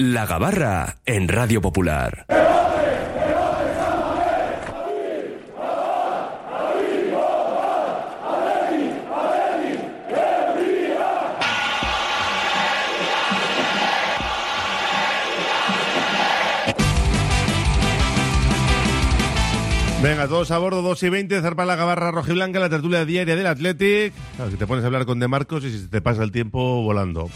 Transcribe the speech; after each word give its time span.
La 0.00 0.26
Gabarra 0.26 0.98
en 1.06 1.26
Radio 1.26 1.60
Popular. 1.60 2.26
Venga, 20.00 20.28
todos 20.28 20.52
a 20.52 20.58
bordo, 20.58 20.80
2 20.82 21.02
y 21.02 21.08
20, 21.08 21.40
zarpa 21.40 21.66
la 21.66 21.74
gabarra 21.74 22.12
rojiblanca, 22.12 22.60
la 22.60 22.70
tertulia 22.70 23.04
diaria 23.04 23.34
del 23.34 23.48
Athletic. 23.48 24.14
Claro, 24.36 24.52
te 24.56 24.64
pones 24.64 24.84
a 24.84 24.86
hablar 24.86 25.06
con 25.06 25.18
De 25.18 25.26
Marcos 25.26 25.64
y 25.64 25.76
se 25.76 25.88
te 25.88 26.00
pasa 26.00 26.22
el 26.22 26.30
tiempo 26.30 26.82
volando. 26.84 27.28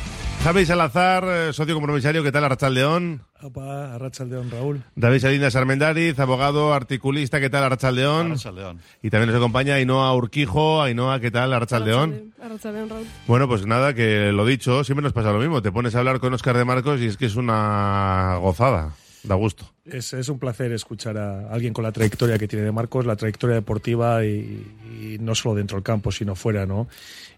Javi 0.42 0.66
Salazar, 0.66 1.24
eh, 1.28 1.52
socio 1.52 1.72
compromisario, 1.72 2.24
¿qué 2.24 2.32
tal, 2.32 2.42
Arrachal 2.42 2.74
León? 2.74 3.22
Opa, 3.42 3.94
Arrachal 3.94 4.28
León, 4.28 4.50
Raúl. 4.50 4.82
David 4.96 5.20
Salinas 5.20 5.54
Armendariz, 5.54 6.18
abogado, 6.18 6.74
articulista, 6.74 7.38
¿qué 7.38 7.48
tal, 7.48 7.62
Arrachal 7.62 7.94
León? 7.94 8.26
Arrachal 8.32 8.56
León. 8.56 8.80
Y 9.02 9.10
también 9.10 9.28
nos 9.30 9.36
acompaña 9.36 9.76
Ainhoa 9.76 10.12
Urquijo. 10.16 10.82
Ainhoa, 10.82 11.20
¿qué 11.20 11.30
tal, 11.30 11.52
Arrachal 11.52 11.84
León? 11.84 12.34
Arrachal 12.42 12.74
León, 12.74 12.88
Raúl. 12.88 13.06
Bueno, 13.28 13.46
pues 13.46 13.66
nada, 13.66 13.94
que 13.94 14.32
lo 14.32 14.44
dicho, 14.44 14.82
siempre 14.82 15.04
nos 15.04 15.12
pasa 15.12 15.30
lo 15.30 15.38
mismo. 15.38 15.62
Te 15.62 15.70
pones 15.70 15.94
a 15.94 16.00
hablar 16.00 16.18
con 16.18 16.34
Oscar 16.34 16.56
De 16.56 16.64
Marcos 16.64 17.00
y 17.00 17.06
es 17.06 17.16
que 17.16 17.26
es 17.26 17.36
una 17.36 18.36
gozada. 18.40 18.94
Da 19.22 19.36
gusto. 19.36 19.70
Es, 19.84 20.12
es 20.12 20.28
un 20.28 20.40
placer 20.40 20.72
escuchar 20.72 21.16
a 21.18 21.52
alguien 21.52 21.72
con 21.72 21.84
la 21.84 21.92
trayectoria 21.92 22.36
que 22.36 22.48
tiene 22.48 22.64
de 22.64 22.72
Marcos, 22.72 23.06
la 23.06 23.14
trayectoria 23.14 23.54
deportiva 23.54 24.24
y, 24.24 24.66
y 25.00 25.18
no 25.20 25.36
solo 25.36 25.54
dentro 25.54 25.76
del 25.76 25.84
campo, 25.84 26.10
sino 26.10 26.34
fuera, 26.34 26.66
¿no? 26.66 26.88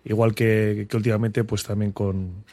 Igual 0.06 0.34
que, 0.34 0.86
que 0.88 0.96
últimamente, 0.96 1.44
pues 1.44 1.62
también 1.64 1.92
con, 1.92 2.44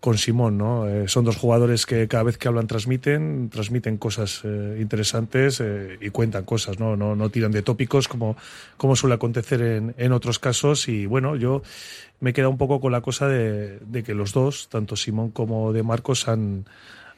con 0.00 0.18
Simón, 0.18 0.58
¿no? 0.58 0.88
Eh, 0.88 1.08
son 1.08 1.24
dos 1.24 1.36
jugadores 1.36 1.86
que 1.86 2.06
cada 2.06 2.22
vez 2.22 2.38
que 2.38 2.48
hablan 2.48 2.66
transmiten, 2.66 3.48
transmiten 3.50 3.96
cosas 3.96 4.42
eh, 4.44 4.78
interesantes 4.80 5.60
eh, 5.60 5.98
y 6.00 6.10
cuentan 6.10 6.44
cosas, 6.44 6.78
¿no? 6.78 6.96
¿no? 6.96 7.16
No 7.16 7.30
tiran 7.30 7.52
de 7.52 7.62
tópicos 7.62 8.06
como, 8.06 8.36
como 8.76 8.94
suele 8.94 9.14
acontecer 9.14 9.62
en, 9.62 9.94
en 9.98 10.12
otros 10.12 10.38
casos 10.38 10.88
y 10.88 11.06
bueno, 11.06 11.36
yo 11.36 11.62
me 12.20 12.30
he 12.30 12.32
quedado 12.32 12.50
un 12.50 12.58
poco 12.58 12.80
con 12.80 12.92
la 12.92 13.00
cosa 13.00 13.28
de, 13.28 13.78
de 13.80 14.02
que 14.02 14.14
los 14.14 14.32
dos, 14.32 14.68
tanto 14.68 14.96
Simón 14.96 15.30
como 15.30 15.72
de 15.72 15.82
Marcos, 15.82 16.28
han 16.28 16.66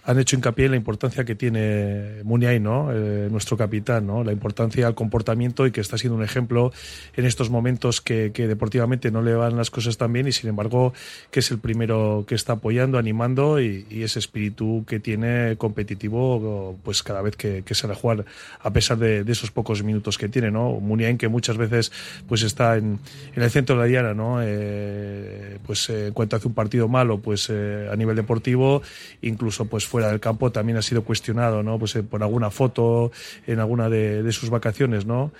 han 0.08 0.18
hecho 0.18 0.36
hincapié 0.36 0.64
en 0.64 0.70
la 0.70 0.76
importancia 0.78 1.22
que 1.26 1.34
tiene 1.34 2.22
Muniain, 2.24 2.62
¿no? 2.62 2.88
Eh, 2.90 3.28
nuestro 3.30 3.58
capitán, 3.58 4.06
¿no? 4.06 4.24
La 4.24 4.32
importancia 4.32 4.86
al 4.86 4.94
comportamiento 4.94 5.66
y 5.66 5.70
que 5.70 5.82
está 5.82 5.98
siendo 5.98 6.16
un 6.16 6.24
ejemplo 6.24 6.72
en 7.14 7.26
estos 7.26 7.50
momentos 7.50 8.00
que, 8.00 8.32
que, 8.32 8.48
deportivamente 8.48 9.10
no 9.10 9.20
le 9.20 9.34
van 9.34 9.58
las 9.58 9.70
cosas 9.70 9.98
tan 9.98 10.10
bien 10.10 10.26
y 10.26 10.32
sin 10.32 10.48
embargo 10.48 10.94
que 11.30 11.40
es 11.40 11.50
el 11.50 11.58
primero 11.58 12.24
que 12.26 12.34
está 12.34 12.54
apoyando, 12.54 12.96
animando 12.96 13.60
y, 13.60 13.84
ese 13.90 14.18
espíritu 14.18 14.84
que 14.86 14.98
tiene 14.98 15.56
competitivo 15.58 16.78
pues 16.82 17.02
cada 17.02 17.20
vez 17.20 17.36
que, 17.36 17.62
que 17.62 17.74
sale 17.74 17.92
a 17.92 17.96
jugar 17.96 18.24
a 18.60 18.72
pesar 18.72 18.96
de, 18.96 19.30
esos 19.30 19.50
pocos 19.50 19.82
minutos 19.82 20.16
que 20.16 20.30
tiene, 20.30 20.50
¿no? 20.50 20.80
Muniain 20.80 21.18
que 21.18 21.28
muchas 21.28 21.58
veces 21.58 21.92
pues 22.26 22.42
está 22.44 22.78
en, 22.78 22.98
el 23.34 23.50
centro 23.50 23.76
de 23.76 23.82
la 23.82 23.86
diana, 23.86 24.14
¿no? 24.14 24.38
Eh, 24.40 25.58
pues 25.66 25.90
eh, 25.90 26.06
en 26.06 26.14
cuanto 26.14 26.36
hace 26.36 26.48
un 26.48 26.54
partido 26.54 26.88
malo 26.88 27.18
pues 27.18 27.50
a 27.50 27.94
nivel 27.94 28.16
deportivo 28.16 28.80
incluso 29.20 29.66
pues 29.66 29.86
fue 29.86 29.97
fuera 29.98 30.10
del 30.10 30.20
campo 30.20 30.52
también 30.52 30.78
ha 30.78 30.82
sido 30.82 31.02
cuestionado, 31.02 31.64
¿no? 31.64 31.77
Pues 31.77 31.96
eh, 31.96 32.04
por 32.04 32.22
alguna 32.22 32.50
foto 32.50 33.10
en 33.48 33.58
alguna 33.58 33.88
de, 33.88 34.22
de 34.22 34.32
sus 34.32 34.48
vacaciones, 34.48 35.06
¿no? 35.06 35.32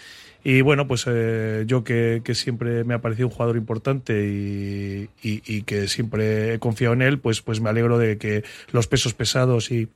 Y 0.43 0.63
bueno, 0.63 0.89
pues 0.89 1.05
eh, 1.07 1.63
yo 1.69 1.85
que, 1.85 2.23
que, 2.25 2.35
siempre 2.35 2.83
me 2.83 2.95
ha 2.95 3.01
parecido 3.01 3.29
un 3.29 3.35
jugador 3.35 3.57
importante 3.57 4.27
y, 4.27 5.09
y, 5.23 5.43
y, 5.47 5.63
que 5.63 5.87
siempre 5.87 6.55
he 6.55 6.59
confiado 6.59 6.95
en 6.95 7.03
él, 7.03 7.21
pues, 7.21 7.41
pues 7.41 7.61
me 7.61 7.71
alegro 7.71 7.99
de 7.99 8.19
que 8.19 8.43
los 8.73 8.89
pesos 8.89 9.15
pesados 9.15 9.71
y, 9.71 9.91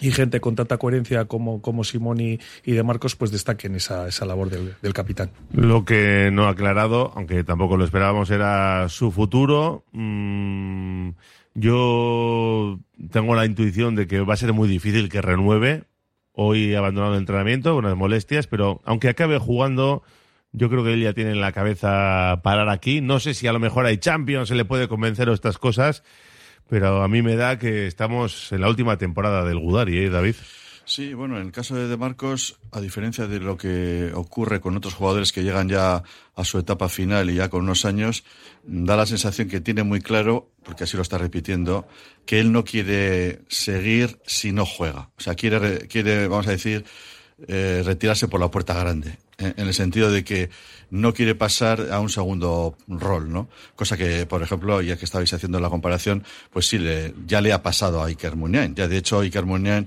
y 0.00 0.10
gente 0.10 0.38
con 0.40 0.54
tanta 0.54 0.76
coherencia 0.76 1.24
como, 1.24 1.62
como 1.62 1.82
Simón 1.82 2.20
y, 2.20 2.38
y 2.64 2.72
De 2.72 2.82
Marcos 2.82 3.16
pues 3.16 3.30
destaquen 3.30 3.74
esa, 3.74 4.06
esa 4.06 4.26
labor 4.26 4.50
del, 4.50 4.74
del, 4.82 4.92
capitán. 4.92 5.30
Lo 5.52 5.86
que 5.86 6.28
no 6.30 6.44
ha 6.44 6.50
aclarado, 6.50 7.12
aunque 7.16 7.42
tampoco 7.42 7.78
lo 7.78 7.86
esperábamos, 7.86 8.30
era 8.30 8.86
su 8.90 9.10
futuro. 9.12 9.84
Mmm 9.92 11.10
yo 11.58 12.78
tengo 13.10 13.34
la 13.34 13.46
intuición 13.46 13.94
de 13.94 14.06
que 14.06 14.20
va 14.20 14.34
a 14.34 14.36
ser 14.36 14.52
muy 14.52 14.68
difícil 14.68 15.08
que 15.08 15.22
renueve. 15.22 15.84
Hoy 16.32 16.74
abandonado 16.74 17.14
el 17.14 17.20
entrenamiento, 17.20 17.76
unas 17.76 17.96
molestias, 17.96 18.46
pero 18.46 18.80
aunque 18.84 19.08
acabe 19.08 19.38
jugando, 19.38 20.04
yo 20.52 20.70
creo 20.70 20.84
que 20.84 20.94
él 20.94 21.02
ya 21.02 21.12
tiene 21.12 21.32
en 21.32 21.40
la 21.40 21.52
cabeza 21.52 22.40
parar 22.44 22.68
aquí. 22.68 23.00
No 23.00 23.18
sé 23.18 23.34
si 23.34 23.48
a 23.48 23.52
lo 23.52 23.58
mejor 23.58 23.86
hay 23.86 23.98
Champions, 23.98 24.48
se 24.48 24.54
le 24.54 24.64
puede 24.64 24.86
convencer 24.86 25.28
o 25.28 25.34
estas 25.34 25.58
cosas, 25.58 26.04
pero 26.68 27.02
a 27.02 27.08
mí 27.08 27.22
me 27.22 27.34
da 27.34 27.58
que 27.58 27.86
estamos 27.86 28.52
en 28.52 28.60
la 28.60 28.68
última 28.68 28.96
temporada 28.98 29.44
del 29.44 29.58
Gudari, 29.58 29.98
¿eh, 29.98 30.10
David? 30.10 30.36
Sí, 30.88 31.12
bueno, 31.12 31.38
en 31.38 31.44
el 31.44 31.52
caso 31.52 31.74
de 31.74 31.86
De 31.86 31.98
Marcos, 31.98 32.58
a 32.72 32.80
diferencia 32.80 33.26
de 33.26 33.40
lo 33.40 33.58
que 33.58 34.10
ocurre 34.14 34.58
con 34.58 34.74
otros 34.74 34.94
jugadores 34.94 35.32
que 35.32 35.42
llegan 35.44 35.68
ya 35.68 36.02
a 36.34 36.44
su 36.44 36.58
etapa 36.58 36.88
final 36.88 37.28
y 37.28 37.34
ya 37.34 37.50
con 37.50 37.64
unos 37.64 37.84
años, 37.84 38.24
da 38.64 38.96
la 38.96 39.04
sensación 39.04 39.50
que 39.50 39.60
tiene 39.60 39.82
muy 39.82 40.00
claro, 40.00 40.48
porque 40.64 40.84
así 40.84 40.96
lo 40.96 41.02
está 41.02 41.18
repitiendo, 41.18 41.86
que 42.24 42.40
él 42.40 42.52
no 42.52 42.64
quiere 42.64 43.42
seguir 43.48 44.18
si 44.24 44.50
no 44.52 44.64
juega. 44.64 45.10
O 45.18 45.20
sea, 45.20 45.34
quiere, 45.34 45.86
quiere 45.88 46.26
vamos 46.26 46.46
a 46.46 46.52
decir, 46.52 46.86
eh, 47.46 47.82
retirarse 47.84 48.26
por 48.26 48.40
la 48.40 48.50
puerta 48.50 48.72
grande, 48.72 49.18
en, 49.36 49.52
en, 49.58 49.66
el 49.66 49.74
sentido 49.74 50.10
de 50.10 50.24
que 50.24 50.48
no 50.88 51.12
quiere 51.12 51.34
pasar 51.34 51.88
a 51.92 52.00
un 52.00 52.08
segundo 52.08 52.78
rol, 52.88 53.30
¿no? 53.30 53.50
Cosa 53.76 53.98
que, 53.98 54.24
por 54.24 54.42
ejemplo, 54.42 54.80
ya 54.80 54.96
que 54.96 55.04
estabais 55.04 55.34
haciendo 55.34 55.60
la 55.60 55.68
comparación, 55.68 56.24
pues 56.50 56.66
sí, 56.66 56.78
le, 56.78 57.12
ya 57.26 57.42
le 57.42 57.52
ha 57.52 57.62
pasado 57.62 58.02
a 58.02 58.06
Iker 58.06 58.36
Muniain. 58.36 58.74
Ya, 58.74 58.88
de 58.88 58.96
hecho, 58.96 59.20
Iker 59.20 59.44
Muniain 59.44 59.86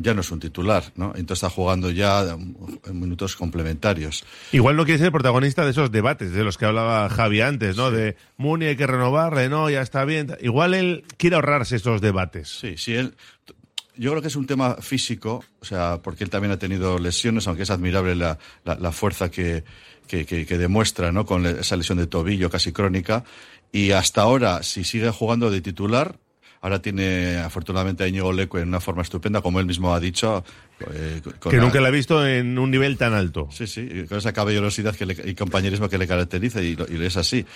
ya 0.00 0.14
no 0.14 0.20
es 0.20 0.30
un 0.30 0.40
titular, 0.40 0.84
¿no? 0.96 1.12
Entonces 1.16 1.44
está 1.44 1.50
jugando 1.50 1.90
ya 1.90 2.22
en 2.30 3.00
minutos 3.00 3.36
complementarios. 3.36 4.24
Igual 4.52 4.76
no 4.76 4.84
quiere 4.84 4.98
ser 4.98 5.12
protagonista 5.12 5.64
de 5.64 5.72
esos 5.72 5.90
debates 5.90 6.32
de 6.32 6.44
los 6.44 6.56
que 6.56 6.66
hablaba 6.66 7.08
Javi 7.08 7.40
antes, 7.40 7.76
¿no? 7.76 7.90
Sí. 7.90 7.96
De 7.96 8.16
Muni 8.36 8.66
hay 8.66 8.76
que 8.76 8.86
renovarle, 8.86 9.48
no, 9.48 9.68
ya 9.70 9.82
está 9.82 10.04
bien. 10.04 10.36
Igual 10.40 10.74
él 10.74 11.04
quiere 11.16 11.36
ahorrarse 11.36 11.76
esos 11.76 12.00
debates. 12.00 12.48
Sí, 12.48 12.76
sí, 12.76 12.94
él. 12.94 13.14
Yo 13.96 14.10
creo 14.12 14.22
que 14.22 14.28
es 14.28 14.36
un 14.36 14.46
tema 14.46 14.76
físico, 14.76 15.44
o 15.60 15.64
sea, 15.64 15.98
porque 16.00 16.22
él 16.22 16.30
también 16.30 16.52
ha 16.52 16.58
tenido 16.58 17.00
lesiones, 17.00 17.48
aunque 17.48 17.64
es 17.64 17.70
admirable 17.70 18.14
la, 18.14 18.38
la, 18.64 18.76
la 18.76 18.92
fuerza 18.92 19.28
que, 19.28 19.64
que, 20.06 20.24
que, 20.24 20.46
que, 20.46 20.56
demuestra, 20.56 21.10
¿no? 21.10 21.26
Con 21.26 21.44
esa 21.46 21.74
lesión 21.74 21.98
de 21.98 22.06
tobillo 22.06 22.48
casi 22.48 22.70
crónica. 22.70 23.24
Y 23.72 23.90
hasta 23.90 24.22
ahora, 24.22 24.62
si 24.62 24.84
sigue 24.84 25.10
jugando 25.10 25.50
de 25.50 25.60
titular, 25.62 26.16
Ahora 26.60 26.82
tiene 26.82 27.36
afortunadamente 27.36 28.02
a 28.02 28.08
Íñigo 28.08 28.32
Leco 28.32 28.58
en 28.58 28.68
una 28.68 28.80
forma 28.80 29.02
estupenda, 29.02 29.40
como 29.40 29.60
él 29.60 29.66
mismo 29.66 29.94
ha 29.94 30.00
dicho. 30.00 30.44
Eh, 30.92 31.20
que 31.40 31.56
la... 31.56 31.62
nunca 31.62 31.80
la 31.80 31.88
ha 31.88 31.92
visto 31.92 32.26
en 32.26 32.58
un 32.58 32.70
nivel 32.70 32.96
tan 32.96 33.14
alto. 33.14 33.48
Sí, 33.52 33.66
sí, 33.66 34.04
con 34.08 34.18
esa 34.18 34.32
caballerosidad 34.32 34.94
que 34.96 35.06
le, 35.06 35.30
y 35.30 35.34
compañerismo 35.34 35.88
que 35.88 35.98
le 35.98 36.08
caracteriza 36.08 36.60
y, 36.60 36.76
y, 36.88 37.04
es 37.04 37.16
así. 37.16 37.46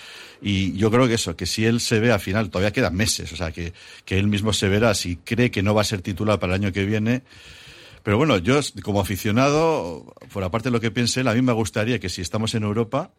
Y 0.41 0.73
yo 0.77 0.89
creo 0.89 1.07
que 1.07 1.15
eso, 1.15 1.35
que 1.35 1.45
si 1.45 1.65
él 1.65 1.79
se 1.81 1.99
ve 1.99 2.11
al 2.11 2.19
final, 2.21 2.49
todavía 2.49 2.71
quedan 2.71 2.95
meses, 2.95 3.31
o 3.33 3.35
sea, 3.35 3.51
que, 3.51 3.73
que 4.05 4.17
él 4.17 4.27
mismo 4.27 4.53
se 4.53 4.69
verá, 4.69 4.93
si 4.93 5.17
cree 5.17 5.51
que 5.51 5.63
no 5.63 5.73
va 5.73 5.81
a 5.81 5.85
ser 5.85 6.01
titular 6.01 6.39
para 6.39 6.55
el 6.55 6.61
año 6.61 6.73
que 6.73 6.85
viene, 6.85 7.23
pero 8.03 8.17
bueno, 8.17 8.37
yo 8.37 8.59
como 8.83 8.99
aficionado, 8.99 10.13
por 10.31 10.43
aparte 10.43 10.69
de 10.69 10.73
lo 10.73 10.81
que 10.81 10.91
piense 10.91 11.21
él, 11.21 11.27
a 11.29 11.33
mí 11.33 11.41
me 11.41 11.53
gustaría 11.53 11.99
que 11.99 12.09
si 12.09 12.21
estamos 12.21 12.53
en 12.53 12.63
Europa, 12.63 13.11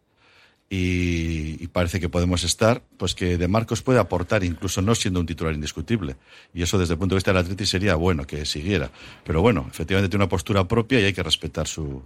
y, 0.69 1.63
y, 1.63 1.67
parece 1.67 1.99
que 1.99 2.09
podemos 2.09 2.43
estar, 2.43 2.81
pues 2.97 3.13
que 3.13 3.37
De 3.37 3.47
Marcos 3.47 3.83
puede 3.83 3.99
aportar, 3.99 4.43
incluso 4.43 4.81
no 4.81 4.95
siendo 4.95 5.19
un 5.19 5.25
titular 5.25 5.53
indiscutible. 5.53 6.15
Y 6.53 6.63
eso 6.63 6.79
desde 6.79 6.93
el 6.93 6.99
punto 6.99 7.13
de 7.13 7.17
vista 7.17 7.31
del 7.31 7.41
Atleti 7.41 7.65
sería 7.65 7.95
bueno 7.95 8.25
que 8.25 8.45
siguiera. 8.45 8.89
Pero 9.23 9.41
bueno, 9.41 9.67
efectivamente 9.69 10.09
tiene 10.09 10.23
una 10.23 10.29
postura 10.29 10.67
propia 10.67 10.99
y 10.99 11.03
hay 11.05 11.13
que 11.13 11.21
respetar 11.21 11.67
su, 11.67 12.01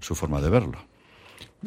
su 0.00 0.14
forma 0.14 0.40
de 0.40 0.50
verlo. 0.50 0.78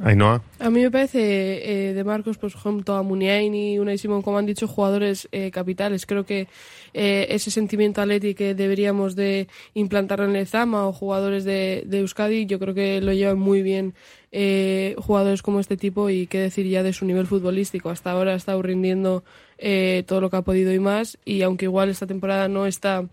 Ainhoa. 0.03 0.43
A 0.59 0.69
mí 0.69 0.81
me 0.81 0.91
parece 0.91 1.89
eh, 1.89 1.93
de 1.93 2.03
Marcos, 2.03 2.37
pues 2.37 2.53
junto 2.53 2.95
a 2.95 3.01
Muniain 3.01 3.53
y 3.55 3.79
Unai 3.79 3.97
Simón, 3.97 4.21
como 4.21 4.37
han 4.37 4.45
dicho, 4.45 4.67
jugadores 4.67 5.27
eh, 5.31 5.49
capitales. 5.51 6.05
Creo 6.05 6.25
que 6.25 6.47
eh, 6.93 7.27
ese 7.29 7.49
sentimiento 7.49 8.01
atlético 8.01 8.37
que 8.37 8.53
deberíamos 8.53 9.15
de 9.15 9.47
implantar 9.73 10.21
en 10.21 10.33
Lezama 10.33 10.87
o 10.87 10.93
jugadores 10.93 11.45
de, 11.45 11.83
de, 11.85 11.99
Euskadi, 11.99 12.45
yo 12.45 12.59
creo 12.59 12.73
que 12.73 13.01
lo 13.01 13.13
llevan 13.13 13.39
muy 13.39 13.61
bien 13.63 13.95
eh, 14.31 14.95
jugadores 14.97 15.41
como 15.41 15.59
este 15.59 15.77
tipo 15.77 16.09
y 16.09 16.27
qué 16.27 16.39
decir 16.39 16.67
ya 16.67 16.83
de 16.83 16.93
su 16.93 17.05
nivel 17.05 17.27
futbolístico. 17.27 17.89
Hasta 17.89 18.11
ahora 18.11 18.33
ha 18.33 18.35
estado 18.35 18.61
rindiendo 18.61 19.23
eh, 19.57 20.03
todo 20.07 20.21
lo 20.21 20.29
que 20.29 20.37
ha 20.37 20.41
podido 20.41 20.73
y 20.73 20.79
más 20.79 21.17
y 21.25 21.41
aunque 21.41 21.65
igual 21.65 21.89
esta 21.89 22.07
temporada 22.07 22.47
no 22.47 22.65
está 22.65 23.05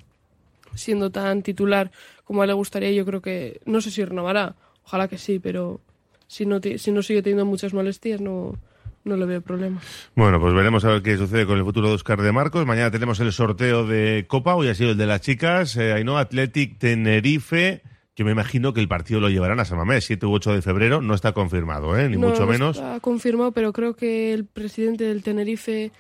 siendo 0.75 1.11
tan 1.11 1.43
titular 1.43 1.91
como 2.25 2.43
a 2.43 2.47
le 2.47 2.53
gustaría, 2.53 2.91
yo 2.93 3.05
creo 3.05 3.21
que 3.21 3.61
no 3.65 3.81
sé 3.81 3.91
si 3.91 4.05
renovará. 4.05 4.55
Ojalá 4.85 5.09
que 5.09 5.19
sí, 5.19 5.39
pero 5.39 5.81
si 6.27 6.47
no, 6.47 6.61
si 6.61 6.91
no 6.91 7.03
sigue 7.03 7.23
teniendo 7.23 7.47
muchas 7.47 7.73
molestias, 7.75 8.21
no, 8.21 8.59
no 9.05 9.17
le 9.17 9.27
veo 9.27 9.41
problema. 9.41 9.81
Bueno, 10.15 10.41
pues 10.41 10.55
veremos 10.55 10.85
a 10.85 10.89
ver 10.89 11.03
qué 11.03 11.17
sucede 11.17 11.47
con 11.47 11.59
el 11.59 11.65
futuro 11.65 11.89
de 11.89 11.95
Oscar 11.95 12.21
de 12.21 12.33
Marcos. 12.33 12.67
Mañana 12.67 12.91
tenemos 12.91 13.21
el 13.21 13.33
sorteo 13.33 13.87
de 13.87 14.25
Copa, 14.27 14.55
hoy 14.55 14.69
ha 14.69 14.75
sido 14.75 14.93
el 14.93 14.97
de 14.97 15.07
las 15.07 15.21
chicas. 15.21 15.77
Eh, 15.77 15.93
Ainhoa 15.93 16.21
Athletic 16.21 16.79
Tenerife. 16.79 17.83
Yo 18.17 18.25
me 18.25 18.31
imagino 18.31 18.73
que 18.73 18.81
el 18.81 18.89
partido 18.89 19.21
lo 19.21 19.29
llevarán 19.29 19.59
a 19.59 19.65
San 19.65 19.79
Mamés, 19.79 20.05
7 20.05 20.27
u 20.27 20.33
8 20.33 20.55
de 20.55 20.63
febrero. 20.63 21.01
No 21.01 21.15
está 21.15 21.33
confirmado, 21.33 21.99
¿eh? 21.99 22.09
ni 22.09 22.17
no, 22.17 22.29
mucho 22.29 22.43
no 22.43 22.53
menos. 22.53 22.77
Está 22.77 23.01
confirmado, 23.01 23.53
pero 23.53 23.73
creo 23.73 23.97
que 23.97 24.33
el 24.33 24.45
presidente 24.45 25.05
del 25.05 25.23
Tenerife 25.23 25.91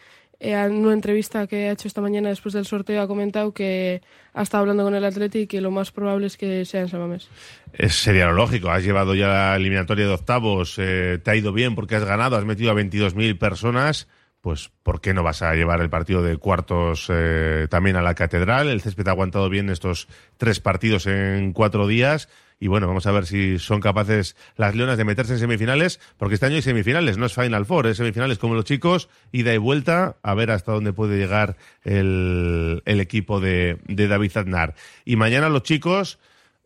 eh, 0.40 0.52
en 0.52 0.72
una 0.74 0.92
entrevista 0.92 1.46
que 1.46 1.68
ha 1.68 1.72
hecho 1.72 1.88
esta 1.88 2.00
mañana 2.00 2.28
después 2.28 2.52
del 2.52 2.66
sorteo 2.66 3.00
ha 3.00 3.06
comentado 3.06 3.52
que 3.52 4.02
ha 4.32 4.42
estado 4.42 4.62
hablando 4.62 4.84
con 4.84 4.94
el 4.94 5.04
Atleti 5.04 5.40
y 5.40 5.46
que 5.46 5.60
lo 5.60 5.70
más 5.70 5.90
probable 5.90 6.26
es 6.26 6.36
que 6.36 6.64
sea 6.64 6.82
en 6.82 6.88
Samamés. 6.88 7.28
Es, 7.72 7.94
sería 7.94 8.26
lo 8.26 8.34
lógico. 8.34 8.70
Has 8.70 8.84
llevado 8.84 9.14
ya 9.14 9.28
la 9.28 9.56
eliminatoria 9.56 10.06
de 10.06 10.12
octavos, 10.12 10.76
eh, 10.78 11.18
te 11.22 11.30
ha 11.30 11.36
ido 11.36 11.52
bien 11.52 11.74
porque 11.74 11.96
has 11.96 12.04
ganado, 12.04 12.36
has 12.36 12.44
metido 12.44 12.70
a 12.70 12.74
22.000 12.74 13.38
personas. 13.38 14.08
Pues, 14.44 14.70
¿por 14.82 15.00
qué 15.00 15.14
no 15.14 15.22
vas 15.22 15.40
a 15.40 15.54
llevar 15.54 15.80
el 15.80 15.88
partido 15.88 16.22
de 16.22 16.36
cuartos 16.36 17.06
eh, 17.08 17.66
también 17.70 17.96
a 17.96 18.02
la 18.02 18.14
catedral? 18.14 18.68
El 18.68 18.82
césped 18.82 19.08
ha 19.08 19.12
aguantado 19.12 19.48
bien 19.48 19.70
estos 19.70 20.06
tres 20.36 20.60
partidos 20.60 21.06
en 21.06 21.54
cuatro 21.54 21.86
días. 21.86 22.28
Y 22.60 22.68
bueno, 22.68 22.86
vamos 22.86 23.06
a 23.06 23.12
ver 23.12 23.24
si 23.24 23.58
son 23.58 23.80
capaces 23.80 24.36
las 24.58 24.74
Leonas 24.74 24.98
de 24.98 25.06
meterse 25.06 25.32
en 25.32 25.38
semifinales, 25.38 25.98
porque 26.18 26.34
este 26.34 26.44
año 26.44 26.56
hay 26.56 26.62
semifinales, 26.62 27.16
no 27.16 27.24
es 27.24 27.32
Final 27.32 27.64
Four, 27.64 27.86
es 27.86 27.96
semifinales 27.96 28.36
como 28.36 28.54
los 28.54 28.66
chicos, 28.66 29.08
ida 29.32 29.54
y 29.54 29.56
vuelta, 29.56 30.16
a 30.22 30.34
ver 30.34 30.50
hasta 30.50 30.72
dónde 30.72 30.92
puede 30.92 31.16
llegar 31.16 31.56
el, 31.82 32.82
equipo 32.84 33.40
de, 33.40 33.78
de 33.88 34.08
David 34.08 34.36
Aznar. 34.36 34.74
Y 35.06 35.16
mañana 35.16 35.48
los 35.48 35.62
chicos, 35.62 36.18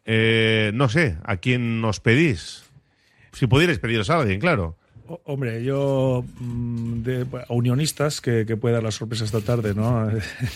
eh, 0.04 0.72
no 0.74 0.88
sé, 0.88 1.18
¿a 1.22 1.36
quién 1.36 1.80
nos 1.80 2.00
pedís? 2.00 2.64
Si 3.34 3.46
pudierais 3.46 3.78
pediros 3.78 4.10
a 4.10 4.18
alguien, 4.18 4.40
claro. 4.40 4.74
O- 5.08 5.20
Hombre, 5.24 5.64
yo 5.64 6.24
mm, 6.38 7.02
de, 7.02 7.26
unionistas 7.48 8.20
que, 8.20 8.44
que 8.46 8.56
puede 8.56 8.74
dar 8.74 8.82
la 8.82 8.90
sorpresa 8.90 9.24
esta 9.24 9.40
tarde, 9.40 9.74
¿no? 9.74 10.08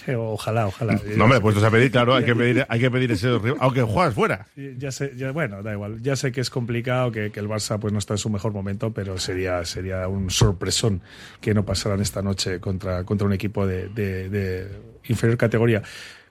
ojalá, 0.18 0.66
ojalá. 0.66 1.00
No, 1.16 1.24
hombre, 1.24 1.40
puestos 1.40 1.64
a 1.64 1.70
pedir, 1.70 1.90
claro, 1.90 2.14
hay 2.14 2.24
que 2.24 2.34
pedir, 2.36 2.66
hay 2.68 2.80
que 2.80 2.90
pedir 2.90 3.12
ese 3.12 3.28
aunque 3.60 3.82
juegas 3.82 4.14
fuera. 4.14 4.46
Ya 4.78 4.92
sé, 4.92 5.12
ya- 5.16 5.32
bueno, 5.32 5.62
da 5.62 5.72
igual. 5.72 6.02
Ya 6.02 6.16
sé 6.16 6.32
que 6.32 6.40
es 6.40 6.50
complicado, 6.50 7.10
que, 7.12 7.30
que 7.32 7.40
el 7.40 7.48
Barça 7.48 7.78
pues 7.78 7.92
no 7.92 7.98
está 7.98 8.14
en 8.14 8.18
su 8.18 8.30
mejor 8.30 8.52
momento, 8.52 8.92
pero 8.92 9.18
sería 9.18 9.64
sería 9.64 10.06
un 10.08 10.30
sorpresón 10.30 11.00
que 11.40 11.54
no 11.54 11.64
pasaran 11.64 12.00
esta 12.00 12.20
noche 12.22 12.60
contra, 12.60 13.04
contra 13.04 13.26
un 13.26 13.32
equipo 13.32 13.66
de, 13.66 13.88
de- 13.88 14.28
de 14.28 14.68
inferior 15.08 15.38
categoría. 15.38 15.82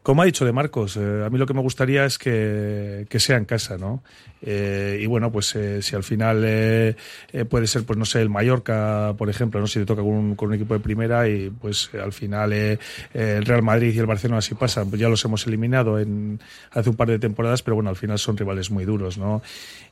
Como 0.04 0.24
ha 0.24 0.26
dicho 0.26 0.46
de 0.46 0.52
Marcos, 0.52 0.98
eh, 0.98 1.24
a 1.26 1.30
mí 1.30 1.38
lo 1.38 1.46
que 1.46 1.54
me 1.54 1.62
gustaría 1.62 2.06
es 2.06 2.18
que, 2.18 3.06
que 3.08 3.20
sea 3.20 3.38
en 3.38 3.46
casa, 3.46 3.78
¿no? 3.78 4.02
Eh, 4.44 5.00
y 5.00 5.06
bueno, 5.06 5.32
pues 5.32 5.56
eh, 5.56 5.84
si 5.84 5.96
al 5.96 6.04
final 6.04 6.44
eh, 6.44 6.96
eh, 7.32 7.46
puede 7.46 7.68
ser, 7.68 7.84
pues 7.84 7.98
no 8.00 8.06
sé, 8.06 8.22
el 8.22 8.30
Mallorca, 8.30 9.14
por 9.16 9.30
ejemplo, 9.30 9.60
no 9.60 9.68
si 9.68 9.80
te 9.80 9.86
toca 9.86 10.02
con 10.02 10.12
un, 10.12 10.36
con 10.36 10.50
un 10.50 10.56
equipo 10.56 10.74
de 10.74 10.80
primera 10.80 11.30
y 11.30 11.52
pues 11.52 11.92
al 11.94 12.12
final 12.12 12.52
eh, 12.52 12.80
el 13.14 13.46
Real 13.46 13.62
Madrid 13.62 13.94
y 13.94 14.00
el 14.00 14.08
Barcelona 14.08 14.42
si 14.42 14.56
pasan, 14.56 14.90
pues 14.90 15.00
ya 15.00 15.10
los 15.10 15.24
hemos 15.26 15.46
eliminado 15.46 16.00
en 16.00 16.40
hace 16.72 16.90
un 16.90 16.96
par 16.96 17.10
de 17.10 17.20
temporadas, 17.20 17.62
pero 17.62 17.76
bueno, 17.76 17.92
al 17.92 17.96
final 17.96 18.18
son 18.18 18.36
rivales 18.36 18.72
muy 18.72 18.86
duros, 18.86 19.20
¿no? 19.20 19.44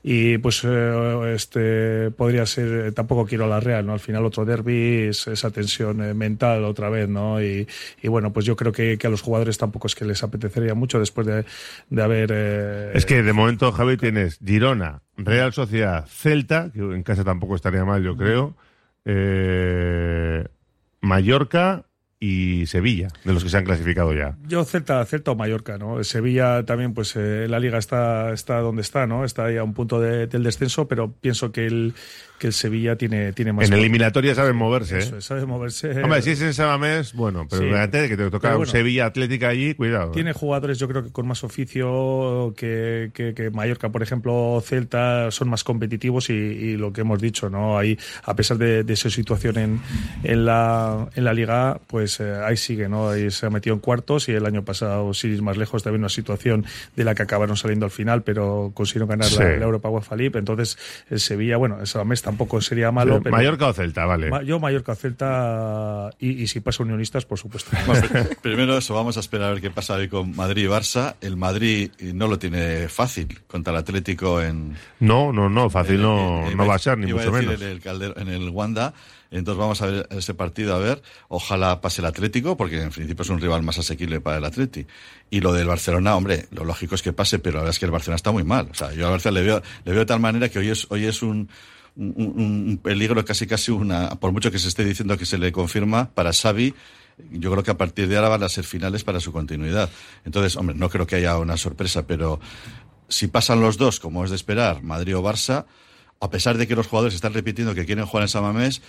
Y 0.02 0.38
pues 0.40 0.64
este 0.64 2.10
podría 2.12 2.46
ser, 2.46 2.94
tampoco 2.94 3.26
quiero 3.26 3.46
a 3.46 3.48
la 3.48 3.60
Real, 3.60 3.86
¿no? 3.86 3.94
Al 3.94 4.00
final 4.00 4.26
otro 4.26 4.46
derby, 4.46 5.10
es 5.10 5.28
esa 5.28 5.52
tensión 5.52 6.18
mental 6.18 6.64
otra 6.64 6.90
vez, 6.90 7.08
¿no? 7.10 7.44
Y, 7.44 7.68
y 8.02 8.08
bueno, 8.08 8.32
pues 8.32 8.46
yo 8.46 8.56
creo 8.56 8.72
que, 8.72 8.98
que 8.98 9.08
a 9.08 9.10
los 9.10 9.22
jugadores 9.22 9.58
tampoco 9.58 9.88
es 9.88 9.96
que 10.00 10.06
les 10.06 10.24
apetecería 10.24 10.74
mucho 10.74 10.98
después 11.00 11.28
de, 11.28 11.46
de 11.90 12.02
haber... 12.02 12.30
eh, 12.34 12.92
Es 12.96 13.06
que 13.06 13.22
de 13.22 13.34
momento, 13.34 13.72
Javi, 13.72 13.98
tienes 13.98 14.40
Girona, 14.44 15.02
Real 15.18 15.54
Sociedad, 15.54 16.06
Celta, 16.08 16.72
que 16.74 16.80
en 16.80 17.04
casa 17.04 17.24
tampoco 17.24 17.56
estaría 17.56 17.84
mal, 17.86 18.02
yo 18.02 18.16
creo, 18.18 18.56
eh, 19.06 20.46
Mallorca 21.02 21.86
y 22.22 22.66
Sevilla, 22.66 23.08
de 23.24 23.34
los 23.34 23.44
que 23.44 23.50
se 23.50 23.58
han 23.58 23.64
clasificado 23.64 24.14
ya. 24.14 24.38
Yo 24.46 24.66
Celta, 24.66 25.04
Celta 25.06 25.32
o 25.32 25.36
Mallorca, 25.36 25.78
¿no? 25.78 26.04
Sevilla 26.04 26.66
también, 26.66 26.94
pues 26.94 27.16
eh, 27.16 27.48
la 27.50 27.60
liga 27.60 27.78
está, 27.78 28.34
está 28.34 28.60
donde 28.60 28.82
está, 28.82 29.08
¿no? 29.08 29.24
Está 29.24 29.46
ahí 29.46 29.56
a 29.56 29.64
un 29.64 29.74
punto 29.74 30.02
de- 30.02 30.28
del 30.28 30.44
descenso, 30.44 30.86
pero 30.88 31.14
pienso 31.14 31.54
que 31.54 31.66
el, 31.66 31.94
que 32.40 32.48
el 32.48 32.54
Sevilla 32.54 32.96
tiene, 32.96 33.34
tiene 33.34 33.54
más... 33.54 33.68
En 33.68 33.74
eliminatoria 33.74 34.34
saben 34.34 34.56
moverse, 34.56 34.98
Eso, 35.00 35.18
¿eh? 35.18 35.22
sabe 35.22 35.46
moverse. 35.46 36.02
Hombre, 36.02 36.22
si 36.22 36.32
es 36.32 36.42
en 36.42 36.54
Samamés, 36.54 37.14
bueno, 37.14 37.46
pero 37.50 37.62
Sí. 37.62 37.68
fíjate 37.70 38.10
que 38.10 38.18
te 38.18 38.30
toca 38.32 38.56
bueno. 38.56 38.72
Sevilla 38.72 39.06
Atlética 39.06 39.50
allí, 39.50 39.76
cuidado. 39.76 40.08
¿eh? 40.10 40.14
Tiene 40.14 40.34
jugadores, 40.34 40.80
yo 40.80 40.88
creo 40.88 41.04
que 41.04 41.12
con 41.12 41.28
más 41.28 41.44
oficio 41.44 42.54
que, 42.58 43.12
que, 43.14 43.34
que 43.34 43.50
Mallorca, 43.50 43.90
por 43.90 44.02
ejemplo, 44.04 44.62
Celta, 44.66 45.32
son 45.32 45.50
más 45.50 45.64
competitivos 45.64 46.30
y, 46.30 46.34
y 46.34 46.78
lo 46.78 46.94
que 46.94 47.02
hemos 47.02 47.22
dicho, 47.22 47.50
¿no? 47.50 47.78
Ahí, 47.78 47.98
a 48.24 48.36
pesar 48.36 48.58
de, 48.58 48.84
de 48.84 48.96
su 48.96 49.10
situación 49.10 49.58
en, 49.58 49.82
en, 50.24 50.46
la, 50.46 51.10
en 51.16 51.24
la 51.24 51.34
liga, 51.34 51.80
pues 51.88 52.20
eh, 52.20 52.34
ahí 52.46 52.58
sigue, 52.58 52.88
¿no? 52.90 53.10
Ahí 53.10 53.30
se 53.32 53.46
ha 53.46 53.50
metido 53.50 53.74
en 53.76 53.80
cuartos 53.82 54.30
y 54.30 54.32
el 54.34 54.46
año 54.46 54.64
pasado, 54.64 55.12
ir 55.24 55.42
más 55.42 55.58
lejos, 55.58 55.84
también 55.84 56.02
una 56.02 56.10
situación 56.10 56.66
de 56.96 57.04
la 57.04 57.14
que 57.16 57.24
acabaron 57.24 57.58
saliendo 57.58 57.86
al 57.86 57.92
final, 57.92 58.24
pero 58.24 58.72
consiguieron 58.74 59.10
ganar 59.10 59.28
Sí. 59.28 59.38
la, 59.40 59.58
la 59.58 59.66
Europa 59.66 59.90
UEFA 59.90 60.16
League. 60.16 60.38
Entonces, 60.40 60.78
el 61.10 61.20
Sevilla, 61.20 61.58
bueno, 61.58 61.78
el 61.82 62.06
mes 62.06 62.22
tampoco 62.30 62.62
sería 62.62 62.92
malo, 62.92 63.18
Eh, 63.18 63.22
pero. 63.24 63.36
Mallorca 63.36 63.68
o 63.68 63.74
Celta, 63.74 64.06
vale. 64.06 64.30
Ma- 64.30 64.44
Yo, 64.44 64.60
Mallorca, 64.60 64.96
Celta 64.96 66.10
y, 66.20 66.44
y 66.44 66.48
si 66.48 66.60
pasa 66.60 66.84
Unionistas, 66.84 67.26
por 67.26 67.38
supuesto. 67.38 67.72
Bueno, 67.86 68.08
primero 68.42 68.78
eso, 68.78 68.94
vamos 68.94 69.18
a 69.18 69.20
esperar 69.20 69.50
a 69.50 69.54
ver 69.54 69.62
qué 69.62 69.72
pasa 69.72 69.96
hoy 69.96 70.08
con 70.08 70.36
Madrid 70.36 70.66
y 70.66 70.68
Barça. 70.68 71.16
El 71.22 71.38
Madrid 71.38 71.92
no 72.14 72.28
lo 72.28 72.38
tiene 72.38 72.88
fácil 72.88 73.40
contra 73.48 73.72
el 73.74 73.80
Atlético 73.80 74.42
en... 74.42 74.76
No, 75.00 75.34
no, 75.34 75.50
no, 75.50 75.70
fácil 75.70 76.02
no, 76.02 76.46
eh, 76.46 76.52
eh, 76.52 76.56
no 76.56 76.66
va 76.68 76.76
a 76.76 76.80
ser, 76.80 76.98
ni 76.98 77.12
mucho 77.12 77.32
menos. 77.32 77.60
En 77.62 77.68
el, 77.68 77.82
Calder- 77.82 78.14
en 78.20 78.28
el 78.28 78.50
Wanda. 78.50 78.94
Entonces 79.32 79.60
vamos 79.60 79.80
a 79.84 79.86
ver 79.86 80.08
ese 80.12 80.34
partido, 80.34 80.74
a 80.76 80.80
ver. 80.80 81.02
Ojalá 81.28 81.82
pase 81.82 82.02
el 82.02 82.08
Atlético, 82.08 82.58
porque 82.58 82.82
en 82.82 82.90
principio 82.90 83.22
es 83.22 83.30
un 83.30 83.40
rival 83.40 83.62
más 83.62 83.78
asequible 83.78 84.22
para 84.22 84.38
el 84.38 84.46
Atleti. 84.46 84.86
Y 85.30 85.40
lo 85.42 85.54
del 85.54 85.68
Barcelona, 85.68 86.16
hombre, 86.16 86.48
lo 86.52 86.64
lógico 86.66 86.96
es 86.96 87.02
que 87.04 87.14
pase, 87.14 87.38
pero 87.38 87.58
la 87.58 87.62
verdad 87.62 87.76
es 87.76 87.80
que 87.80 87.86
el 87.86 87.92
Barcelona 87.92 88.16
está 88.16 88.32
muy 88.32 88.44
mal. 88.44 88.68
O 88.72 88.74
sea, 88.74 88.92
yo 88.94 89.06
al 89.06 89.12
Barcelona 89.12 89.40
le 89.42 89.46
veo, 89.46 89.62
le 89.86 89.92
veo 89.92 90.00
de 90.00 90.06
tal 90.08 90.20
manera 90.20 90.50
que 90.50 90.58
hoy 90.60 90.70
es, 90.70 90.88
hoy 90.90 91.06
es 91.06 91.22
un, 91.22 91.48
un, 92.00 92.80
peligro, 92.82 93.24
casi 93.26 93.46
casi 93.46 93.72
una, 93.72 94.12
por 94.20 94.32
mucho 94.32 94.52
que 94.52 94.60
se 94.60 94.70
esté 94.70 94.86
diciendo 94.86 95.18
que 95.18 95.26
se 95.26 95.38
le 95.38 95.52
confirma, 95.52 96.10
para 96.12 96.32
Xavi, 96.32 96.74
yo 97.32 97.52
creo 97.52 97.64
que 97.64 97.72
a 97.72 97.78
partir 97.78 98.08
de 98.08 98.16
ahora 98.16 98.30
van 98.30 98.44
a 98.44 98.50
ser 98.50 98.64
finales 98.64 99.04
para 99.04 99.20
su 99.20 99.32
continuidad. 99.34 99.90
Entonces, 100.24 100.56
hombre, 100.56 100.76
no 100.76 100.90
creo 100.90 101.06
que 101.06 101.18
haya 101.18 101.38
una 101.38 101.58
sorpresa, 101.58 102.08
pero 102.08 102.40
si 103.10 103.28
pasan 103.28 103.60
los 103.60 103.78
dos, 103.78 104.00
como 104.00 104.24
es 104.24 104.30
de 104.30 104.38
esperar, 104.38 104.82
Madrid 104.82 105.18
o 105.18 105.22
Barça, 105.22 105.66
a 106.22 106.30
pesar 106.30 106.58
de 106.58 106.68
que 106.68 106.76
los 106.76 106.88
jugadores 106.88 107.16
están 107.16 107.34
repitiendo 107.34 107.76
que 107.76 107.86
quieren 107.86 108.06
jugar 108.06 108.24
en 108.24 108.30
Samamés, 108.30 108.82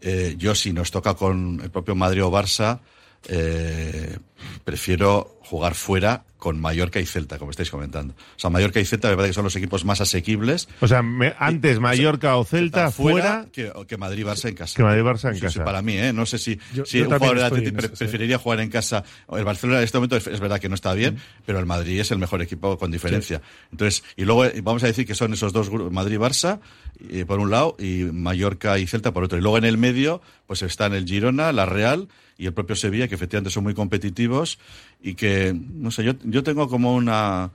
eh, 0.00 0.34
yo 0.36 0.54
si 0.54 0.72
nos 0.72 0.90
toca 0.90 1.14
con 1.14 1.60
el 1.62 1.70
propio 1.70 1.94
Madrid 1.94 2.24
o 2.24 2.30
Barça, 2.30 2.80
eh, 3.28 4.18
prefiero 4.64 5.38
jugar 5.42 5.74
fuera 5.74 6.24
con 6.38 6.60
Mallorca 6.60 7.00
y 7.00 7.06
Celta, 7.06 7.38
como 7.38 7.50
estáis 7.50 7.70
comentando. 7.70 8.14
O 8.14 8.38
sea, 8.38 8.50
Mallorca 8.50 8.78
y 8.78 8.84
Celta 8.84 9.08
me 9.08 9.16
parece 9.16 9.30
que 9.30 9.34
son 9.34 9.44
los 9.44 9.56
equipos 9.56 9.84
más 9.84 10.00
asequibles. 10.00 10.68
O 10.80 10.86
sea, 10.86 11.02
me- 11.02 11.34
antes 11.38 11.80
Mallorca 11.80 12.36
o 12.36 12.44
Celta 12.44 12.90
fuera 12.90 13.46
que, 13.52 13.72
que 13.88 13.96
Madrid 13.96 14.24
Barça 14.24 14.48
en 14.50 14.54
casa. 14.54 14.76
que 14.76 14.82
Madrid 14.82 15.02
Barça 15.02 15.28
en 15.28 15.34
Sí, 15.34 15.40
sí, 15.40 15.46
casa. 15.46 15.64
para 15.64 15.82
mí, 15.82 15.96
¿eh? 15.96 16.12
No 16.12 16.26
sé 16.26 16.38
si, 16.38 16.58
Yo- 16.74 16.84
si 16.84 16.98
yo 16.98 17.08
un 17.08 17.14
jugador 17.14 17.38
estoy 17.38 17.58
Atleti 17.58 17.70
pre- 17.72 17.86
eso, 17.86 17.96
sí. 17.96 17.98
preferiría 18.04 18.38
jugar 18.38 18.60
en 18.60 18.68
casa. 18.70 19.02
El 19.32 19.44
Barcelona 19.44 19.78
en 19.78 19.84
este 19.84 19.98
momento 19.98 20.16
es, 20.16 20.26
es 20.26 20.38
verdad 20.40 20.60
que 20.60 20.68
no 20.68 20.74
está 20.74 20.92
bien, 20.94 21.16
pero 21.46 21.58
el 21.58 21.66
Madrid 21.66 21.98
es 22.00 22.10
el 22.10 22.18
mejor 22.18 22.42
equipo 22.42 22.76
con 22.78 22.90
diferencia. 22.90 23.40
Entonces, 23.72 24.04
y 24.16 24.24
luego 24.24 24.44
eh, 24.44 24.60
vamos 24.62 24.84
a 24.84 24.86
decir 24.88 25.06
que 25.06 25.14
son 25.14 25.32
esos 25.32 25.52
dos 25.52 25.70
grupos, 25.70 25.92
Madrid 25.92 26.16
y 26.16 26.18
Barça, 26.18 26.60
eh, 27.08 27.24
por 27.24 27.40
un 27.40 27.50
lado, 27.50 27.76
y 27.78 28.04
Mallorca 28.12 28.78
y 28.78 28.86
Celta 28.86 29.12
por 29.12 29.24
otro. 29.24 29.38
Y 29.38 29.40
luego 29.40 29.58
en 29.58 29.64
el 29.64 29.78
medio, 29.78 30.20
pues 30.46 30.62
están 30.62 30.92
el 30.92 31.06
Girona, 31.06 31.50
la 31.52 31.66
Real 31.66 32.08
y 32.38 32.46
el 32.46 32.52
propio 32.52 32.76
Sevilla, 32.76 33.08
que 33.08 33.14
efectivamente 33.14 33.50
son 33.50 33.62
muy 33.64 33.74
competitivos 33.74 34.58
y 35.02 35.14
que, 35.14 35.54
no 35.54 35.90
sé, 35.90 36.04
yo, 36.04 36.12
yo 36.24 36.42
tengo 36.42 36.68
como 36.68 36.94
una, 36.94 37.50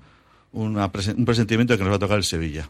una 0.52 0.92
presen- 0.92 1.18
un 1.18 1.26
presentimiento 1.26 1.74
de 1.74 1.78
que 1.78 1.84
nos 1.84 1.92
va 1.92 1.98
a 1.98 2.00
tocar 2.00 2.18
el 2.18 2.24
Sevilla. 2.24 2.70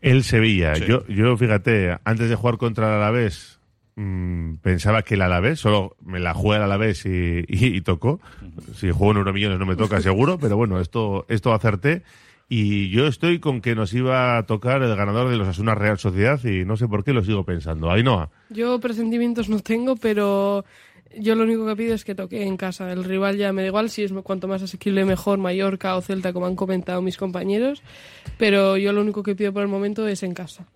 El 0.00 0.22
Sevilla. 0.22 0.74
Sí. 0.76 0.84
Yo, 0.86 1.06
yo, 1.08 1.36
fíjate, 1.36 1.98
antes 2.04 2.28
de 2.28 2.36
jugar 2.36 2.56
contra 2.58 2.86
el 2.88 2.94
Alavés, 3.02 3.58
mm, 3.96 4.54
pensaba 4.62 5.02
que 5.02 5.14
el 5.14 5.22
Alavés, 5.22 5.58
solo 5.58 5.96
me 6.04 6.20
la 6.20 6.34
juega 6.34 6.58
el 6.64 6.70
Alavés 6.70 7.04
y, 7.06 7.44
y, 7.48 7.66
y 7.76 7.80
tocó. 7.80 8.20
Si 8.76 8.90
juego 8.92 9.10
en 9.12 9.16
Euromillones 9.18 9.58
no 9.58 9.66
me 9.66 9.74
toca 9.76 10.00
seguro, 10.00 10.38
pero 10.38 10.56
bueno, 10.56 10.80
esto, 10.80 11.26
esto 11.28 11.52
acerté. 11.52 12.02
Y 12.50 12.88
yo 12.88 13.06
estoy 13.06 13.40
con 13.40 13.60
que 13.60 13.74
nos 13.74 13.92
iba 13.92 14.38
a 14.38 14.46
tocar 14.46 14.80
el 14.82 14.96
ganador 14.96 15.28
de 15.28 15.36
los 15.36 15.46
Asuna 15.48 15.74
Real 15.74 15.98
Sociedad 15.98 16.42
y 16.44 16.64
no 16.64 16.78
sé 16.78 16.88
por 16.88 17.04
qué 17.04 17.12
lo 17.12 17.22
sigo 17.22 17.44
pensando. 17.44 17.90
Ainhoa. 17.90 18.30
Yo 18.48 18.80
presentimientos 18.80 19.50
no 19.50 19.58
tengo, 19.60 19.96
pero 19.96 20.64
yo 21.16 21.34
lo 21.34 21.44
único 21.44 21.66
que 21.66 21.76
pido 21.76 21.94
es 21.94 22.04
que 22.04 22.14
toque 22.14 22.44
en 22.44 22.56
casa. 22.56 22.92
El 22.92 23.04
rival 23.04 23.36
ya 23.36 23.52
me 23.52 23.62
da 23.62 23.68
igual 23.68 23.90
si 23.90 24.04
es 24.04 24.12
cuanto 24.22 24.48
más 24.48 24.62
asequible 24.62 25.04
mejor, 25.04 25.38
Mallorca 25.38 25.96
o 25.96 26.02
Celta, 26.02 26.32
como 26.32 26.46
han 26.46 26.56
comentado 26.56 27.02
mis 27.02 27.16
compañeros, 27.16 27.82
pero 28.36 28.76
yo 28.76 28.92
lo 28.92 29.00
único 29.00 29.22
que 29.22 29.34
pido 29.34 29.52
por 29.52 29.62
el 29.62 29.68
momento 29.68 30.06
es 30.06 30.22
en 30.22 30.34
casa. 30.34 30.66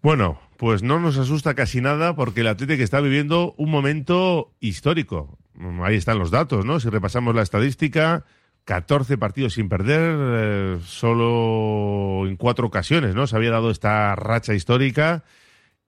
Bueno, 0.00 0.40
pues 0.56 0.82
no 0.82 1.00
nos 1.00 1.18
asusta 1.18 1.54
casi 1.54 1.80
nada 1.80 2.14
porque 2.14 2.42
el 2.42 2.48
Atlético 2.48 2.82
está 2.82 3.00
viviendo 3.00 3.54
un 3.56 3.70
momento 3.70 4.52
histórico. 4.60 5.38
Ahí 5.82 5.96
están 5.96 6.18
los 6.18 6.30
datos, 6.30 6.64
¿no? 6.64 6.78
Si 6.78 6.88
repasamos 6.88 7.34
la 7.34 7.42
estadística, 7.42 8.24
14 8.64 9.18
partidos 9.18 9.54
sin 9.54 9.68
perder, 9.68 10.16
eh, 10.20 10.78
solo 10.84 12.28
en 12.28 12.36
cuatro 12.36 12.66
ocasiones, 12.66 13.14
¿no? 13.16 13.26
Se 13.26 13.34
había 13.34 13.50
dado 13.50 13.70
esta 13.70 14.14
racha 14.14 14.54
histórica 14.54 15.24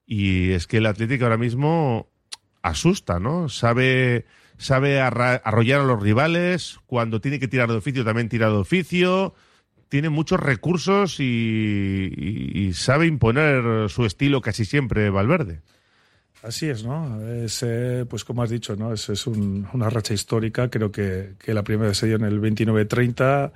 y 0.05 0.51
es 0.51 0.67
que 0.67 0.77
el 0.77 0.87
Atlético 0.87 1.23
ahora 1.23 1.37
mismo 1.37 2.10
asusta, 2.61 3.19
¿no? 3.19 3.49
Sabe, 3.49 4.25
sabe 4.57 4.99
arrollar 5.01 5.81
a 5.81 5.85
los 5.85 6.01
rivales, 6.01 6.79
cuando 6.85 7.21
tiene 7.21 7.39
que 7.39 7.47
tirar 7.47 7.69
de 7.69 7.77
oficio 7.77 8.03
también 8.05 8.29
tira 8.29 8.47
de 8.47 8.55
oficio, 8.57 9.33
tiene 9.89 10.09
muchos 10.09 10.39
recursos 10.39 11.19
y- 11.19 12.51
y 12.53 12.73
sabe 12.73 13.07
imponer 13.07 13.89
su 13.89 14.05
estilo 14.05 14.41
casi 14.41 14.65
siempre 14.65 15.09
Valverde. 15.09 15.61
Así 16.43 16.69
es, 16.69 16.83
¿no? 16.83 17.21
Es, 17.21 17.61
eh, 17.61 18.05
pues 18.09 18.23
como 18.25 18.41
has 18.41 18.49
dicho, 18.49 18.75
¿no? 18.75 18.93
Es, 18.93 19.27
un, 19.27 19.67
una 19.73 19.89
racha 19.91 20.13
histórica. 20.13 20.69
Creo 20.69 20.91
que, 20.91 21.33
que 21.37 21.53
la 21.53 21.63
primera 21.63 21.93
se 21.93 22.07
dio 22.07 22.15
en 22.15 22.23
el 22.23 22.41
29-30 22.41 23.51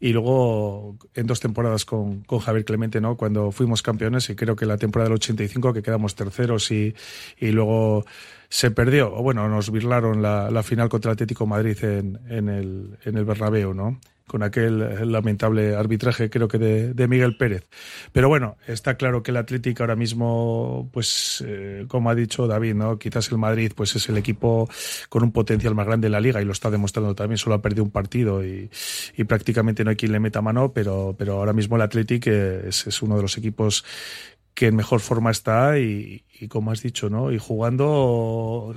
y 0.00 0.12
luego 0.12 0.98
en 1.14 1.26
dos 1.26 1.40
temporadas 1.40 1.86
con, 1.86 2.20
con, 2.24 2.40
Javier 2.40 2.66
Clemente, 2.66 3.00
¿no? 3.00 3.16
Cuando 3.16 3.50
fuimos 3.52 3.80
campeones 3.80 4.28
y 4.28 4.36
creo 4.36 4.54
que 4.54 4.66
la 4.66 4.76
temporada 4.76 5.08
del 5.08 5.14
85 5.14 5.72
que 5.72 5.82
quedamos 5.82 6.14
terceros 6.14 6.70
y, 6.70 6.94
y 7.38 7.52
luego 7.52 8.04
se 8.50 8.70
perdió, 8.70 9.14
o 9.14 9.22
bueno, 9.22 9.48
nos 9.48 9.70
birlaron 9.70 10.20
la, 10.20 10.50
la 10.50 10.62
final 10.62 10.90
contra 10.90 11.10
el 11.10 11.14
Atlético 11.14 11.46
Madrid 11.46 11.82
en, 11.82 12.20
en, 12.28 12.48
el, 12.50 12.98
en 13.04 13.16
el 13.16 13.24
Bernabéu, 13.24 13.72
¿no? 13.72 13.98
Con 14.26 14.42
aquel 14.42 15.10
lamentable 15.10 15.76
arbitraje, 15.76 16.30
creo 16.30 16.48
que 16.48 16.58
de, 16.58 16.94
de, 16.94 17.08
Miguel 17.08 17.36
Pérez. 17.36 17.68
Pero 18.12 18.28
bueno, 18.28 18.56
está 18.66 18.96
claro 18.96 19.22
que 19.22 19.30
el 19.30 19.36
Atlético 19.36 19.82
ahora 19.82 19.96
mismo, 19.96 20.88
pues, 20.92 21.44
eh, 21.46 21.84
como 21.88 22.10
ha 22.10 22.14
dicho 22.14 22.46
David, 22.46 22.74
¿no? 22.74 22.98
Quizás 22.98 23.30
el 23.30 23.38
Madrid, 23.38 23.72
pues 23.74 23.94
es 23.96 24.08
el 24.08 24.16
equipo 24.16 24.68
con 25.08 25.22
un 25.22 25.32
potencial 25.32 25.74
más 25.74 25.86
grande 25.86 26.06
en 26.06 26.12
la 26.12 26.20
liga 26.20 26.42
y 26.42 26.44
lo 26.44 26.52
está 26.52 26.70
demostrando 26.70 27.14
también, 27.14 27.38
solo 27.38 27.54
ha 27.54 27.62
perdido 27.62 27.84
un 27.84 27.90
partido 27.90 28.44
y, 28.44 28.70
prácticamente 29.26 29.82
no 29.84 29.90
hay 29.90 29.96
quien 29.96 30.12
le 30.12 30.20
meta 30.20 30.40
mano, 30.40 30.72
pero, 30.72 31.14
pero 31.18 31.34
ahora 31.38 31.52
mismo 31.52 31.76
el 31.76 31.82
Atlético 31.82 32.30
es 32.30 33.02
uno 33.02 33.16
de 33.16 33.22
los 33.22 33.36
equipos 33.38 33.84
que 34.56 34.68
en 34.68 34.74
mejor 34.74 35.00
forma 35.00 35.30
está 35.30 35.78
y, 35.78 36.24
y 36.40 36.48
como 36.48 36.70
has 36.70 36.82
dicho, 36.82 37.10
¿no? 37.10 37.32
Y 37.32 37.38
jugando 37.38 38.74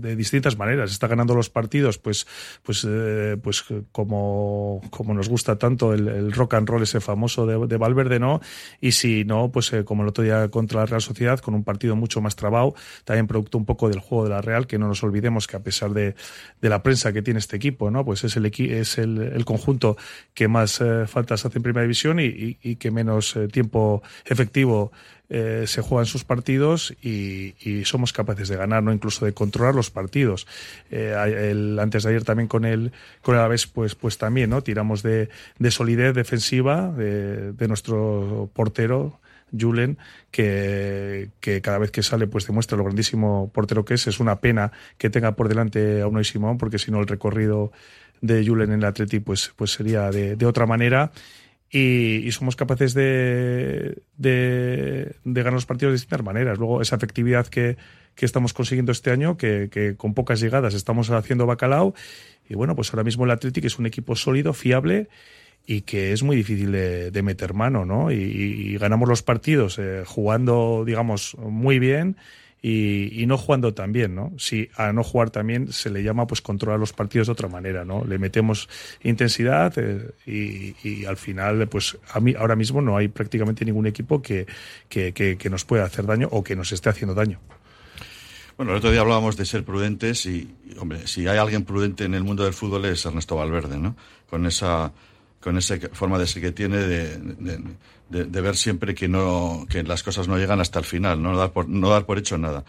de 0.00 0.16
distintas 0.16 0.56
maneras. 0.58 0.90
Está 0.90 1.06
ganando 1.06 1.34
los 1.34 1.50
partidos, 1.50 1.98
pues, 1.98 2.26
pues, 2.62 2.86
eh, 2.88 3.36
pues 3.42 3.64
como, 3.92 4.80
como 4.90 5.14
nos 5.14 5.28
gusta 5.28 5.56
tanto 5.58 5.92
el, 5.92 6.32
rock 6.32 6.54
and 6.54 6.68
roll 6.68 6.82
ese 6.82 7.00
famoso 7.00 7.46
de, 7.46 7.66
de 7.66 7.76
Valverde, 7.76 8.18
¿no? 8.18 8.40
Y 8.80 8.92
si 8.92 9.24
no, 9.24 9.50
pues 9.50 9.72
eh, 9.72 9.84
como 9.84 10.02
el 10.02 10.08
otro 10.08 10.24
día 10.24 10.48
contra 10.48 10.80
la 10.80 10.86
Real 10.86 11.02
Sociedad, 11.02 11.40
con 11.40 11.54
un 11.54 11.64
partido 11.64 11.96
mucho 11.96 12.20
más 12.20 12.36
trabado, 12.36 12.74
también 13.04 13.26
producto 13.26 13.58
un 13.58 13.64
poco 13.64 13.88
del 13.88 14.00
juego 14.00 14.24
de 14.24 14.30
la 14.30 14.40
Real, 14.40 14.66
que 14.66 14.78
no 14.78 14.88
nos 14.88 15.02
olvidemos 15.02 15.46
que 15.46 15.56
a 15.56 15.60
pesar 15.60 15.92
de, 15.92 16.14
de 16.60 16.68
la 16.68 16.82
prensa 16.82 17.12
que 17.12 17.22
tiene 17.22 17.38
este 17.38 17.56
equipo, 17.56 17.90
¿no? 17.90 18.04
Pues 18.04 18.24
es 18.24 18.36
el, 18.36 18.46
es 18.46 18.98
el, 18.98 19.44
conjunto 19.44 19.96
que 20.34 20.48
más 20.48 20.80
eh, 20.80 21.06
faltas 21.06 21.44
hace 21.44 21.58
en 21.58 21.62
primera 21.62 21.82
división 21.82 22.20
y, 22.20 22.26
y, 22.26 22.58
y 22.62 22.76
que 22.76 22.90
menos 22.90 23.36
eh, 23.36 23.48
tiempo 23.48 24.02
efectivo 24.24 24.92
eh, 25.34 25.64
se 25.66 25.80
juegan 25.80 26.04
sus 26.04 26.24
partidos 26.24 26.94
y, 27.02 27.54
y, 27.60 27.84
somos 27.84 28.12
capaces 28.12 28.48
de 28.48 28.56
ganar, 28.56 28.82
no 28.82 28.92
incluso 28.92 29.24
de 29.24 29.34
controlar 29.34 29.74
los 29.74 29.90
partidos. 29.90 30.46
Eh, 30.90 31.14
el, 31.50 31.78
antes 31.78 32.04
de 32.04 32.10
ayer 32.10 32.24
también 32.24 32.48
con 32.48 32.64
el 32.64 32.92
con 33.22 33.34
el 33.34 33.40
Alavés, 33.40 33.66
pues 33.66 33.94
pues 33.94 34.18
también, 34.18 34.50
¿no? 34.50 34.62
Tiramos 34.62 35.02
de, 35.02 35.28
de 35.58 35.70
solidez 35.70 36.14
defensiva 36.14 36.92
de, 36.92 37.52
de 37.52 37.68
nuestro 37.68 38.48
portero 38.54 39.18
Julen, 39.58 39.98
que, 40.30 41.30
que, 41.40 41.60
cada 41.60 41.78
vez 41.78 41.90
que 41.90 42.02
sale 42.02 42.26
pues 42.26 42.46
demuestra 42.46 42.78
lo 42.78 42.84
grandísimo 42.84 43.50
portero 43.52 43.84
que 43.84 43.94
es. 43.94 44.06
Es 44.06 44.20
una 44.20 44.40
pena 44.40 44.72
que 44.98 45.10
tenga 45.10 45.32
por 45.32 45.48
delante 45.48 46.00
a 46.00 46.06
uno 46.06 46.20
y 46.20 46.24
Simón, 46.24 46.58
porque 46.58 46.78
si 46.78 46.90
no 46.90 47.00
el 47.00 47.06
recorrido 47.06 47.72
de 48.20 48.46
Julen 48.46 48.72
en 48.72 48.78
el 48.78 48.84
Atleti 48.84 49.20
pues, 49.20 49.52
pues 49.56 49.72
sería 49.72 50.10
de, 50.10 50.36
de 50.36 50.46
otra 50.46 50.64
manera 50.64 51.10
y, 51.72 52.16
y 52.26 52.32
somos 52.32 52.54
capaces 52.54 52.92
de, 52.92 54.02
de, 54.18 55.16
ganar 55.24 55.54
los 55.54 55.64
partidos 55.64 55.92
de 55.92 55.94
distintas 55.94 56.22
maneras. 56.22 56.58
Luego, 56.58 56.82
esa 56.82 56.96
efectividad 56.96 57.46
que, 57.46 57.78
que 58.14 58.26
estamos 58.26 58.52
consiguiendo 58.52 58.92
este 58.92 59.10
año, 59.10 59.38
que, 59.38 59.94
con 59.96 60.12
pocas 60.12 60.38
llegadas 60.40 60.74
estamos 60.74 61.10
haciendo 61.10 61.46
bacalao. 61.46 61.94
Y 62.46 62.54
bueno, 62.54 62.76
pues 62.76 62.92
ahora 62.92 63.04
mismo 63.04 63.24
el 63.24 63.30
Atlético 63.30 63.66
es 63.66 63.78
un 63.78 63.86
equipo 63.86 64.14
sólido, 64.14 64.52
fiable 64.52 65.08
y 65.64 65.82
que 65.82 66.12
es 66.12 66.22
muy 66.22 66.36
difícil 66.36 66.72
de, 66.72 67.10
de 67.10 67.22
meter 67.22 67.54
mano, 67.54 67.86
¿no? 67.86 68.12
Y, 68.12 68.16
y 68.16 68.76
ganamos 68.76 69.08
los 69.08 69.22
partidos 69.22 69.78
eh, 69.78 70.02
jugando, 70.04 70.82
digamos, 70.84 71.36
muy 71.38 71.78
bien 71.78 72.16
y, 72.64 73.26
no 73.26 73.36
jugando 73.36 73.74
tan 73.74 73.92
bien, 73.92 74.14
¿no? 74.14 74.32
Si 74.38 74.70
a 74.76 74.92
no 74.92 75.02
jugar 75.02 75.30
también 75.30 75.72
se 75.72 75.90
le 75.90 76.04
llama 76.04 76.28
pues 76.28 76.40
controlar 76.40 76.78
los 76.78 76.92
partidos 76.92 77.26
de 77.26 77.32
otra 77.32 77.48
manera, 77.48 77.84
¿no? 77.84 78.04
Le 78.04 78.18
metemos 78.18 78.68
intensidad 79.02 79.74
eh, 79.76 80.12
y, 80.26 81.04
al 81.04 81.16
final, 81.16 81.66
pues 81.68 81.98
a 82.12 82.20
mí 82.20 82.34
ahora 82.38 82.54
mismo 82.54 82.80
no 82.80 82.96
hay 82.96 83.08
prácticamente 83.08 83.64
ningún 83.64 83.86
equipo 83.86 84.22
que, 84.22 84.46
que, 84.88 85.12
que, 85.12 85.36
que 85.36 85.50
nos 85.50 85.64
pueda 85.64 85.84
hacer 85.84 86.06
daño 86.06 86.28
o 86.30 86.44
que 86.44 86.54
nos 86.54 86.70
esté 86.70 86.88
haciendo 86.88 87.14
daño. 87.14 87.40
Bueno, 88.56 88.72
el 88.72 88.78
otro 88.78 88.92
día 88.92 89.00
hablábamos 89.00 89.36
de 89.36 89.44
ser 89.44 89.64
prudentes 89.64 90.24
y, 90.26 90.54
hombre, 90.78 91.08
si 91.08 91.26
hay 91.26 91.38
alguien 91.38 91.64
prudente 91.64 92.04
en 92.04 92.14
el 92.14 92.22
mundo 92.22 92.44
del 92.44 92.52
fútbol 92.52 92.84
es 92.84 93.04
Ernesto 93.04 93.34
Valverde, 93.34 93.76
¿no? 93.76 93.96
Con 94.30 94.46
esa 94.46 94.92
con 95.40 95.58
esa 95.58 95.76
forma 95.92 96.20
de 96.20 96.28
ser 96.28 96.40
que 96.40 96.52
tiene 96.52 96.76
de, 96.76 97.18
de, 97.18 97.58
de, 98.12 98.24
de, 98.26 98.40
ver 98.40 98.56
siempre 98.56 98.94
que 98.94 99.08
no 99.08 99.66
que 99.68 99.82
las 99.82 100.02
cosas 100.02 100.28
no 100.28 100.38
llegan 100.38 100.60
hasta 100.60 100.78
el 100.78 100.84
final, 100.84 101.22
no 101.22 101.36
dar 101.36 101.52
por, 101.52 101.68
no 101.68 101.88
dar 101.88 102.06
por 102.06 102.18
hecho 102.18 102.38
nada. 102.38 102.64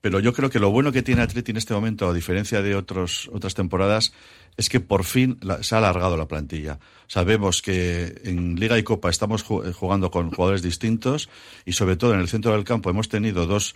Pero 0.00 0.18
yo 0.20 0.32
creo 0.32 0.48
que 0.48 0.58
lo 0.58 0.70
bueno 0.70 0.92
que 0.92 1.02
tiene 1.02 1.22
Atleti 1.22 1.50
en 1.50 1.58
este 1.58 1.74
momento, 1.74 2.08
a 2.08 2.14
diferencia 2.14 2.62
de 2.62 2.74
otros, 2.74 3.28
otras 3.32 3.54
temporadas, 3.54 4.12
es 4.56 4.68
que 4.68 4.80
por 4.80 5.04
fin 5.04 5.38
la, 5.42 5.62
se 5.62 5.74
ha 5.74 5.78
alargado 5.78 6.16
la 6.16 6.26
plantilla. 6.26 6.78
Sabemos 7.06 7.60
que 7.60 8.20
en 8.24 8.58
Liga 8.58 8.78
y 8.78 8.82
Copa 8.82 9.10
estamos 9.10 9.42
jugando 9.42 10.10
con 10.10 10.30
jugadores 10.30 10.62
distintos 10.62 11.28
y 11.66 11.72
sobre 11.72 11.96
todo 11.96 12.14
en 12.14 12.20
el 12.20 12.28
centro 12.28 12.52
del 12.52 12.64
campo 12.64 12.88
hemos 12.88 13.08
tenido 13.08 13.46
dos 13.46 13.74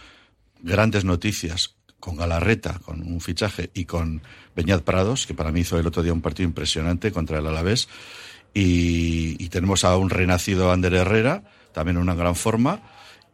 grandes 0.63 1.05
noticias 1.05 1.77
con 2.01 2.17
Galarreta, 2.17 2.81
con 2.85 3.03
un 3.03 3.21
fichaje, 3.23 3.71
y 3.73 3.87
con 3.87 4.21
Beñat 4.55 4.83
Prados, 4.83 5.27
que 5.27 5.33
para 5.33 5.51
mí 5.53 5.61
hizo 5.61 5.79
el 5.79 5.87
otro 5.87 6.03
día 6.03 6.13
un 6.13 6.21
partido 6.21 6.47
impresionante 6.47 7.13
contra 7.13 7.39
el 7.39 7.47
Alavés. 7.47 7.89
Y, 8.55 9.37
y 9.43 9.49
tenemos 9.49 9.85
a 9.85 9.97
un 9.97 10.11
renacido 10.11 10.71
Ander 10.71 10.95
Herrera, 10.95 11.43
también 11.73 11.97
en 11.97 12.03
una 12.03 12.15
gran 12.15 12.37
forma. 12.37 12.81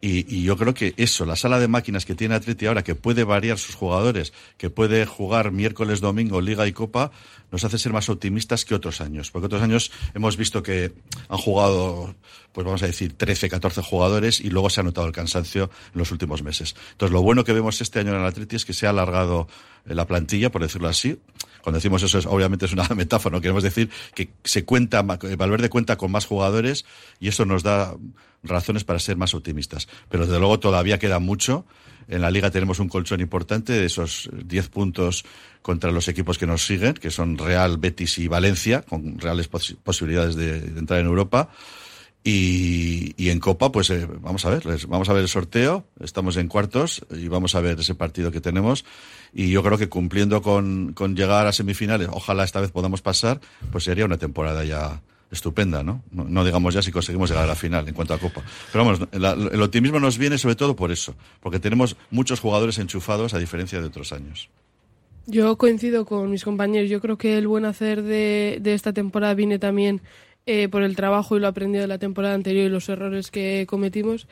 Y, 0.02 0.34
y, 0.34 0.44
yo 0.44 0.56
creo 0.56 0.72
que 0.72 0.94
eso, 0.96 1.26
la 1.26 1.36
sala 1.36 1.60
de 1.60 1.68
máquinas 1.68 2.06
que 2.06 2.14
tiene 2.14 2.34
Atleti 2.34 2.64
ahora, 2.64 2.82
que 2.82 2.94
puede 2.94 3.22
variar 3.22 3.58
sus 3.58 3.74
jugadores, 3.74 4.32
que 4.56 4.70
puede 4.70 5.04
jugar 5.04 5.52
miércoles, 5.52 6.00
domingo, 6.00 6.40
Liga 6.40 6.66
y 6.66 6.72
Copa, 6.72 7.12
nos 7.50 7.64
hace 7.64 7.78
ser 7.78 7.92
más 7.92 8.08
optimistas 8.08 8.64
que 8.64 8.74
otros 8.74 9.00
años. 9.00 9.30
Porque 9.30 9.46
otros 9.46 9.62
años 9.62 9.90
hemos 10.14 10.36
visto 10.36 10.62
que 10.62 10.92
han 11.28 11.38
jugado, 11.38 12.14
pues 12.52 12.64
vamos 12.64 12.82
a 12.82 12.86
decir, 12.86 13.12
13, 13.16 13.48
14 13.48 13.82
jugadores 13.82 14.40
y 14.40 14.50
luego 14.50 14.70
se 14.70 14.80
ha 14.80 14.84
notado 14.84 15.06
el 15.06 15.12
cansancio 15.12 15.70
en 15.92 15.98
los 15.98 16.10
últimos 16.12 16.42
meses. 16.42 16.76
Entonces, 16.92 17.12
lo 17.12 17.22
bueno 17.22 17.44
que 17.44 17.52
vemos 17.52 17.80
este 17.80 18.00
año 18.00 18.12
en 18.12 18.20
el 18.20 18.26
Atleti 18.26 18.56
es 18.56 18.64
que 18.64 18.72
se 18.72 18.86
ha 18.86 18.90
alargado 18.90 19.48
la 19.84 20.06
plantilla, 20.06 20.50
por 20.50 20.62
decirlo 20.62 20.88
así. 20.88 21.18
Cuando 21.62 21.78
decimos 21.78 22.02
eso, 22.02 22.18
es, 22.18 22.26
obviamente 22.26 22.66
es 22.66 22.72
una 22.72 22.88
metáfora, 22.96 23.36
no 23.36 23.40
queremos 23.40 23.62
decir 23.62 23.90
que 24.14 24.30
se 24.44 24.64
cuenta, 24.64 25.02
Valverde 25.02 25.68
cuenta 25.68 25.96
con 25.96 26.10
más 26.10 26.26
jugadores 26.26 26.84
y 27.18 27.28
eso 27.28 27.44
nos 27.44 27.62
da 27.62 27.94
razones 28.42 28.84
para 28.84 28.98
ser 28.98 29.16
más 29.16 29.34
optimistas. 29.34 29.88
Pero 30.08 30.26
desde 30.26 30.38
luego 30.38 30.60
todavía 30.60 30.98
queda 30.98 31.18
mucho. 31.18 31.66
En 32.08 32.22
la 32.22 32.30
liga 32.30 32.50
tenemos 32.50 32.80
un 32.80 32.88
colchón 32.88 33.20
importante 33.20 33.72
de 33.72 33.86
esos 33.86 34.30
10 34.32 34.68
puntos 34.68 35.24
contra 35.62 35.92
los 35.92 36.08
equipos 36.08 36.38
que 36.38 36.46
nos 36.46 36.66
siguen, 36.66 36.94
que 36.94 37.10
son 37.10 37.38
Real, 37.38 37.78
Betis 37.78 38.18
y 38.18 38.26
Valencia, 38.26 38.82
con 38.82 39.18
reales 39.18 39.46
pos 39.48 39.76
posibilidades 39.84 40.34
de, 40.34 40.60
de, 40.60 40.78
entrar 40.78 41.00
en 41.00 41.06
Europa. 41.06 41.50
Y, 42.24 43.14
y 43.16 43.30
en 43.30 43.38
Copa, 43.38 43.72
pues 43.72 43.88
eh, 43.90 44.06
vamos 44.06 44.44
a 44.44 44.50
ver, 44.50 44.62
vamos 44.88 45.08
a 45.08 45.12
ver 45.12 45.22
el 45.22 45.28
sorteo, 45.28 45.86
estamos 46.00 46.36
en 46.36 46.48
cuartos 46.48 47.06
y 47.10 47.28
vamos 47.28 47.54
a 47.54 47.60
ver 47.60 47.80
ese 47.80 47.94
partido 47.94 48.30
que 48.30 48.40
tenemos. 48.40 48.84
Y 49.32 49.50
yo 49.50 49.62
creo 49.62 49.78
que 49.78 49.88
cumpliendo 49.88 50.42
con, 50.42 50.92
con 50.92 51.14
llegar 51.14 51.46
a 51.46 51.52
semifinales, 51.52 52.08
ojalá 52.10 52.44
esta 52.44 52.60
vez 52.60 52.70
podamos 52.70 53.02
pasar, 53.02 53.40
pues 53.70 53.84
sería 53.84 54.04
una 54.04 54.18
temporada 54.18 54.64
ya 54.64 55.00
estupenda, 55.30 55.82
¿no? 55.82 56.02
¿no? 56.10 56.44
Digamos 56.44 56.74
ya 56.74 56.82
si 56.82 56.90
conseguimos 56.90 57.30
llegar 57.30 57.44
a 57.44 57.48
la 57.48 57.54
final 57.54 57.86
en 57.86 57.94
cuanto 57.94 58.14
a 58.14 58.18
Copa. 58.18 58.42
Pero 58.72 58.84
vamos, 58.84 59.00
el 59.12 59.62
optimismo 59.62 60.00
nos 60.00 60.18
viene 60.18 60.38
sobre 60.38 60.56
todo 60.56 60.74
por 60.74 60.90
eso, 60.90 61.14
porque 61.40 61.60
tenemos 61.60 61.96
muchos 62.10 62.40
jugadores 62.40 62.78
enchufados 62.78 63.34
a 63.34 63.38
diferencia 63.38 63.80
de 63.80 63.86
otros 63.86 64.12
años. 64.12 64.48
Yo 65.26 65.56
coincido 65.56 66.06
con 66.06 66.30
mis 66.30 66.42
compañeros. 66.42 66.90
Yo 66.90 67.00
creo 67.00 67.16
que 67.16 67.38
el 67.38 67.46
buen 67.46 67.64
hacer 67.64 68.02
de, 68.02 68.58
de 68.60 68.74
esta 68.74 68.92
temporada 68.92 69.34
viene 69.34 69.60
también 69.60 70.00
eh, 70.46 70.68
por 70.68 70.82
el 70.82 70.96
trabajo 70.96 71.36
y 71.36 71.40
lo 71.40 71.46
aprendido 71.46 71.82
de 71.82 71.88
la 71.88 71.98
temporada 71.98 72.34
anterior 72.34 72.66
y 72.66 72.68
los 72.70 72.88
errores 72.88 73.30
que 73.30 73.66
cometimos. 73.68 74.26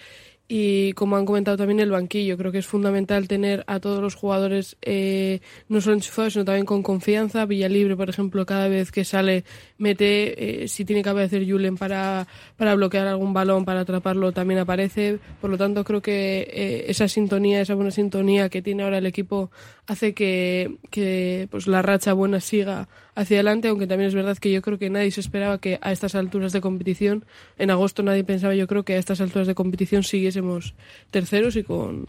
Y 0.50 0.94
como 0.94 1.16
han 1.16 1.26
comentado 1.26 1.58
también 1.58 1.78
el 1.78 1.90
banquillo, 1.90 2.38
creo 2.38 2.50
que 2.50 2.58
es 2.58 2.66
fundamental 2.66 3.28
tener 3.28 3.64
a 3.66 3.80
todos 3.80 4.00
los 4.00 4.14
jugadores 4.14 4.78
eh, 4.80 5.40
no 5.68 5.82
solo 5.82 5.96
enchufados, 5.96 6.32
sino 6.32 6.46
también 6.46 6.64
con 6.64 6.82
confianza. 6.82 7.44
Villalibre, 7.44 7.96
por 7.96 8.08
ejemplo, 8.08 8.46
cada 8.46 8.66
vez 8.66 8.90
que 8.90 9.04
sale, 9.04 9.44
mete, 9.76 10.62
eh, 10.62 10.68
si 10.68 10.86
tiene 10.86 11.02
que 11.02 11.10
aparecer 11.10 11.46
Julen 11.46 11.76
para, 11.76 12.26
para 12.56 12.74
bloquear 12.74 13.06
algún 13.06 13.34
balón, 13.34 13.66
para 13.66 13.80
atraparlo, 13.80 14.32
también 14.32 14.60
aparece. 14.60 15.18
Por 15.38 15.50
lo 15.50 15.58
tanto, 15.58 15.84
creo 15.84 16.00
que 16.00 16.48
eh, 16.50 16.84
esa 16.88 17.08
sintonía, 17.08 17.60
esa 17.60 17.74
buena 17.74 17.90
sintonía 17.90 18.48
que 18.48 18.62
tiene 18.62 18.84
ahora 18.84 18.96
el 18.96 19.06
equipo 19.06 19.50
hace 19.88 20.12
que, 20.12 20.76
que 20.90 21.48
pues 21.50 21.66
la 21.66 21.80
racha 21.80 22.12
buena 22.12 22.40
siga 22.40 22.88
hacia 23.14 23.38
adelante, 23.38 23.68
aunque 23.68 23.86
también 23.86 24.08
es 24.08 24.14
verdad 24.14 24.36
que 24.36 24.52
yo 24.52 24.60
creo 24.60 24.78
que 24.78 24.90
nadie 24.90 25.10
se 25.10 25.20
esperaba 25.20 25.58
que 25.58 25.78
a 25.80 25.92
estas 25.92 26.14
alturas 26.14 26.52
de 26.52 26.60
competición, 26.60 27.24
en 27.56 27.70
agosto 27.70 28.02
nadie 28.02 28.22
pensaba 28.22 28.54
yo 28.54 28.66
creo 28.66 28.84
que 28.84 28.94
a 28.94 28.98
estas 28.98 29.22
alturas 29.22 29.48
de 29.48 29.54
competición 29.54 30.02
siguiésemos 30.04 30.74
terceros 31.10 31.56
y 31.56 31.64
con 31.64 32.06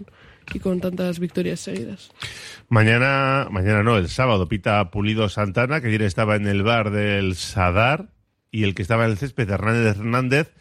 y 0.53 0.59
con 0.59 0.81
tantas 0.81 1.19
victorias 1.19 1.61
seguidas. 1.61 2.11
Mañana, 2.67 3.47
mañana 3.49 3.81
no, 3.81 3.97
el 3.97 4.09
sábado 4.09 4.49
pita 4.49 4.91
Pulido 4.91 5.29
Santana, 5.29 5.79
que 5.79 5.87
ayer 5.87 6.01
estaba 6.01 6.35
en 6.35 6.47
el 6.47 6.63
bar 6.63 6.91
del 6.91 7.35
Sadar 7.35 8.09
y 8.51 8.63
el 8.63 8.75
que 8.75 8.81
estaba 8.81 9.05
en 9.05 9.11
el 9.11 9.17
césped, 9.17 9.49
Hernández 9.49 9.97
Hernández, 9.97 10.51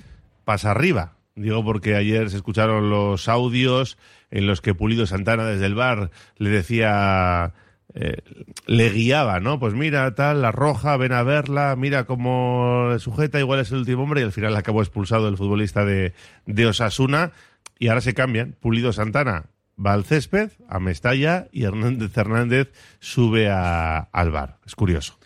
pasa 0.44 0.70
arriba 0.70 1.17
Digo 1.38 1.64
porque 1.64 1.94
ayer 1.94 2.30
se 2.30 2.36
escucharon 2.36 2.90
los 2.90 3.28
audios 3.28 3.96
en 4.30 4.46
los 4.46 4.60
que 4.60 4.74
Pulido 4.74 5.06
Santana 5.06 5.46
desde 5.46 5.66
el 5.66 5.74
bar 5.74 6.10
le 6.36 6.50
decía, 6.50 7.54
eh, 7.94 8.18
le 8.66 8.90
guiaba, 8.90 9.40
¿no? 9.40 9.58
Pues 9.60 9.74
mira, 9.74 10.14
tal, 10.14 10.42
la 10.42 10.52
roja, 10.52 10.96
ven 10.96 11.12
a 11.12 11.22
verla, 11.22 11.76
mira 11.76 12.04
cómo 12.04 12.98
sujeta, 12.98 13.38
igual 13.38 13.60
es 13.60 13.70
el 13.70 13.78
último 13.78 14.02
hombre 14.02 14.20
y 14.20 14.24
al 14.24 14.32
final 14.32 14.56
acabó 14.56 14.82
expulsado 14.82 15.28
el 15.28 15.36
futbolista 15.36 15.84
de, 15.84 16.12
de 16.46 16.66
Osasuna 16.66 17.32
y 17.78 17.88
ahora 17.88 18.00
se 18.00 18.14
cambian. 18.14 18.56
Pulido 18.60 18.92
Santana 18.92 19.46
va 19.84 19.92
al 19.92 20.04
césped, 20.04 20.50
a 20.68 20.80
Mestalla 20.80 21.48
y 21.52 21.64
Hernández 21.64 22.16
Hernández 22.16 22.72
sube 22.98 23.48
a, 23.48 23.98
al 23.98 24.30
bar. 24.30 24.58
Es 24.66 24.74
curioso. 24.74 25.18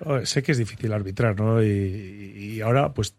Oh, 0.00 0.24
sé 0.24 0.42
que 0.42 0.52
es 0.52 0.58
difícil 0.58 0.92
arbitrar, 0.92 1.40
¿no? 1.40 1.62
Y, 1.62 1.66
y 1.66 2.60
ahora, 2.60 2.92
pues 2.92 3.16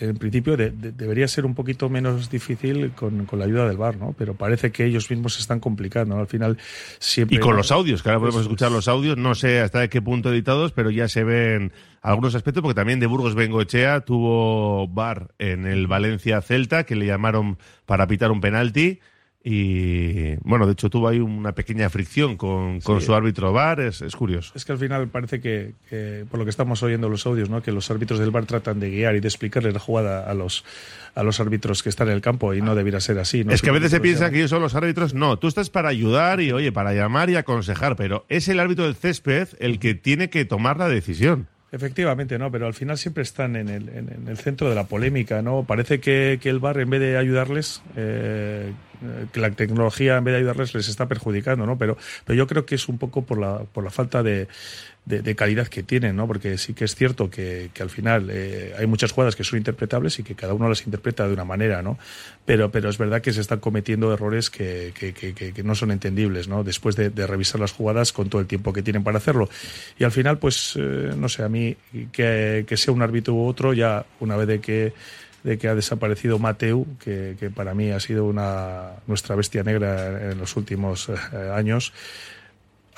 en 0.00 0.16
principio 0.16 0.56
de, 0.56 0.70
de, 0.70 0.92
debería 0.92 1.28
ser 1.28 1.44
un 1.44 1.54
poquito 1.54 1.88
menos 1.88 2.30
difícil 2.30 2.92
con, 2.92 3.26
con, 3.26 3.38
la 3.38 3.44
ayuda 3.44 3.68
del 3.68 3.76
bar, 3.76 3.96
¿no? 3.96 4.14
Pero 4.16 4.34
parece 4.34 4.72
que 4.72 4.84
ellos 4.84 5.10
mismos 5.10 5.34
se 5.34 5.40
están 5.40 5.60
complicando, 5.60 6.14
¿no? 6.14 6.20
Al 6.20 6.26
final 6.26 6.58
siempre... 6.98 7.36
Y 7.36 7.40
con 7.40 7.56
los 7.56 7.70
audios, 7.70 8.02
que 8.02 8.08
ahora 8.08 8.20
podemos 8.20 8.42
escuchar 8.42 8.72
los 8.72 8.88
audios, 8.88 9.16
no 9.16 9.34
sé 9.34 9.60
hasta 9.60 9.80
de 9.80 9.88
qué 9.88 10.00
punto 10.00 10.32
editados, 10.32 10.72
pero 10.72 10.90
ya 10.90 11.08
se 11.08 11.22
ven 11.22 11.72
algunos 12.02 12.34
aspectos, 12.34 12.62
porque 12.62 12.74
también 12.74 12.98
de 12.98 13.06
Burgos 13.06 13.34
Bengochea 13.34 14.00
tuvo 14.00 14.88
bar 14.88 15.34
en 15.38 15.66
el 15.66 15.86
Valencia 15.86 16.40
Celta, 16.40 16.84
que 16.84 16.96
le 16.96 17.06
llamaron 17.06 17.58
para 17.84 18.06
pitar 18.06 18.30
un 18.30 18.40
penalti, 18.40 19.00
y 19.42 20.36
bueno, 20.36 20.66
de 20.66 20.72
hecho 20.72 20.90
tuvo 20.90 21.08
ahí 21.08 21.18
una 21.18 21.52
pequeña 21.52 21.88
fricción 21.88 22.36
con, 22.36 22.80
con 22.82 23.00
sí. 23.00 23.06
su 23.06 23.14
árbitro 23.14 23.54
VAR, 23.54 23.80
es, 23.80 24.02
es, 24.02 24.14
curioso. 24.14 24.52
Es 24.54 24.66
que 24.66 24.72
al 24.72 24.78
final 24.78 25.08
parece 25.08 25.40
que, 25.40 25.72
que, 25.88 26.26
por 26.30 26.38
lo 26.38 26.44
que 26.44 26.50
estamos 26.50 26.82
oyendo 26.82 27.08
los 27.08 27.24
audios, 27.26 27.48
¿no? 27.48 27.62
que 27.62 27.72
los 27.72 27.90
árbitros 27.90 28.18
del 28.18 28.30
VAR 28.30 28.44
tratan 28.44 28.80
de 28.80 28.90
guiar 28.90 29.16
y 29.16 29.20
de 29.20 29.28
explicarle 29.28 29.72
la 29.72 29.78
jugada 29.78 30.30
a 30.30 30.34
los, 30.34 30.64
a 31.14 31.22
los 31.22 31.40
árbitros 31.40 31.82
que 31.82 31.88
están 31.88 32.08
en 32.08 32.14
el 32.14 32.20
campo 32.20 32.52
y 32.52 32.60
no 32.60 32.74
debiera 32.74 33.00
ser 33.00 33.18
así. 33.18 33.42
¿no? 33.42 33.52
Es 33.52 33.62
que 33.62 33.70
a 33.70 33.72
veces 33.72 33.90
se 33.90 34.00
piensa 34.00 34.30
que 34.30 34.36
ellos 34.36 34.50
son 34.50 34.60
los 34.60 34.74
árbitros, 34.74 35.14
no, 35.14 35.38
tú 35.38 35.48
estás 35.48 35.70
para 35.70 35.88
ayudar 35.88 36.42
y 36.42 36.52
oye, 36.52 36.70
para 36.70 36.92
llamar 36.92 37.30
y 37.30 37.36
aconsejar, 37.36 37.96
pero 37.96 38.26
es 38.28 38.46
el 38.48 38.60
árbitro 38.60 38.84
del 38.84 38.94
césped 38.94 39.48
el 39.58 39.78
que 39.78 39.94
tiene 39.94 40.28
que 40.28 40.44
tomar 40.44 40.76
la 40.76 40.88
decisión. 40.88 41.48
Efectivamente, 41.72 42.36
¿no? 42.36 42.50
Pero 42.50 42.66
al 42.66 42.74
final 42.74 42.98
siempre 42.98 43.22
están 43.22 43.54
en 43.54 43.68
el, 43.68 43.88
en, 43.90 44.26
el 44.26 44.36
centro 44.38 44.68
de 44.68 44.74
la 44.74 44.84
polémica, 44.84 45.40
¿no? 45.40 45.62
Parece 45.64 46.00
que, 46.00 46.40
que 46.42 46.48
el 46.48 46.58
bar, 46.58 46.80
en 46.80 46.90
vez 46.90 47.00
de 47.00 47.16
ayudarles, 47.16 47.80
eh, 47.96 48.72
que 49.32 49.40
la 49.40 49.52
tecnología, 49.52 50.16
en 50.16 50.24
vez 50.24 50.32
de 50.32 50.38
ayudarles, 50.38 50.74
les 50.74 50.88
está 50.88 51.06
perjudicando, 51.06 51.66
¿no? 51.66 51.78
Pero, 51.78 51.96
pero 52.24 52.36
yo 52.36 52.48
creo 52.48 52.66
que 52.66 52.74
es 52.74 52.88
un 52.88 52.98
poco 52.98 53.22
por 53.22 53.38
la, 53.38 53.60
por 53.60 53.84
la 53.84 53.90
falta 53.90 54.24
de, 54.24 54.48
de, 55.10 55.34
calidad 55.34 55.66
que 55.68 55.82
tienen, 55.82 56.16
¿no? 56.16 56.26
Porque 56.26 56.56
sí 56.56 56.72
que 56.72 56.84
es 56.84 56.94
cierto 56.94 57.30
que, 57.30 57.70
que 57.74 57.82
al 57.82 57.90
final 57.90 58.28
eh, 58.30 58.74
hay 58.78 58.86
muchas 58.86 59.12
jugadas 59.12 59.36
que 59.36 59.44
son 59.44 59.58
interpretables 59.58 60.18
y 60.18 60.22
que 60.22 60.34
cada 60.34 60.54
uno 60.54 60.68
las 60.68 60.84
interpreta 60.86 61.26
de 61.26 61.34
una 61.34 61.44
manera, 61.44 61.82
¿no? 61.82 61.98
Pero, 62.44 62.70
pero 62.70 62.88
es 62.88 62.98
verdad 62.98 63.20
que 63.20 63.32
se 63.32 63.40
están 63.40 63.60
cometiendo 63.60 64.12
errores 64.12 64.50
que, 64.50 64.92
que, 64.98 65.12
que, 65.12 65.34
que 65.34 65.62
no 65.62 65.74
son 65.74 65.90
entendibles, 65.90 66.48
¿no? 66.48 66.64
Después 66.64 66.96
de, 66.96 67.10
de, 67.10 67.26
revisar 67.26 67.60
las 67.60 67.72
jugadas 67.72 68.12
con 68.12 68.28
todo 68.28 68.40
el 68.40 68.46
tiempo 68.46 68.72
que 68.72 68.82
tienen 68.82 69.04
para 69.04 69.18
hacerlo. 69.18 69.48
Y 69.98 70.04
al 70.04 70.12
final, 70.12 70.38
pues, 70.38 70.74
eh, 70.76 71.12
no 71.16 71.28
sé, 71.28 71.42
a 71.42 71.48
mí 71.48 71.76
que, 72.12 72.64
que 72.66 72.76
sea 72.76 72.94
un 72.94 73.02
árbitro 73.02 73.34
u 73.34 73.46
otro, 73.46 73.74
ya 73.74 74.06
una 74.20 74.36
vez 74.36 74.46
de 74.46 74.60
que 74.60 74.92
de 75.42 75.58
que 75.58 75.68
ha 75.68 75.74
desaparecido 75.74 76.38
Mateu, 76.38 76.86
que, 77.02 77.36
que, 77.38 77.50
para 77.50 77.74
mí 77.74 77.90
ha 77.90 78.00
sido 78.00 78.26
una 78.26 78.90
nuestra 79.06 79.36
bestia 79.36 79.62
negra 79.62 80.32
en 80.32 80.38
los 80.38 80.56
últimos 80.56 81.08
eh, 81.08 81.14
años. 81.54 81.92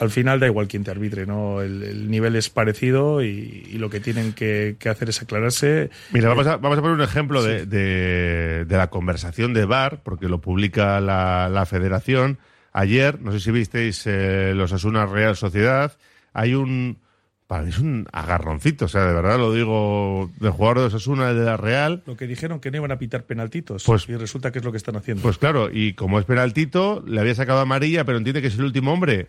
Al 0.02 0.10
final 0.10 0.40
da 0.40 0.46
igual 0.46 0.66
quién 0.66 0.82
te 0.82 0.90
arbitre, 0.90 1.26
¿no? 1.26 1.60
El, 1.60 1.82
el 1.84 2.10
nivel 2.10 2.34
es 2.34 2.50
parecido 2.50 3.22
y, 3.22 3.68
y 3.70 3.78
lo 3.78 3.88
que 3.88 4.00
tienen 4.00 4.32
que, 4.32 4.74
que, 4.78 4.88
hacer 4.88 5.08
es 5.08 5.22
aclararse. 5.22 5.90
Mira, 6.10 6.28
vamos 6.28 6.46
a, 6.48 6.56
vamos 6.56 6.76
a 6.76 6.82
poner 6.82 6.96
un 6.96 7.02
ejemplo 7.02 7.40
sí. 7.40 7.48
de, 7.48 7.66
de, 7.66 8.64
de, 8.64 8.76
la 8.76 8.90
conversación 8.90 9.54
de 9.54 9.64
VAR, 9.64 10.02
porque 10.02 10.28
lo 10.28 10.40
publica 10.40 11.00
la, 11.00 11.48
la 11.48 11.66
federación. 11.66 12.38
Ayer, 12.72 13.20
no 13.20 13.30
sé 13.30 13.38
si 13.38 13.52
visteis 13.52 14.02
eh, 14.06 14.54
los 14.56 14.72
Asuna 14.72 15.06
Real 15.06 15.36
Sociedad, 15.36 15.96
hay 16.32 16.54
un, 16.54 16.98
para 17.46 17.64
mí 17.64 17.68
es 17.68 17.78
un 17.78 18.08
agarroncito, 18.12 18.86
o 18.86 18.88
sea, 18.88 19.04
de 19.04 19.12
verdad 19.12 19.38
lo 19.38 19.52
digo, 19.52 20.30
del 20.40 20.52
jugador 20.52 20.78
de 20.80 20.84
Osasuna 20.86 21.34
de 21.34 21.44
la 21.44 21.58
Real. 21.58 22.02
Lo 22.06 22.16
que 22.16 22.26
dijeron 22.26 22.60
que 22.60 22.70
no 22.70 22.78
iban 22.78 22.92
a 22.92 22.98
pitar 22.98 23.24
penaltitos, 23.24 23.84
pues, 23.84 24.08
y 24.08 24.16
resulta 24.16 24.50
que 24.50 24.58
es 24.58 24.64
lo 24.64 24.72
que 24.72 24.78
están 24.78 24.96
haciendo. 24.96 25.22
Pues 25.22 25.38
claro, 25.38 25.68
y 25.70 25.92
como 25.92 26.18
es 26.18 26.24
penaltito, 26.24 27.04
le 27.06 27.20
había 27.20 27.34
sacado 27.34 27.60
amarilla, 27.60 28.04
pero 28.04 28.16
entiende 28.16 28.40
que 28.40 28.48
es 28.48 28.56
el 28.56 28.64
último 28.64 28.92
hombre, 28.92 29.28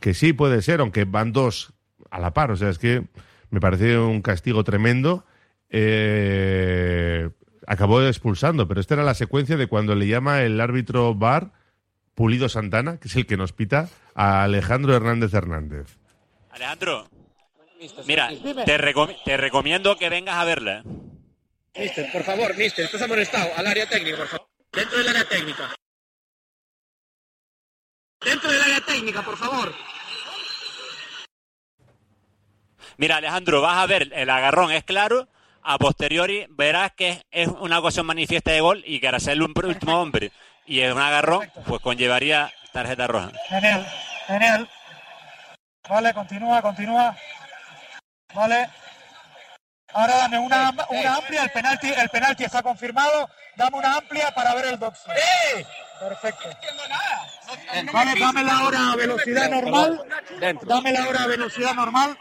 que 0.00 0.14
sí 0.14 0.32
puede 0.32 0.62
ser, 0.62 0.80
aunque 0.80 1.04
van 1.04 1.32
dos 1.32 1.72
a 2.10 2.18
la 2.20 2.32
par, 2.32 2.50
o 2.50 2.56
sea, 2.56 2.68
es 2.68 2.78
que 2.78 3.04
me 3.50 3.60
parece 3.60 3.98
un 3.98 4.22
castigo 4.22 4.64
tremendo. 4.64 5.24
Eh, 5.70 7.30
acabó 7.66 8.02
expulsando, 8.02 8.68
pero 8.68 8.80
esta 8.80 8.94
era 8.94 9.02
la 9.02 9.14
secuencia 9.14 9.56
de 9.56 9.66
cuando 9.66 9.94
le 9.94 10.06
llama 10.06 10.42
el 10.42 10.60
árbitro 10.60 11.14
Bar, 11.14 11.52
Pulido 12.14 12.48
Santana, 12.48 12.98
que 12.98 13.08
es 13.08 13.16
el 13.16 13.26
que 13.26 13.36
nos 13.36 13.52
pita, 13.52 13.88
a 14.14 14.42
Alejandro 14.42 14.94
Hernández 14.94 15.32
Hernández. 15.32 15.96
Alejandro, 16.50 17.08
Mira, 18.06 18.30
te, 18.64 18.78
recom 18.78 19.08
te, 19.24 19.36
recomiendo 19.36 19.96
que 19.96 20.08
vengas 20.08 20.36
a 20.36 20.44
verla. 20.44 20.84
Mister, 21.76 22.12
por 22.12 22.22
favor, 22.22 22.56
mister, 22.56 22.84
estás 22.84 23.02
amonestado 23.02 23.50
al 23.56 23.66
área 23.66 23.88
técnica, 23.88 24.18
por 24.18 24.28
favor. 24.28 24.48
Dentro 24.72 24.98
del 24.98 25.08
área 25.08 25.24
técnica. 25.28 25.74
Dentro 28.24 28.50
del 28.50 28.62
área 28.62 28.80
técnica, 28.80 29.22
por 29.22 29.36
favor. 29.36 29.74
Mira, 32.96 33.16
Alejandro, 33.16 33.60
vas 33.60 33.78
a 33.78 33.86
ver, 33.86 34.10
el 34.12 34.30
agarrón 34.30 34.70
es 34.70 34.84
claro. 34.84 35.28
A 35.64 35.78
posteriori 35.78 36.46
verás 36.50 36.90
que 36.92 37.22
es 37.30 37.46
una 37.46 37.78
ocasión 37.78 38.04
manifiesta 38.04 38.50
de 38.50 38.60
gol 38.60 38.82
y 38.84 38.98
que 38.98 39.08
hará 39.08 39.20
ser 39.20 39.40
un 39.40 39.52
último 39.56 40.00
hombre 40.00 40.32
y 40.66 40.80
es 40.80 40.92
un 40.92 41.00
agarrón, 41.00 41.48
pues 41.66 41.80
conllevaría 41.80 42.52
tarjeta 42.72 43.06
roja. 43.06 43.30
Genial, 43.48 43.86
genial. 44.26 44.68
Vale, 45.88 46.14
continúa, 46.14 46.62
continúa. 46.62 47.16
Vale. 48.34 48.70
Ahora 49.94 50.16
dame 50.16 50.38
una, 50.38 50.74
una 50.88 51.14
amplia, 51.16 51.42
el 51.44 51.50
penalti, 51.50 51.88
el 51.88 52.08
penalti 52.08 52.44
está 52.44 52.62
confirmado. 52.62 53.28
Dame 53.56 53.76
una 53.76 53.96
amplia 53.96 54.34
para 54.34 54.54
ver 54.54 54.66
el 54.66 54.78
doxing. 54.78 55.12
¡Eh! 55.12 55.66
Perfecto. 56.00 56.44
No 56.44 56.52
entiendo 56.52 56.88
nada. 56.88 57.31
Vale, 57.92 58.18
dame 58.18 58.44
la 58.44 58.64
hora 58.64 58.92
a 58.92 58.96
velocidad 58.96 59.50
normal. 59.50 60.02
Dame 60.62 60.92
la 60.92 61.08
hora 61.08 61.22
a 61.24 61.26
velocidad 61.26 61.74
normal. 61.74 62.16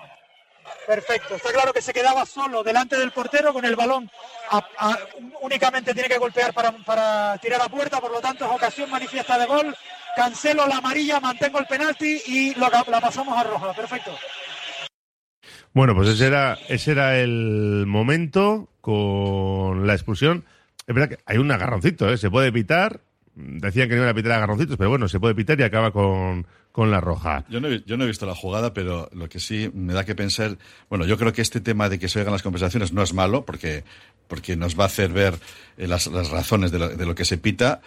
Perfecto. 0.88 1.36
Está 1.36 1.52
claro 1.52 1.74
que 1.74 1.82
se 1.82 1.94
quedaba 1.94 2.26
solo 2.26 2.63
delante 2.63 2.98
del 2.98 3.12
portero 3.12 3.54
con 3.54 3.65
el 3.65 3.76
balón. 3.76 4.10
A, 4.50 4.58
a, 4.78 4.98
únicamente 5.41 5.94
tiene 5.94 6.10
que 6.10 6.17
golpear 6.17 6.54
para, 6.54 6.72
para 6.72 7.38
tirar 7.38 7.62
a 7.62 7.70
puerta, 7.70 8.00
por 8.00 8.12
lo 8.12 8.20
tanto 8.20 8.46
es 8.46 8.52
ocasión 8.52 8.89
manifiesta 8.89 9.38
de 9.38 9.46
gol. 9.46 9.76
Cancelo 10.15 10.67
la 10.67 10.78
amarilla, 10.78 11.20
mantengo 11.20 11.60
el 11.60 11.67
penalti 11.67 12.22
y 12.26 12.56
lo, 12.56 12.70
la 12.70 13.02
pasamos 13.02 13.38
a 13.38 13.44
roja. 13.44 13.74
Perfecto. 13.74 14.17
Bueno, 15.74 15.96
pues 15.96 16.10
ese 16.10 16.28
era, 16.28 16.58
ese 16.67 16.91
era 16.91 17.17
el 17.17 17.86
momento 17.88 18.67
con 18.82 19.88
la 19.88 19.94
expulsión. 19.94 20.46
Es 20.86 20.94
verdad 20.94 21.15
que 21.15 21.24
hay 21.26 21.38
un 21.38 21.52
agarroncito, 21.52 22.10
¿eh? 22.10 22.17
se 22.17 22.30
puede 22.30 22.52
pitar. 22.52 23.00
Decían 23.36 23.88
que 23.88 23.96
no 23.96 24.02
iban 24.02 24.10
a 24.10 24.13
pitar 24.13 24.34
agarroncitos, 24.34 24.78
pero 24.78 24.89
bueno, 24.89 25.08
se 25.08 25.20
puede 25.20 25.34
pitar 25.34 25.60
y 25.60 25.63
acaba 25.63 25.91
con, 25.91 26.46
con 26.72 26.91
la 26.91 27.00
roja. 27.00 27.46
Yo 27.50 27.62
no, 27.62 27.70
he, 27.70 27.82
yo 27.86 27.98
no 27.98 28.04
he 28.04 28.08
visto 28.08 28.26
la 28.26 28.36
jugada, 28.36 28.74
pero 28.74 29.10
lo 29.13 29.30
que 29.30 29.39
sí 29.39 29.72
me 29.74 29.94
da 29.94 30.04
que 30.04 30.15
pensar, 30.15 30.58
bueno, 30.89 31.06
yo 31.06 31.17
creo 31.17 31.32
que 31.32 31.41
este 31.41 31.62
tema 31.62 31.88
de 31.88 31.98
que 31.98 32.10
se 32.10 32.20
oigan 32.20 32.34
las 32.34 32.44
conversaciones 32.44 32.91
no 32.91 33.02
es 33.02 33.13
malo, 33.13 33.46
porque, 33.46 33.84
porque 34.28 34.56
nos 34.56 34.78
va 34.78 34.84
a 34.84 34.88
hacer 34.88 35.12
ver 35.12 35.36
eh, 35.78 35.88
las, 35.88 36.08
las 36.08 36.30
razones 36.30 36.72
de 36.72 37.06
lo 37.06 37.15
que 37.15 37.26
se 37.26 37.38
pita 37.38 37.82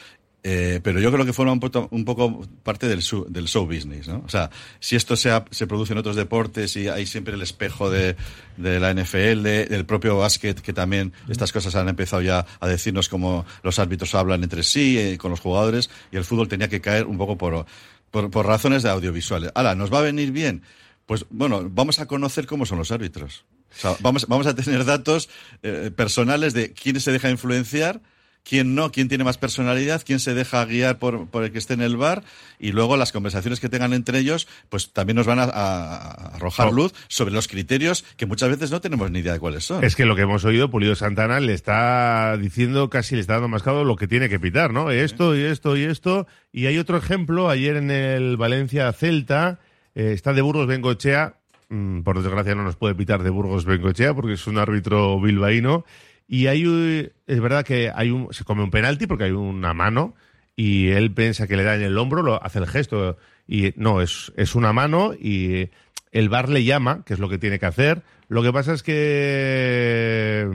eh, 0.47 0.81
pero 0.83 1.01
yo 1.01 1.11
creo 1.11 1.25
que 1.25 1.33
forma 1.33 1.53
un 1.53 1.61
poco, 1.61 1.89
un 1.91 2.05
poco 2.05 2.47
parte 2.63 2.87
del, 2.87 3.01
show, 3.01 3.25
del 3.27 3.49
show 3.49 3.65
business, 3.65 4.09
¿no? 4.09 4.23
O 4.27 4.29
sea, 4.29 4.51
si 4.79 4.95
esto 4.95 5.17
se, 5.17 5.31
ha, 5.31 5.47
se 5.51 5.67
produce 5.67 5.95
en 5.95 5.99
otros 5.99 6.17
deportes 6.17 6.77
y 6.77 6.87
hay 6.87 7.07
siempre 7.07 7.33
el 7.33 7.41
espejo 7.41 7.89
de, 7.89 8.15
de 8.59 8.79
la 8.79 8.93
NFL, 8.93 9.43
de, 9.43 9.65
del 9.65 9.87
propio 9.87 10.19
básquet, 10.19 10.61
que 10.61 10.75
también 10.75 11.15
estas 11.31 11.51
cosas 11.51 11.75
han 11.77 11.89
empezado 11.89 12.21
ya 12.21 12.45
a 12.61 12.69
decirnos 12.69 13.09
cómo 13.09 13.47
los 13.63 13.79
árbitros 13.79 14.15
hablan 14.15 14.43
entre 14.43 14.65
sí, 14.65 14.99
eh, 14.99 15.17
con 15.17 15.31
los 15.31 15.41
jugadores, 15.41 15.89
y 16.13 16.19
el 16.19 16.25
fútbol 16.25 16.47
tenía 16.47 16.69
que 16.69 16.83
caer 16.83 17.07
un 17.07 17.17
poco 17.17 17.39
por, 17.39 17.65
por, 18.11 18.31
por 18.31 18.45
razones 18.45 18.83
de 18.83 18.91
audiovisuales. 18.91 19.51
Ahora, 19.55 19.75
¿nos 19.75 19.91
va 19.91 20.01
a 20.01 20.03
venir 20.03 20.31
bien? 20.31 20.63
Pues 21.07 21.25
bueno, 21.31 21.67
vamos 21.71 22.01
a 22.01 22.07
conocer 22.07 22.47
cómo 22.47 22.67
son 22.67 22.77
los 22.77 22.91
árbitros. 22.91 23.47
O 23.79 23.81
sea, 23.81 23.97
vamos, 24.01 24.27
vamos 24.29 24.47
a 24.47 24.55
tener 24.55 24.85
datos 24.85 25.31
eh, 25.63 25.91
personales 25.95 26.53
de 26.53 26.75
quién 26.75 27.01
se 27.01 27.13
deja 27.13 27.31
influenciar, 27.31 28.03
quién 28.45 28.75
no, 28.75 28.93
quién 28.93 29.09
tiene 29.09 29.25
más 29.25 29.39
personalidad, 29.39 30.03
quién 30.05 30.21
se 30.21 30.35
deja 30.35 30.65
guiar 30.65 30.99
por, 30.99 31.27
por 31.29 31.45
el 31.45 31.53
que 31.53 31.59
esté 31.59 31.75
en 31.75 31.81
el 31.81 31.97
bar 31.97 32.23
y 32.59 32.73
luego 32.73 32.97
las 32.97 33.11
conversaciones 33.11 33.59
que 33.59 33.69
tengan 33.69 33.93
entre 33.93 34.19
ellos, 34.19 34.47
pues 34.69 34.93
también 34.93 35.17
nos 35.17 35.27
van 35.27 35.39
a, 35.39 35.45
a 35.45 36.37
arrojar 36.37 36.73
luz 36.73 36.93
sobre 37.09 37.33
los 37.33 37.49
criterios 37.49 38.05
que 38.17 38.27
muchas 38.27 38.51
veces 38.51 38.71
no 38.71 38.81
tenemos 38.81 39.11
ni 39.11 39.21
idea 39.21 39.33
de 39.33 39.41
cuáles 39.41 39.65
son. 39.65 39.83
Es 39.83 39.97
que 39.97 40.05
lo 40.05 40.15
que 40.15 40.23
hemos 40.23 40.45
oído, 40.45 40.71
Pulido 40.71 40.95
Santana 40.95 41.41
le 41.41 41.55
está 41.55 42.37
diciendo, 42.37 42.91
casi 42.91 43.15
le 43.15 43.23
está 43.23 43.35
dando 43.35 43.49
mascado 43.49 43.85
lo 43.85 43.97
que 43.97 44.07
tiene 44.07 44.29
que 44.29 44.39
pitar, 44.39 44.73
¿no? 44.73 44.91
Esto 44.91 45.35
y 45.35 45.41
esto 45.41 45.77
y 45.77 45.85
esto. 45.85 46.27
Y 46.53 46.67
hay 46.67 46.79
otro 46.79 46.99
ejemplo, 46.99 47.49
ayer 47.49 47.77
en 47.77 47.91
el 47.91 48.37
Valencia 48.37 48.93
Celta, 48.93 49.59
eh, 49.95 50.13
está 50.13 50.33
de 50.35 50.43
Burgos 50.43 50.67
Bengochea, 50.67 51.35
mm, 51.71 52.03
por 52.03 52.23
desgracia 52.23 52.55
no 52.55 52.63
nos 52.63 52.77
puede 52.77 52.95
pitar 52.95 53.23
de 53.23 53.31
Burgos 53.31 53.65
Bengochea 53.65 54.13
porque 54.13 54.35
es 54.35 54.47
un 54.47 54.59
árbitro 54.59 55.19
bilbaíno 55.21 55.85
Y 56.27 56.47
hay, 56.47 57.13
es 57.27 57.41
verdad 57.41 57.65
que 57.65 57.91
hay 57.95 58.11
un, 58.11 58.33
se 58.33 58.45
come 58.45 58.63
un 58.63 58.71
penalti 58.71 59.07
porque 59.07 59.25
hay 59.25 59.33
una 59.33 59.75
mano 59.75 60.15
y 60.57 60.89
él 60.89 61.13
piensa 61.13 61.47
que 61.47 61.57
le 61.57 61.65
da 61.65 61.75
en 61.75 61.83
el 61.83 61.99
hombro, 61.99 62.23
lo, 62.23 62.43
hace 62.43 62.59
el 62.59 62.67
gesto 62.67 63.17
y 63.47 63.73
no, 63.77 64.01
es, 64.01 64.33
es 64.37 64.55
una 64.55 64.73
mano 64.73 65.13
y 65.15 65.71
el 66.13 66.29
bar 66.29 66.49
le 66.49 66.65
llama, 66.65 67.03
que 67.05 67.15
es 67.15 67.21
lo 67.21 67.29
que 67.29 67.39
tiene 67.39 67.59
que 67.59 67.67
hacer. 67.67 68.03
Lo 68.29 68.43
que 68.43 68.53
pasa 68.53 68.73
es 68.73 68.83
que 68.83 70.49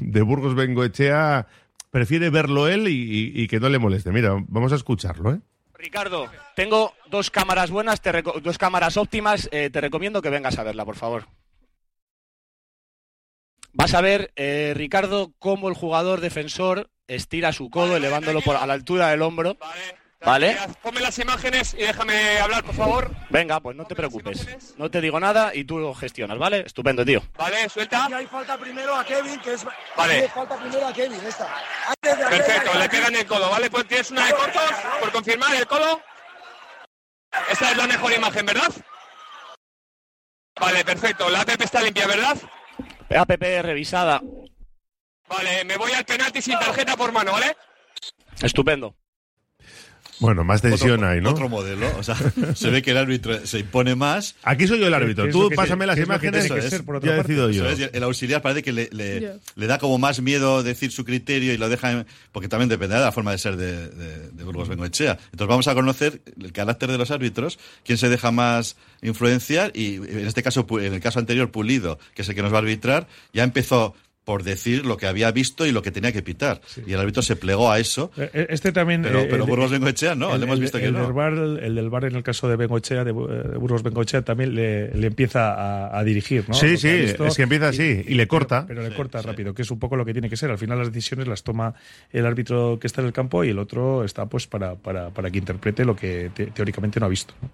de 0.00 0.22
Burgos 0.22 0.54
Bengoechea 0.54 1.46
prefiere 1.90 2.30
verlo 2.30 2.68
él 2.68 2.86
y, 2.88 3.48
que 3.48 3.58
no 3.58 3.68
le 3.68 3.78
moleste. 3.78 4.12
Mira, 4.12 4.36
vamos 4.48 4.72
a 4.72 4.76
escucharlo, 4.76 5.32
¿eh? 5.32 5.40
Ricardo, 5.74 6.30
tengo 6.54 6.94
dos 7.10 7.30
cámaras 7.30 7.70
buenas, 7.70 8.00
te 8.00 8.22
dos 8.22 8.58
cámaras 8.58 8.96
óptimas. 8.96 9.48
eh, 9.52 9.70
te 9.70 9.80
recomiendo 9.80 10.22
que 10.22 10.30
vengas 10.30 10.58
a 10.58 10.62
verla, 10.62 10.84
por 10.84 10.96
favor. 10.96 11.26
Vas 13.76 13.92
a 13.92 14.00
ver, 14.00 14.32
eh, 14.36 14.72
Ricardo, 14.74 15.34
cómo 15.38 15.68
el 15.68 15.74
jugador 15.74 16.22
defensor 16.22 16.88
estira 17.08 17.52
su 17.52 17.68
codo, 17.68 17.96
elevándolo 17.96 18.40
por, 18.40 18.56
a 18.56 18.66
la 18.66 18.72
altura 18.72 19.08
del 19.08 19.20
hombro. 19.20 19.58
¿Vale? 20.24 20.56
Ponme 20.82 21.00
las 21.00 21.18
imágenes 21.18 21.74
y 21.74 21.82
déjame 21.82 22.38
hablar, 22.38 22.64
por 22.64 22.74
favor. 22.74 23.10
Venga, 23.28 23.60
pues 23.60 23.76
no 23.76 23.84
te 23.84 23.94
preocupes. 23.94 24.74
No 24.78 24.90
te 24.90 25.02
digo 25.02 25.20
nada 25.20 25.54
y 25.54 25.64
tú 25.64 25.78
lo 25.78 25.94
gestionas, 25.94 26.38
¿vale? 26.38 26.60
Estupendo, 26.60 27.04
tío. 27.04 27.22
Vale, 27.36 27.68
suelta. 27.68 28.06
hay 28.06 28.26
falta 28.26 28.56
primero 28.56 28.96
a 28.96 29.04
Kevin, 29.04 29.38
que 29.40 29.52
es. 29.52 29.66
Vale. 29.94 30.14
Hay 30.14 30.28
falta 30.28 30.56
primero 30.56 30.86
a 30.86 30.92
Kevin, 30.94 31.20
esta. 31.26 31.46
Antes 31.86 32.18
de 32.18 32.24
Perfecto, 32.24 32.78
le 32.78 32.88
pegan 32.88 33.14
el 33.14 33.26
codo, 33.26 33.50
¿vale? 33.50 33.70
Pues 33.70 33.86
tienes 33.86 34.10
una 34.10 34.26
de 34.26 34.32
cortos, 34.32 34.62
por 35.00 35.12
confirmar 35.12 35.54
el 35.54 35.66
codo. 35.66 36.00
Esta 37.52 37.70
es 37.72 37.76
la 37.76 37.86
mejor 37.86 38.10
imagen, 38.10 38.46
¿verdad? 38.46 38.72
Vale, 40.58 40.82
perfecto. 40.82 41.28
La 41.28 41.42
app 41.42 41.60
está 41.60 41.82
limpia, 41.82 42.06
¿verdad? 42.06 42.38
APP 43.10 43.62
revisada. 43.62 44.20
Vale, 45.28 45.64
me 45.64 45.76
voy 45.76 45.92
al 45.92 46.04
penalti 46.04 46.40
sin 46.40 46.58
tarjeta 46.58 46.96
por 46.96 47.12
mano, 47.12 47.32
¿vale? 47.32 47.56
Estupendo. 48.42 48.94
Bueno, 50.18 50.44
más 50.44 50.62
tensión 50.62 50.92
otro, 51.00 51.08
hay, 51.08 51.20
¿no? 51.20 51.30
Otro 51.30 51.48
modelo. 51.48 51.86
O 51.98 52.02
sea, 52.02 52.16
se 52.54 52.70
ve 52.70 52.82
que 52.82 52.92
el 52.92 52.96
árbitro 52.96 53.46
se 53.46 53.58
impone 53.58 53.94
más. 53.94 54.34
Aquí 54.42 54.66
soy 54.66 54.78
yo 54.80 54.86
el 54.86 54.94
árbitro. 54.94 55.24
¿Qué 55.24 55.30
es 55.30 55.36
Tú 55.36 55.50
pásame 55.54 55.86
las 55.86 55.98
es 55.98 56.04
imágenes 56.04 56.50
que 56.50 56.58
Eso 56.58 56.68
ser, 56.70 56.80
es. 56.80 56.86
por 56.86 56.96
otra 56.96 57.10
ya 57.10 57.16
parte? 57.16 57.32
decido 57.34 57.50
yo. 57.50 57.68
Es, 57.68 57.90
el 57.92 58.02
auxiliar 58.02 58.40
parece 58.42 58.62
que 58.62 58.72
le, 58.72 58.88
le- 58.92 59.20
Ya. 59.20 59.34
le 59.54 59.66
da 59.66 59.78
como 59.78 59.98
más 59.98 60.20
miedo 60.20 60.62
decir 60.62 60.90
su 60.90 61.04
criterio 61.04 61.52
y 61.52 61.58
lo 61.58 61.68
deja, 61.68 61.92
en- 61.92 62.06
porque 62.32 62.48
también 62.48 62.68
dependerá 62.68 63.00
de 63.00 63.06
la 63.06 63.12
forma 63.12 63.32
de 63.32 63.38
ser 63.38 63.56
de, 63.56 63.88
de, 63.88 64.30
de 64.30 64.44
Burgos 64.44 64.68
Bengoechea. 64.68 65.18
Entonces 65.32 65.48
vamos 65.48 65.68
a 65.68 65.74
conocer 65.74 66.20
el 66.42 66.52
carácter 66.52 66.90
de 66.90 66.98
los 66.98 67.10
árbitros, 67.10 67.58
quién 67.84 67.98
se 67.98 68.08
deja 68.08 68.30
más 68.30 68.76
influenciar 69.02 69.70
y 69.74 69.96
en 69.96 70.26
este 70.26 70.42
caso, 70.42 70.66
en 70.80 70.94
el 70.94 71.00
caso 71.00 71.18
anterior, 71.18 71.50
Pulido, 71.50 71.98
que 72.14 72.22
es 72.22 72.28
el 72.28 72.34
que 72.34 72.42
nos 72.42 72.52
va 72.52 72.56
a 72.56 72.60
arbitrar, 72.60 73.06
ya 73.32 73.44
empezó 73.44 73.94
por 74.26 74.42
decir 74.42 74.84
lo 74.84 74.96
que 74.96 75.06
había 75.06 75.30
visto 75.30 75.64
y 75.66 75.70
lo 75.70 75.82
que 75.82 75.92
tenía 75.92 76.10
que 76.10 76.20
pitar. 76.20 76.60
Y 76.84 76.92
el 76.92 76.98
árbitro 76.98 77.22
se 77.22 77.36
plegó 77.36 77.70
a 77.70 77.78
eso. 77.78 78.10
Eh, 78.16 78.48
Este 78.50 78.72
también. 78.72 79.02
Pero, 79.02 79.20
eh, 79.20 79.28
pero 79.30 79.44
el- 79.44 79.48
Burgos 79.48 79.70
Bengoechea 79.70 80.16
no, 80.16 80.34
el, 80.34 80.40
le 80.40 80.46
hemos 80.46 80.56
el- 80.56 80.62
visto 80.62 80.78
que 80.78 80.86
el 80.86 80.94
no. 80.94 81.04
Del 81.04 81.12
bar, 81.12 81.32
el 81.32 81.74
del 81.76 81.88
bar 81.88 82.06
en 82.06 82.16
el 82.16 82.24
caso 82.24 82.48
de 82.48 82.56
Bengochea, 82.56 83.04
de, 83.04 83.14
Bu- 83.14 83.28
de 83.28 83.56
Burgos 83.56 83.84
Bengochea, 83.84 84.22
también 84.22 84.52
le, 84.56 84.92
le 84.92 85.06
empieza 85.06 85.54
a, 85.54 85.96
a 85.96 86.02
dirigir, 86.02 86.44
¿no? 86.48 86.54
Sí, 86.56 86.66
Lo 86.66 86.72
que 86.72 86.76
sí, 86.78 86.88
visto. 87.02 87.24
es 87.26 87.36
que 87.36 87.42
empieza 87.44 87.68
así, 87.68 88.02
y 88.04 88.14
le 88.14 88.26
corta. 88.26 88.64
Pero, 88.66 88.82
le 88.82 88.88
Sí, 88.90 88.94
corta 88.96 89.20
sí. 89.22 89.26
rápido, 89.28 89.54
que 89.54 89.62
es 89.62 89.70
un 89.70 89.78
poco 89.78 89.94
lo 89.94 90.04
que 90.04 90.12
tiene 90.12 90.28
que 90.28 90.36
ser. 90.36 90.50
Al 90.50 90.58
final 90.58 90.76
las 90.78 90.88
decisiones 90.92 91.28
las 91.28 91.44
toma 91.44 91.74
el 92.12 92.26
árbitro 92.26 92.78
que 92.80 92.88
está 92.88 93.02
en 93.02 93.06
el 93.06 93.12
campo 93.12 93.44
y 93.44 93.50
el 93.50 93.60
otro 93.60 94.02
está 94.02 94.26
pues 94.26 94.48
para, 94.48 94.74
para, 94.74 95.10
para 95.10 95.30
que 95.30 95.38
interprete 95.38 95.84
lo 95.84 95.94
que 95.94 96.32
te- 96.34 96.46
teóricamente 96.46 96.98
no 96.98 97.06
ha 97.06 97.08
visto. 97.08 97.32
¿no? 97.40 97.48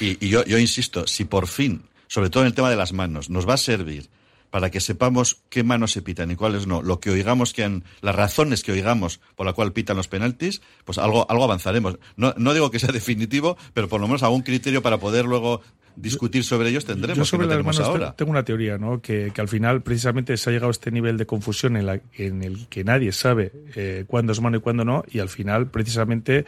Y, 0.00 0.16
y 0.24 0.30
yo, 0.30 0.42
yo 0.46 0.58
insisto, 0.58 1.06
si 1.06 1.26
por 1.26 1.48
fin, 1.48 1.82
sobre 2.06 2.30
todo 2.30 2.44
en 2.44 2.46
el 2.46 2.54
tema 2.54 2.70
de 2.70 2.76
las 2.76 2.94
manos, 2.94 3.28
nos 3.28 3.46
va 3.46 3.52
a 3.54 3.58
servir 3.58 4.08
para 4.54 4.70
que 4.70 4.78
sepamos 4.78 5.42
qué 5.48 5.64
manos 5.64 5.90
se 5.90 6.00
pitan 6.00 6.30
y 6.30 6.36
cuáles 6.36 6.68
no, 6.68 6.80
lo 6.80 7.00
que 7.00 7.10
oigamos 7.10 7.52
que 7.52 7.64
han, 7.64 7.82
las 8.02 8.14
razones 8.14 8.62
que 8.62 8.70
oigamos 8.70 9.20
por 9.34 9.46
la 9.46 9.52
cual 9.52 9.72
pitan 9.72 9.96
los 9.96 10.06
penaltis, 10.06 10.62
pues 10.84 10.96
algo, 10.98 11.28
algo 11.28 11.42
avanzaremos. 11.42 11.98
No, 12.16 12.34
no 12.38 12.54
digo 12.54 12.70
que 12.70 12.78
sea 12.78 12.92
definitivo, 12.92 13.56
pero 13.72 13.88
por 13.88 14.00
lo 14.00 14.06
menos 14.06 14.22
algún 14.22 14.42
criterio 14.42 14.80
para 14.80 14.98
poder 14.98 15.24
luego 15.24 15.60
discutir 15.96 16.44
sobre 16.44 16.68
ellos 16.68 16.84
tendremos 16.84 17.18
Yo 17.18 17.24
sobre 17.24 17.42
que 17.42 17.46
no 17.46 17.50
tenemos 17.50 17.80
ahora. 17.80 18.14
tengo 18.14 18.30
una 18.30 18.44
teoría, 18.44 18.78
¿no? 18.78 19.02
Que, 19.02 19.32
que 19.34 19.40
al 19.40 19.48
final 19.48 19.82
precisamente 19.82 20.36
se 20.36 20.50
ha 20.50 20.52
llegado 20.52 20.68
a 20.68 20.70
este 20.70 20.92
nivel 20.92 21.16
de 21.16 21.26
confusión 21.26 21.76
en, 21.76 21.86
la, 21.86 22.00
en 22.16 22.44
el 22.44 22.68
que 22.68 22.84
nadie 22.84 23.10
sabe 23.10 23.50
eh, 23.74 24.04
cuándo 24.06 24.30
es 24.30 24.40
mano 24.40 24.58
y 24.58 24.60
cuándo 24.60 24.84
no, 24.84 25.02
y 25.10 25.18
al 25.18 25.30
final 25.30 25.66
precisamente 25.66 26.44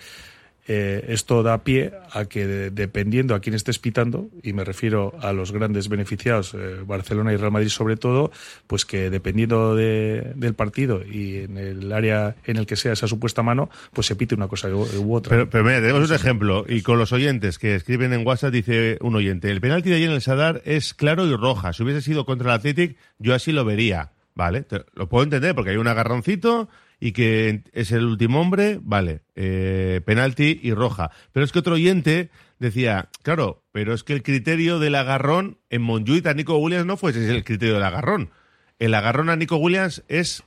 eh, 0.68 1.04
esto 1.08 1.42
da 1.42 1.62
pie 1.64 1.92
a 2.12 2.24
que 2.24 2.46
de- 2.46 2.70
dependiendo 2.70 3.34
a 3.34 3.40
quién 3.40 3.54
estés 3.54 3.78
pitando, 3.78 4.28
y 4.42 4.52
me 4.52 4.64
refiero 4.64 5.14
a 5.20 5.32
los 5.32 5.52
grandes 5.52 5.88
beneficiados, 5.88 6.54
eh, 6.54 6.76
Barcelona 6.86 7.32
y 7.32 7.36
Real 7.36 7.52
Madrid 7.52 7.68
sobre 7.68 7.96
todo, 7.96 8.30
pues 8.66 8.84
que 8.84 9.10
dependiendo 9.10 9.74
de- 9.76 10.32
del 10.34 10.54
partido 10.54 11.02
y 11.04 11.36
en 11.38 11.56
el 11.58 11.92
área 11.92 12.36
en 12.44 12.56
el 12.56 12.66
que 12.66 12.76
sea 12.76 12.92
esa 12.92 13.06
supuesta 13.06 13.42
mano, 13.42 13.70
pues 13.92 14.06
se 14.06 14.16
pite 14.16 14.34
una 14.34 14.48
cosa 14.48 14.68
u, 14.68 14.84
u 14.98 15.14
otra. 15.14 15.30
Pero, 15.30 15.50
pero 15.50 15.64
mira, 15.64 15.80
tenemos 15.80 16.08
un 16.08 16.14
ejemplo. 16.16 16.64
Y 16.68 16.82
con 16.82 16.98
los 16.98 17.12
oyentes 17.12 17.58
que 17.58 17.74
escriben 17.76 18.12
en 18.12 18.26
WhatsApp, 18.26 18.52
dice 18.52 18.98
un 19.00 19.14
oyente: 19.14 19.50
el 19.50 19.60
penalti 19.60 19.90
de 19.90 19.96
ayer 19.96 20.08
en 20.08 20.14
el 20.16 20.22
Sadar 20.22 20.62
es 20.64 20.94
claro 20.94 21.26
y 21.26 21.34
roja. 21.36 21.72
Si 21.72 21.82
hubiese 21.82 22.02
sido 22.02 22.26
contra 22.26 22.50
el 22.52 22.56
Athletic, 22.60 22.96
yo 23.18 23.34
así 23.34 23.52
lo 23.52 23.64
vería. 23.64 24.10
Vale, 24.34 24.62
te- 24.62 24.84
lo 24.94 25.08
puedo 25.08 25.24
entender 25.24 25.54
porque 25.54 25.70
hay 25.70 25.76
un 25.76 25.88
agarroncito 25.88 26.68
y 27.00 27.12
que 27.12 27.62
es 27.72 27.92
el 27.92 28.04
último 28.04 28.40
hombre, 28.40 28.78
vale, 28.82 29.22
eh, 29.34 30.00
penalti 30.04 30.58
y 30.62 30.72
roja. 30.72 31.10
Pero 31.32 31.44
es 31.44 31.52
que 31.52 31.58
otro 31.58 31.74
oyente 31.74 32.30
decía, 32.58 33.10
claro, 33.22 33.62
pero 33.72 33.92
es 33.92 34.02
que 34.02 34.14
el 34.14 34.22
criterio 34.22 34.78
del 34.78 34.94
agarrón 34.94 35.58
en 35.70 35.82
Monjuit 35.82 36.26
a 36.26 36.34
Nico 36.34 36.56
Williams 36.56 36.86
no 36.86 36.96
fuese 36.96 37.28
el 37.34 37.44
criterio 37.44 37.74
del 37.74 37.82
agarrón. 37.84 38.30
El 38.78 38.94
agarrón 38.94 39.28
a 39.30 39.36
Nico 39.36 39.56
Williams 39.56 40.02
es 40.08 40.42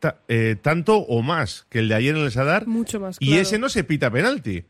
ta- 0.00 0.20
eh, 0.28 0.56
tanto 0.60 0.96
o 0.98 1.22
más 1.22 1.66
que 1.68 1.78
el 1.80 1.88
de 1.88 1.94
ayer 1.94 2.16
en 2.16 2.22
el 2.22 2.30
Sadar 2.32 2.66
Mucho 2.66 2.98
más. 3.00 3.16
y 3.20 3.26
claro. 3.28 3.42
ese 3.42 3.58
no 3.58 3.68
se 3.68 3.84
pita 3.84 4.10
penalti. 4.10 4.64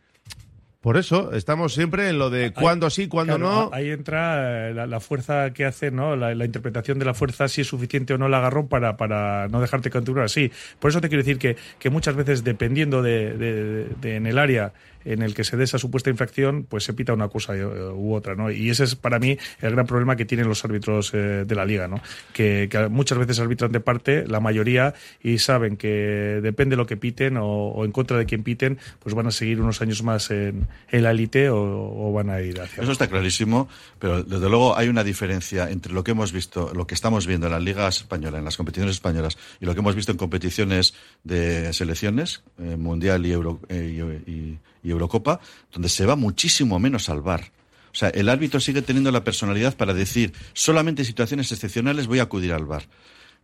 Por 0.81 0.97
eso 0.97 1.33
estamos 1.35 1.75
siempre 1.75 2.09
en 2.09 2.19
lo 2.19 2.31
de 2.31 2.53
cuándo 2.55 2.88
sí, 2.88 3.07
cuándo 3.07 3.37
Claro, 3.37 3.69
no. 3.69 3.71
Ahí 3.73 3.90
entra 3.90 4.71
eh, 4.71 4.75
la, 4.75 4.87
la 4.87 4.99
fuerza 5.01 5.53
que 5.53 5.66
hace, 5.66 5.90
¿no? 5.90 6.16
La, 6.16 6.35
la 6.35 6.45
interpretación 6.47 6.99
de 6.99 7.05
la 7.05 7.12
fuerza, 7.12 7.49
si 7.49 7.61
es 7.61 7.66
suficiente 7.66 8.14
o 8.14 8.19
no 8.19 8.29
el 8.29 8.35
agarrón 8.35 8.66
para, 8.66 8.97
para 8.97 9.49
no 9.49 9.61
dejarte 9.61 9.90
continuar 9.90 10.25
así. 10.25 10.51
Por 10.79 10.90
eso 10.90 11.03
te 11.03 11.09
quiero 11.09 11.23
decir 11.23 11.38
que, 11.38 11.57
que 11.79 11.90
muchas 11.90 12.16
veces, 12.16 12.45
dependiendo 12.45 13.03
de, 13.03 13.35
de- 13.37 13.85
de- 14.01 14.16
en 14.16 14.27
el 14.27 14.38
área 14.38 14.73
en 15.05 15.23
el 15.23 15.35
que 15.35 15.45
se 15.45 15.57
dé 15.57 15.65
esa 15.65 15.79
supuesta 15.79 16.11
infracción, 16.11 16.65
pues 16.69 16.85
se 16.85 16.93
pita 16.93 17.13
una 17.13 17.29
cosa 17.29 17.57
eh, 17.57 17.65
u 17.65 18.15
otra, 18.15 18.35
¿no? 18.35 18.51
Y 18.51 18.71
ese 18.71 18.85
es 18.85 18.97
para 18.97 19.19
mí 19.19 19.37
el 19.61 19.71
gran 19.73 19.87
problema 19.87 20.17
que 20.17 20.25
tienen 20.25 20.49
los 20.49 20.65
árbitros 20.65 21.13
eh, 21.15 21.45
de 21.47 21.55
la 21.55 21.65
liga, 21.65 21.89
¿no? 21.89 22.01
Que, 22.33 22.69
que 22.71 22.89
muchas 22.89 23.19
veces 23.19 23.39
arbitran 23.41 23.73
de 23.73 23.81
parte, 23.81 24.27
la 24.27 24.41
mayoría, 24.41 24.95
y 25.23 25.39
saben 25.39 25.77
que 25.77 26.41
depende 26.43 26.75
de 26.75 26.77
lo 26.79 26.87
que 26.87 26.97
piten 26.97 27.37
o, 27.37 27.47
o 27.47 27.85
en 27.85 27.93
contra 27.93 28.17
de 28.19 28.27
quien 28.27 28.43
piten, 28.43 28.79
pues 28.99 29.15
van 29.15 29.27
a 29.27 29.31
seguir 29.31 29.61
unos 29.61 29.81
años 29.83 30.03
más 30.03 30.31
en, 30.31 30.67
en 30.91 31.03
la 31.03 31.11
élite 31.13 31.51
o, 31.51 31.59
o 31.59 32.13
van 32.13 32.31
a 32.31 32.41
ir 32.41 32.61
hacia 32.61 32.83
Eso 32.83 32.93
está 32.93 33.07
clarísimo, 33.09 33.69
pero 33.99 34.23
desde 34.23 34.49
luego 34.49 34.77
hay 34.77 34.89
una 34.89 35.05
diferencia 35.05 35.71
entre 35.71 35.93
lo 35.93 36.05
que 36.05 36.11
hemos 36.13 36.33
visto, 36.33 36.73
lo 36.75 36.87
que 36.87 36.95
estamos 36.95 37.27
viendo 37.27 37.47
en 37.47 37.53
las 37.53 37.63
ligas 37.63 37.97
españolas, 37.99 38.39
en 38.39 38.45
las 38.45 38.57
competiciones 38.57 38.95
españolas, 38.97 39.39
y 39.61 39.67
lo 39.67 39.75
que 39.75 39.81
hemos 39.81 39.95
visto 39.95 40.13
en 40.13 40.19
competiciones 40.19 40.95
de 41.25 41.73
selecciones, 41.73 42.43
eh, 42.59 42.77
Mundial 42.77 43.25
y, 43.27 43.33
Euro- 43.33 43.61
eh, 43.69 44.23
y- 44.27 44.31
y- 44.31 44.59
y 44.83 44.90
Eurocopa, 44.90 45.40
donde 45.73 45.88
se 45.88 46.07
va 46.07 46.16
muchísimo 46.16 46.79
menos 46.79 47.09
al 47.09 47.21
bar. 47.21 47.53
O 47.93 47.95
sea, 47.95 48.09
el 48.11 48.29
árbitro 48.29 48.61
sigue 48.61 48.83
teniendo 48.83 49.11
la 49.11 49.25
personalidad 49.25 49.77
para 49.77 49.93
decir, 49.95 50.33
solamente 50.53 51.03
en 51.03 51.07
situaciones 51.07 51.51
excepcionales 51.51 52.07
voy 52.07 52.21
a 52.21 52.25
acudir 52.25 52.53
al 52.53 52.64
bar. 52.64 52.85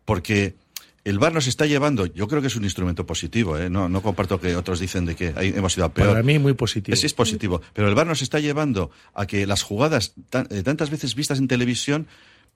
Porque 0.04 0.54
el 1.04 1.18
VAR 1.18 1.32
nos 1.32 1.46
está 1.46 1.66
llevando, 1.66 2.06
yo 2.06 2.26
creo 2.28 2.40
que 2.40 2.48
es 2.48 2.56
un 2.56 2.64
instrumento 2.64 3.06
positivo, 3.06 3.58
¿eh? 3.58 3.70
no, 3.70 3.88
no 3.88 4.02
comparto 4.02 4.40
que 4.40 4.56
otros 4.56 4.80
dicen 4.80 5.04
de 5.04 5.14
que 5.16 5.32
hemos 5.36 5.76
ido 5.76 5.86
a 5.86 5.92
peor. 5.92 6.08
Para 6.08 6.22
mí 6.22 6.38
muy 6.38 6.52
positivo. 6.54 6.96
Sí, 6.96 7.06
es 7.06 7.14
positivo. 7.14 7.60
Pero 7.72 7.88
el 7.88 7.94
VAR 7.94 8.06
nos 8.06 8.22
está 8.22 8.38
llevando 8.40 8.90
a 9.14 9.26
que 9.26 9.46
las 9.46 9.62
jugadas 9.62 10.14
tan- 10.30 10.46
eh, 10.50 10.62
tantas 10.62 10.90
veces 10.90 11.14
vistas 11.14 11.38
en 11.38 11.48
televisión 11.48 12.06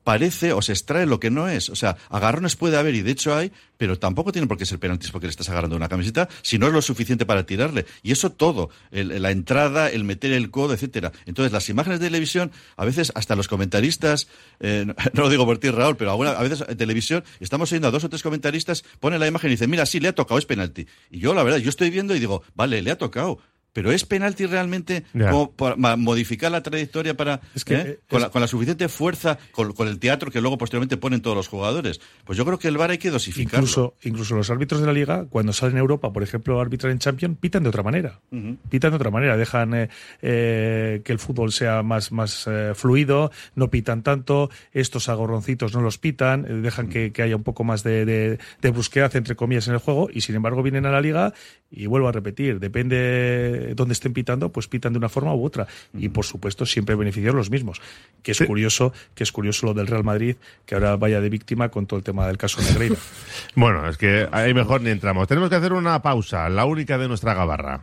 parece 0.05 0.53
o 0.53 0.63
se 0.63 0.73
extrae 0.73 1.07
lo 1.07 1.21
que 1.21 1.31
no 1.31 1.49
es. 1.49 1.69
O 1.69 1.77
sea, 1.77 1.97
agarrones 2.09 2.57
puede 2.57 2.77
haber 2.77 2.95
y 2.95 3.03
de 3.03 3.11
hecho 3.11 3.35
hay, 3.35 3.53
pero 3.77 3.99
tampoco 3.99 4.33
tienen 4.33 4.49
por 4.49 4.59
qué 4.59 4.67
ser 4.67 4.79
penaltis 4.79 5.11
porque 5.11 5.27
le 5.27 5.31
estás 5.31 5.49
agarrando 5.49 5.77
una 5.77 5.89
camiseta 5.89 6.29
si 6.43 6.59
no 6.59 6.67
es 6.67 6.73
lo 6.73 6.83
suficiente 6.83 7.27
para 7.27 7.47
tirarle. 7.47 7.87
Y 8.03 8.13
eso 8.13 8.31
todo, 8.31 8.71
la 8.91 9.31
entrada, 9.31 9.91
el 9.91 10.05
meter 10.05 10.33
el 10.33 10.51
codo, 10.51 10.75
etcétera. 10.75 11.13
Entonces, 11.27 11.53
las 11.53 11.69
imágenes 11.69 12.01
de 12.01 12.07
televisión, 12.07 12.53
a 12.77 12.85
veces 12.85 13.13
hasta 13.15 13.37
los 13.37 13.49
comentaristas, 13.49 14.29
eh, 14.61 14.85
no, 14.87 14.95
no 15.13 15.23
lo 15.23 15.29
digo 15.31 15.45
por 15.45 15.59
ti, 15.59 15.71
Raúl, 15.71 15.97
pero 15.97 16.11
alguna, 16.11 16.33
a 16.33 16.43
veces 16.43 16.65
en 16.67 16.77
televisión 16.77 17.25
estamos 17.41 17.71
oyendo 17.73 17.89
a 17.89 17.91
dos 17.91 18.05
o 18.05 18.09
tres 18.09 18.23
comentaristas, 18.23 18.85
ponen 19.01 19.21
la 19.21 19.27
imagen 19.27 19.51
y 19.51 19.55
dicen, 19.55 19.71
mira, 19.71 19.87
sí, 19.87 20.01
le 20.01 20.09
ha 20.09 20.15
tocado, 20.15 20.39
es 20.39 20.47
penalti. 20.47 20.87
Y 21.11 21.19
yo, 21.19 21.35
la 21.35 21.43
verdad, 21.43 21.59
yo 21.59 21.71
estoy 21.71 21.91
viendo 21.91 22.15
y 22.15 22.21
digo, 22.21 22.43
vale, 22.55 22.83
le 22.83 22.91
ha 22.91 22.99
tocado 22.99 23.39
Pero 23.73 23.93
es 23.93 24.05
penalti 24.05 24.47
realmente 24.47 25.05
como 25.13 25.53
para 25.53 25.97
modificar 25.97 26.51
la 26.51 26.63
trayectoria 26.63 27.17
para 27.17 27.41
Es 27.55 27.65
que, 27.65 27.75
¿eh? 27.75 27.83
eh, 27.87 27.99
con, 28.09 28.21
la, 28.21 28.31
con 28.31 28.41
la 28.41 28.49
suficiente 28.49 28.89
fuerza, 28.89 29.39
con, 29.53 29.73
con 29.73 29.89
el 29.89 29.99
teatro 29.99 30.31
que 30.31 30.41
luego 30.41 30.59
posteriormente 30.59 30.97
ponen 30.97 31.21
todos 31.21 31.37
los 31.37 31.49
jugadores. 31.49 32.01
Pues 32.25 32.37
yo 32.37 32.45
creo 32.45 32.59
que 32.59 32.69
el 32.69 32.77
VAR 32.77 32.91
hay 32.91 32.99
que 32.99 33.11
dosificarlo. 33.11 33.59
Incluso, 33.61 33.95
incluso 34.03 34.35
los 34.35 34.51
árbitros 34.51 34.81
de 34.81 34.87
la 34.87 34.93
liga, 34.93 35.27
cuando 35.31 35.53
salen 35.53 35.77
a 35.77 35.81
Europa, 35.81 36.13
por 36.13 36.23
ejemplo, 36.23 36.61
arbitrar 36.61 36.93
en 36.93 36.99
Champions, 36.99 37.39
pitan 37.39 37.63
de 37.63 37.69
otra 37.69 37.83
manera. 37.83 38.21
Pitan 38.69 38.91
de 38.91 38.97
otra 38.97 39.11
manera, 39.11 39.37
dejan 39.37 39.75
eh, 39.75 39.89
eh, 40.23 41.03
que 41.05 41.13
el 41.13 41.19
fútbol 41.19 41.53
sea 41.53 41.83
más, 41.83 42.13
más 42.13 42.49
fluido, 42.75 43.31
no 43.55 43.71
pitan 43.71 44.03
tanto, 44.03 44.51
estos 44.73 45.09
agorroncitos 45.09 45.75
no 45.75 45.81
los 45.81 45.99
pitan, 45.99 46.63
dejan 46.63 46.89
que, 46.89 47.13
que 47.13 47.23
haya 47.23 47.37
un 47.37 47.43
poco 47.43 47.65
más 47.65 47.83
de, 47.83 48.05
de, 48.05 48.39
de 48.61 48.71
brusquedad, 48.71 49.15
entre 49.17 49.37
comillas, 49.37 49.69
en 49.69 49.75
el 49.75 49.81
juego, 49.81 50.09
y 50.13 50.23
sin 50.23 50.35
embargo 50.35 50.63
vienen 50.63 50.87
a 50.87 50.91
la 50.91 51.01
liga 51.01 51.33
y 51.71 51.87
vuelvo 51.87 52.09
a 52.09 52.13
repetir, 52.13 52.59
depende 52.59 53.60
dónde 53.75 53.93
estén 53.93 54.13
pitando, 54.13 54.51
pues 54.51 54.69
pitan 54.69 54.93
de 54.93 54.99
una 54.99 55.09
forma 55.09 55.35
u 55.35 55.45
otra. 55.45 55.67
Y 55.95 56.09
por 56.09 56.25
supuesto, 56.25 56.67
siempre 56.67 56.95
benefician 56.95 57.35
los 57.37 57.51
mismos. 57.51 57.81
Que 58.23 58.33
es 58.33 58.37
Sí. 58.39 58.47
curioso, 58.47 58.93
que 59.15 59.23
es 59.25 59.33
curioso 59.33 59.67
lo 59.67 59.75
del 59.75 59.87
Real 59.87 60.05
Madrid, 60.05 60.37
que 60.67 60.75
ahora 60.75 60.97
vaya 60.97 61.21
de 61.21 61.29
víctima 61.29 61.69
con 61.69 61.87
todo 61.87 61.99
el 61.99 62.05
tema 62.05 62.27
del 62.27 62.37
caso 62.39 62.61
Negreira. 62.63 62.97
Bueno, 63.55 63.89
es 63.89 63.97
que 63.97 64.29
ahí 64.33 64.55
mejor 64.55 64.81
ni 64.81 64.91
entramos. 64.91 65.27
Tenemos 65.29 65.51
que 65.51 65.57
hacer 65.57 65.73
una 65.73 66.01
pausa, 66.03 66.49
la 66.49 66.65
única 66.65 66.99
de 66.99 67.09
nuestra 67.09 67.35
gabarra. 67.35 67.83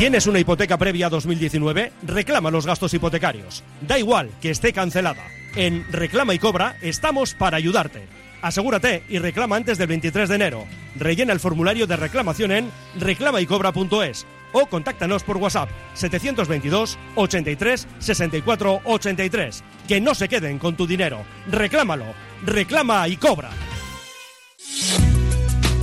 ¿Tienes 0.00 0.26
una 0.26 0.38
hipoteca 0.38 0.78
previa 0.78 1.08
a 1.08 1.10
2019? 1.10 1.92
Reclama 2.04 2.50
los 2.50 2.64
gastos 2.64 2.94
hipotecarios. 2.94 3.62
Da 3.82 3.98
igual 3.98 4.30
que 4.40 4.50
esté 4.50 4.72
cancelada. 4.72 5.26
En 5.56 5.84
Reclama 5.92 6.32
y 6.32 6.38
Cobra 6.38 6.78
estamos 6.80 7.34
para 7.34 7.58
ayudarte. 7.58 8.08
Asegúrate 8.40 9.02
y 9.10 9.18
reclama 9.18 9.56
antes 9.56 9.76
del 9.76 9.88
23 9.88 10.30
de 10.30 10.34
enero. 10.34 10.64
Rellena 10.96 11.34
el 11.34 11.38
formulario 11.38 11.86
de 11.86 11.96
reclamación 11.96 12.50
en 12.50 12.70
reclamaycobra.es 12.98 14.24
o 14.54 14.64
contáctanos 14.64 15.22
por 15.22 15.36
WhatsApp 15.36 15.68
722 15.92 16.98
83 17.16 17.86
64 17.98 18.80
83. 18.82 19.64
Que 19.86 20.00
no 20.00 20.14
se 20.14 20.30
queden 20.30 20.58
con 20.58 20.76
tu 20.76 20.86
dinero. 20.86 21.26
Reclámalo. 21.50 22.06
Reclama 22.46 23.06
y 23.06 23.18
cobra. 23.18 23.50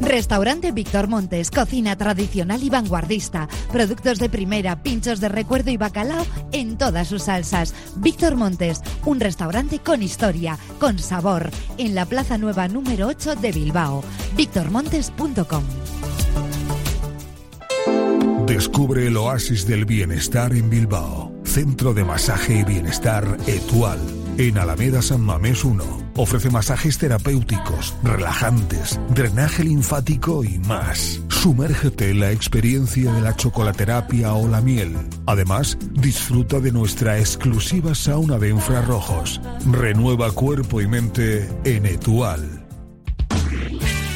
Restaurante 0.00 0.72
Víctor 0.72 1.08
Montes, 1.08 1.50
cocina 1.50 1.96
tradicional 1.96 2.62
y 2.62 2.70
vanguardista, 2.70 3.48
productos 3.72 4.18
de 4.18 4.28
primera, 4.28 4.82
pinchos 4.82 5.20
de 5.20 5.28
recuerdo 5.28 5.70
y 5.70 5.76
bacalao 5.76 6.26
en 6.52 6.78
todas 6.78 7.08
sus 7.08 7.24
salsas. 7.24 7.74
Víctor 7.96 8.36
Montes, 8.36 8.80
un 9.04 9.20
restaurante 9.20 9.78
con 9.78 10.02
historia, 10.02 10.58
con 10.78 10.98
sabor, 10.98 11.50
en 11.78 11.94
la 11.94 12.06
Plaza 12.06 12.38
Nueva 12.38 12.68
número 12.68 13.08
8 13.08 13.36
de 13.36 13.52
Bilbao. 13.52 14.02
victormontes.com 14.36 15.64
Descubre 18.46 19.06
el 19.06 19.16
oasis 19.18 19.66
del 19.66 19.84
bienestar 19.84 20.54
en 20.54 20.70
Bilbao. 20.70 21.32
Centro 21.44 21.92
de 21.92 22.04
Masaje 22.04 22.60
y 22.60 22.64
Bienestar 22.64 23.36
Etual. 23.46 23.98
En 24.38 24.56
Alameda 24.56 25.02
San 25.02 25.20
Mamés 25.20 25.64
1. 25.64 26.07
Ofrece 26.18 26.50
masajes 26.50 26.98
terapéuticos, 26.98 27.94
relajantes, 28.02 28.98
drenaje 29.14 29.62
linfático 29.62 30.42
y 30.42 30.58
más. 30.58 31.20
Sumérgete 31.28 32.10
en 32.10 32.18
la 32.18 32.32
experiencia 32.32 33.12
de 33.12 33.20
la 33.20 33.36
chocolaterapia 33.36 34.34
o 34.34 34.48
la 34.48 34.60
miel. 34.60 34.96
Además, 35.26 35.78
disfruta 35.92 36.58
de 36.58 36.72
nuestra 36.72 37.20
exclusiva 37.20 37.94
sauna 37.94 38.36
de 38.36 38.48
infrarrojos. 38.48 39.40
Renueva 39.70 40.32
cuerpo 40.32 40.80
y 40.80 40.88
mente 40.88 41.48
en 41.62 41.86
Etual. 41.86 42.67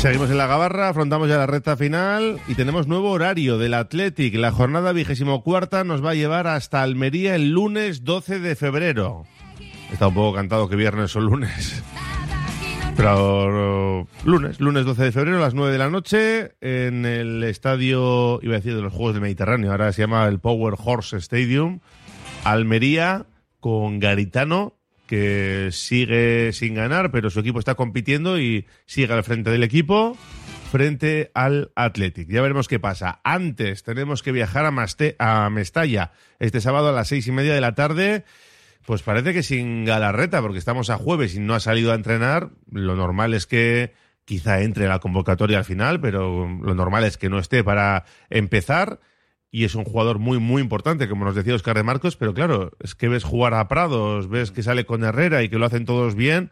Seguimos 0.00 0.30
en 0.30 0.38
la 0.38 0.46
gabarra, 0.46 0.88
afrontamos 0.88 1.28
ya 1.28 1.36
la 1.36 1.46
recta 1.46 1.76
final 1.76 2.40
y 2.48 2.54
tenemos 2.54 2.86
nuevo 2.86 3.10
horario 3.10 3.58
del 3.58 3.74
Athletic. 3.74 4.34
La 4.34 4.50
jornada 4.50 4.92
vigésimo 4.94 5.42
cuarta 5.42 5.84
nos 5.84 6.02
va 6.02 6.12
a 6.12 6.14
llevar 6.14 6.46
hasta 6.46 6.82
Almería 6.82 7.34
el 7.34 7.50
lunes 7.50 8.02
12 8.02 8.38
de 8.38 8.56
febrero. 8.56 9.24
Está 9.92 10.08
un 10.08 10.14
poco 10.14 10.34
cantado 10.34 10.70
que 10.70 10.76
viernes 10.76 11.14
o 11.16 11.20
lunes. 11.20 11.82
Pero 12.96 14.06
lunes, 14.24 14.58
lunes 14.58 14.86
12 14.86 15.04
de 15.04 15.12
febrero 15.12 15.36
a 15.36 15.40
las 15.40 15.52
9 15.52 15.70
de 15.70 15.78
la 15.78 15.90
noche 15.90 16.52
en 16.62 17.04
el 17.04 17.44
estadio, 17.44 18.40
iba 18.42 18.54
a 18.54 18.56
decir, 18.56 18.74
de 18.74 18.80
los 18.80 18.94
Juegos 18.94 19.12
del 19.12 19.22
Mediterráneo, 19.22 19.70
ahora 19.70 19.92
se 19.92 20.00
llama 20.00 20.26
el 20.28 20.40
Power 20.40 20.76
Horse 20.82 21.18
Stadium, 21.18 21.80
Almería 22.44 23.26
con 23.60 23.98
Garitano 23.98 24.79
que 25.10 25.70
sigue 25.72 26.52
sin 26.52 26.74
ganar, 26.74 27.10
pero 27.10 27.30
su 27.30 27.40
equipo 27.40 27.58
está 27.58 27.74
compitiendo 27.74 28.38
y 28.38 28.68
sigue 28.86 29.12
al 29.12 29.24
frente 29.24 29.50
del 29.50 29.64
equipo 29.64 30.16
frente 30.70 31.32
al 31.34 31.72
Athletic. 31.74 32.28
Ya 32.28 32.40
veremos 32.40 32.68
qué 32.68 32.78
pasa. 32.78 33.20
Antes 33.24 33.82
tenemos 33.82 34.22
que 34.22 34.30
viajar 34.30 34.66
a, 34.66 34.70
Maste 34.70 35.16
a 35.18 35.50
Mestalla 35.50 36.12
este 36.38 36.60
sábado 36.60 36.90
a 36.90 36.92
las 36.92 37.08
seis 37.08 37.26
y 37.26 37.32
media 37.32 37.52
de 37.52 37.60
la 37.60 37.74
tarde. 37.74 38.24
Pues 38.86 39.02
parece 39.02 39.32
que 39.32 39.42
sin 39.42 39.84
Galarreta, 39.84 40.40
porque 40.42 40.58
estamos 40.58 40.90
a 40.90 40.96
jueves 40.96 41.34
y 41.34 41.40
no 41.40 41.56
ha 41.56 41.60
salido 41.60 41.90
a 41.90 41.96
entrenar. 41.96 42.50
Lo 42.70 42.94
normal 42.94 43.34
es 43.34 43.48
que 43.48 43.92
quizá 44.24 44.60
entre 44.60 44.86
la 44.86 45.00
convocatoria 45.00 45.58
al 45.58 45.64
final, 45.64 46.00
pero 46.00 46.48
lo 46.48 46.74
normal 46.76 47.02
es 47.02 47.16
que 47.16 47.28
no 47.28 47.40
esté 47.40 47.64
para 47.64 48.04
empezar 48.28 49.00
y 49.50 49.64
es 49.64 49.74
un 49.74 49.84
jugador 49.84 50.18
muy, 50.18 50.38
muy 50.38 50.62
importante, 50.62 51.08
como 51.08 51.24
nos 51.24 51.34
decía 51.34 51.54
Oscar 51.54 51.76
de 51.76 51.82
Marcos, 51.82 52.16
pero 52.16 52.34
claro, 52.34 52.70
es 52.80 52.94
que 52.94 53.08
ves 53.08 53.24
jugar 53.24 53.54
a 53.54 53.66
Prados, 53.68 54.28
ves 54.28 54.52
que 54.52 54.62
sale 54.62 54.86
con 54.86 55.02
Herrera 55.02 55.42
y 55.42 55.48
que 55.48 55.58
lo 55.58 55.66
hacen 55.66 55.84
todos 55.84 56.14
bien, 56.14 56.50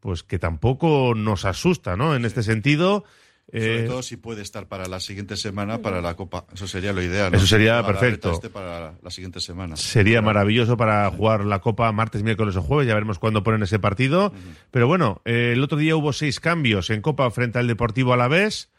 pues 0.00 0.22
que 0.22 0.38
tampoco 0.38 1.14
nos 1.16 1.46
asusta, 1.46 1.96
¿no? 1.96 2.14
En 2.14 2.26
este 2.26 2.42
sentido. 2.42 3.04
Sobre 3.50 3.84
eh, 3.84 3.86
todo 3.86 4.02
si 4.02 4.16
puede 4.16 4.42
estar 4.42 4.68
para 4.68 4.86
la 4.86 5.00
siguiente 5.00 5.36
semana, 5.36 5.80
para 5.80 6.02
la 6.02 6.16
Copa. 6.16 6.46
Eso 6.52 6.66
sería 6.66 6.92
lo 6.92 7.02
ideal. 7.02 7.34
Eso 7.34 7.46
sería 7.46 7.80
Para 7.82 7.98
perfecto. 7.98 8.32
este 8.32 8.50
para 8.50 8.94
la 9.02 9.10
siguiente 9.10 9.40
semana. 9.40 9.76
Sería 9.76 10.20
maravilloso 10.22 10.76
para 10.76 11.10
jugar 11.10 11.44
la 11.44 11.60
Copa 11.60 11.90
martes, 11.92 12.22
miércoles 12.22 12.56
o 12.56 12.62
jueves. 12.62 12.86
Ya 12.88 12.94
veremos 12.94 13.18
cuándo 13.18 13.42
ponen 13.42 13.62
ese 13.62 13.78
partido. 13.78 14.32
Pero 14.70 14.86
bueno, 14.86 15.22
eh, 15.24 15.52
el 15.54 15.62
otro 15.62 15.78
día 15.78 15.96
hubo 15.96 16.12
seis 16.12 16.40
cambios 16.40 16.90
en 16.90 17.00
Copa 17.00 17.30
frente 17.30 17.58
al 17.58 17.66
Deportivo 17.66 18.12
Alavés. 18.12 18.70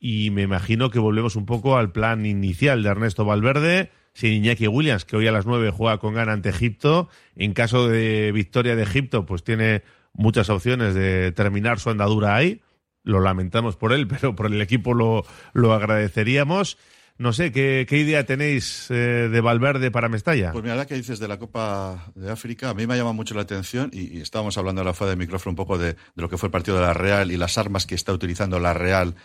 Y 0.00 0.30
me 0.30 0.42
imagino 0.42 0.90
que 0.90 0.98
volvemos 0.98 1.36
un 1.36 1.46
poco 1.46 1.76
al 1.76 1.92
plan 1.92 2.24
inicial 2.26 2.82
de 2.82 2.90
Ernesto 2.90 3.24
Valverde. 3.24 3.90
Sin 4.14 4.32
Iñaki 4.32 4.66
Williams, 4.66 5.04
que 5.04 5.16
hoy 5.16 5.28
a 5.28 5.32
las 5.32 5.46
nueve 5.46 5.70
juega 5.70 5.98
con 5.98 6.14
gana 6.14 6.32
ante 6.32 6.48
Egipto. 6.48 7.08
En 7.36 7.52
caso 7.52 7.88
de 7.88 8.32
victoria 8.32 8.74
de 8.74 8.82
Egipto, 8.82 9.26
pues 9.26 9.44
tiene 9.44 9.82
muchas 10.12 10.50
opciones 10.50 10.94
de 10.94 11.30
terminar 11.32 11.78
su 11.78 11.90
andadura 11.90 12.34
ahí. 12.34 12.60
Lo 13.04 13.20
lamentamos 13.20 13.76
por 13.76 13.92
él, 13.92 14.08
pero 14.08 14.34
por 14.34 14.46
el 14.46 14.60
equipo 14.60 14.94
lo, 14.94 15.24
lo 15.52 15.72
agradeceríamos. 15.72 16.78
No 17.18 17.32
sé, 17.32 17.50
¿qué, 17.50 17.84
qué 17.88 17.98
idea 17.98 18.24
tenéis 18.24 18.86
eh, 18.90 19.28
de 19.28 19.40
Valverde 19.40 19.90
para 19.90 20.08
Mestalla? 20.08 20.52
Pues 20.52 20.62
mira, 20.62 20.76
la 20.76 20.86
que 20.86 20.94
dices 20.94 21.18
de 21.18 21.26
la 21.26 21.36
Copa 21.36 22.12
de 22.14 22.30
África, 22.30 22.70
a 22.70 22.74
mí 22.74 22.86
me 22.86 22.94
ha 22.94 22.96
llamado 22.96 23.14
mucho 23.14 23.34
la 23.34 23.42
atención 23.42 23.90
y, 23.92 24.20
estábamos 24.20 24.56
hablando 24.56 24.82
a 24.82 24.84
la 24.84 24.94
fuera 24.94 25.10
de 25.10 25.16
micrófono 25.16 25.50
un 25.50 25.56
poco 25.56 25.78
de 25.78 25.96
lo 26.14 26.28
que 26.28 26.38
fue 26.38 26.46
el 26.46 26.52
partido 26.52 26.76
de 26.76 26.84
la 26.84 26.94
Real 26.94 27.32
y 27.32 27.36
las 27.36 27.58
armas 27.58 27.86
que 27.86 27.96
está 27.96 28.12
utilizando 28.12 28.60
la 28.60 28.72
Real 28.72 29.16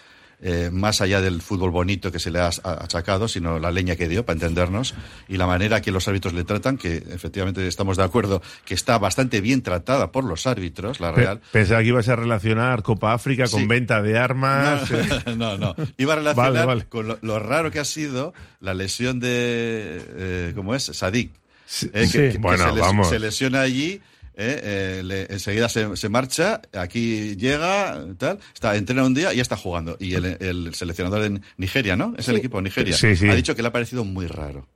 eh, 0.46 0.70
más 0.72 1.00
allá 1.00 1.22
del 1.22 1.42
fútbol 1.42 1.72
bonito 1.72 2.12
que 2.12 2.20
se 2.20 2.30
le 2.30 2.40
ha 2.40 2.48
achacado, 2.64 3.28
sino 3.30 3.60
la 3.60 3.72
leña 3.72 3.96
que 3.96 4.10
dio, 4.10 4.26
para 4.26 4.34
entendernos, 4.36 4.94
y 5.30 5.38
la 5.38 5.48
manera 5.48 5.82
que 5.82 5.90
los 5.92 6.06
árbitros 6.08 6.34
le 6.34 6.44
tratan, 6.44 6.78
que 6.78 6.98
efectivamente 6.98 7.66
estamos 7.66 7.96
de 7.98 8.04
acuerdo 8.04 8.42
que 8.66 8.74
está 8.74 8.98
bastante 8.98 9.40
bien 9.42 9.62
tratada 9.62 10.12
por 10.12 10.26
los 10.26 10.46
árbitros, 10.46 11.00
la 11.00 11.12
Real. 11.14 11.40
Pe- 11.40 11.46
Pensaba 11.60 11.82
que 11.82 11.88
ibas 11.88 12.10
a 12.10 12.16
relacionar 12.18 12.84
Copa 12.84 13.14
África 13.14 13.46
con 13.48 13.62
Sí. 13.62 13.68
venta 13.68 14.02
de 14.02 14.18
armas. 14.20 14.92
eh. 14.92 15.08
No, 15.38 15.58
no, 15.58 15.58
no. 15.58 15.76
Iba 15.98 16.14
a 16.14 16.16
relacionar 16.18 16.52
Vale, 16.54 16.66
vale. 16.66 16.86
con 16.90 17.08
lo, 17.08 17.18
lo 17.22 17.40
raro 17.40 17.72
que 17.72 17.80
ha 17.80 17.86
sido 17.86 18.34
la 18.60 18.74
lesión 18.74 19.20
de, 19.22 20.02
eh, 20.18 20.52
¿cómo 20.56 20.76
es? 20.76 20.84
Sadik. 20.84 21.32
Eh, 21.32 21.90
que- 21.94 22.08
sí. 22.08 22.18
que- 22.18 22.30
que 22.34 22.38
Bueno, 22.38 22.66
se, 22.66 22.72
les- 22.74 22.82
vamos. 22.82 23.08
se 23.10 23.20
lesiona 23.20 23.62
allí. 23.62 24.02
Eh, 24.36 25.00
eh, 25.00 25.02
le- 25.04 25.26
enseguida 25.32 25.69
se, 25.69 25.96
se 25.96 26.10
marcha, 26.10 26.62
aquí 26.74 27.36
llega, 27.36 28.04
tal, 28.17 28.39
está, 28.54 28.76
entrena 28.76 29.04
un 29.06 29.13
día 29.13 29.34
y 29.34 29.38
ya 29.38 29.41
está 29.41 29.56
jugando. 29.58 29.98
Y 30.00 30.15
el, 30.15 30.26
el 30.39 30.74
seleccionador 30.76 31.22
de 31.22 31.41
Nigeria, 31.58 31.96
¿no? 31.96 32.13
Es 32.17 32.28
el 32.30 32.38
equipo 32.38 32.58
de 32.58 32.63
Nigeria. 32.63 32.96
Sí, 32.96 33.15
sí. 33.15 33.30
Ha 33.30 33.36
dicho 33.36 33.56
que 33.56 33.62
le 33.62 33.67
ha 33.67 33.72
parecido 33.72 34.04
muy 34.04 34.28
raro 34.28 34.67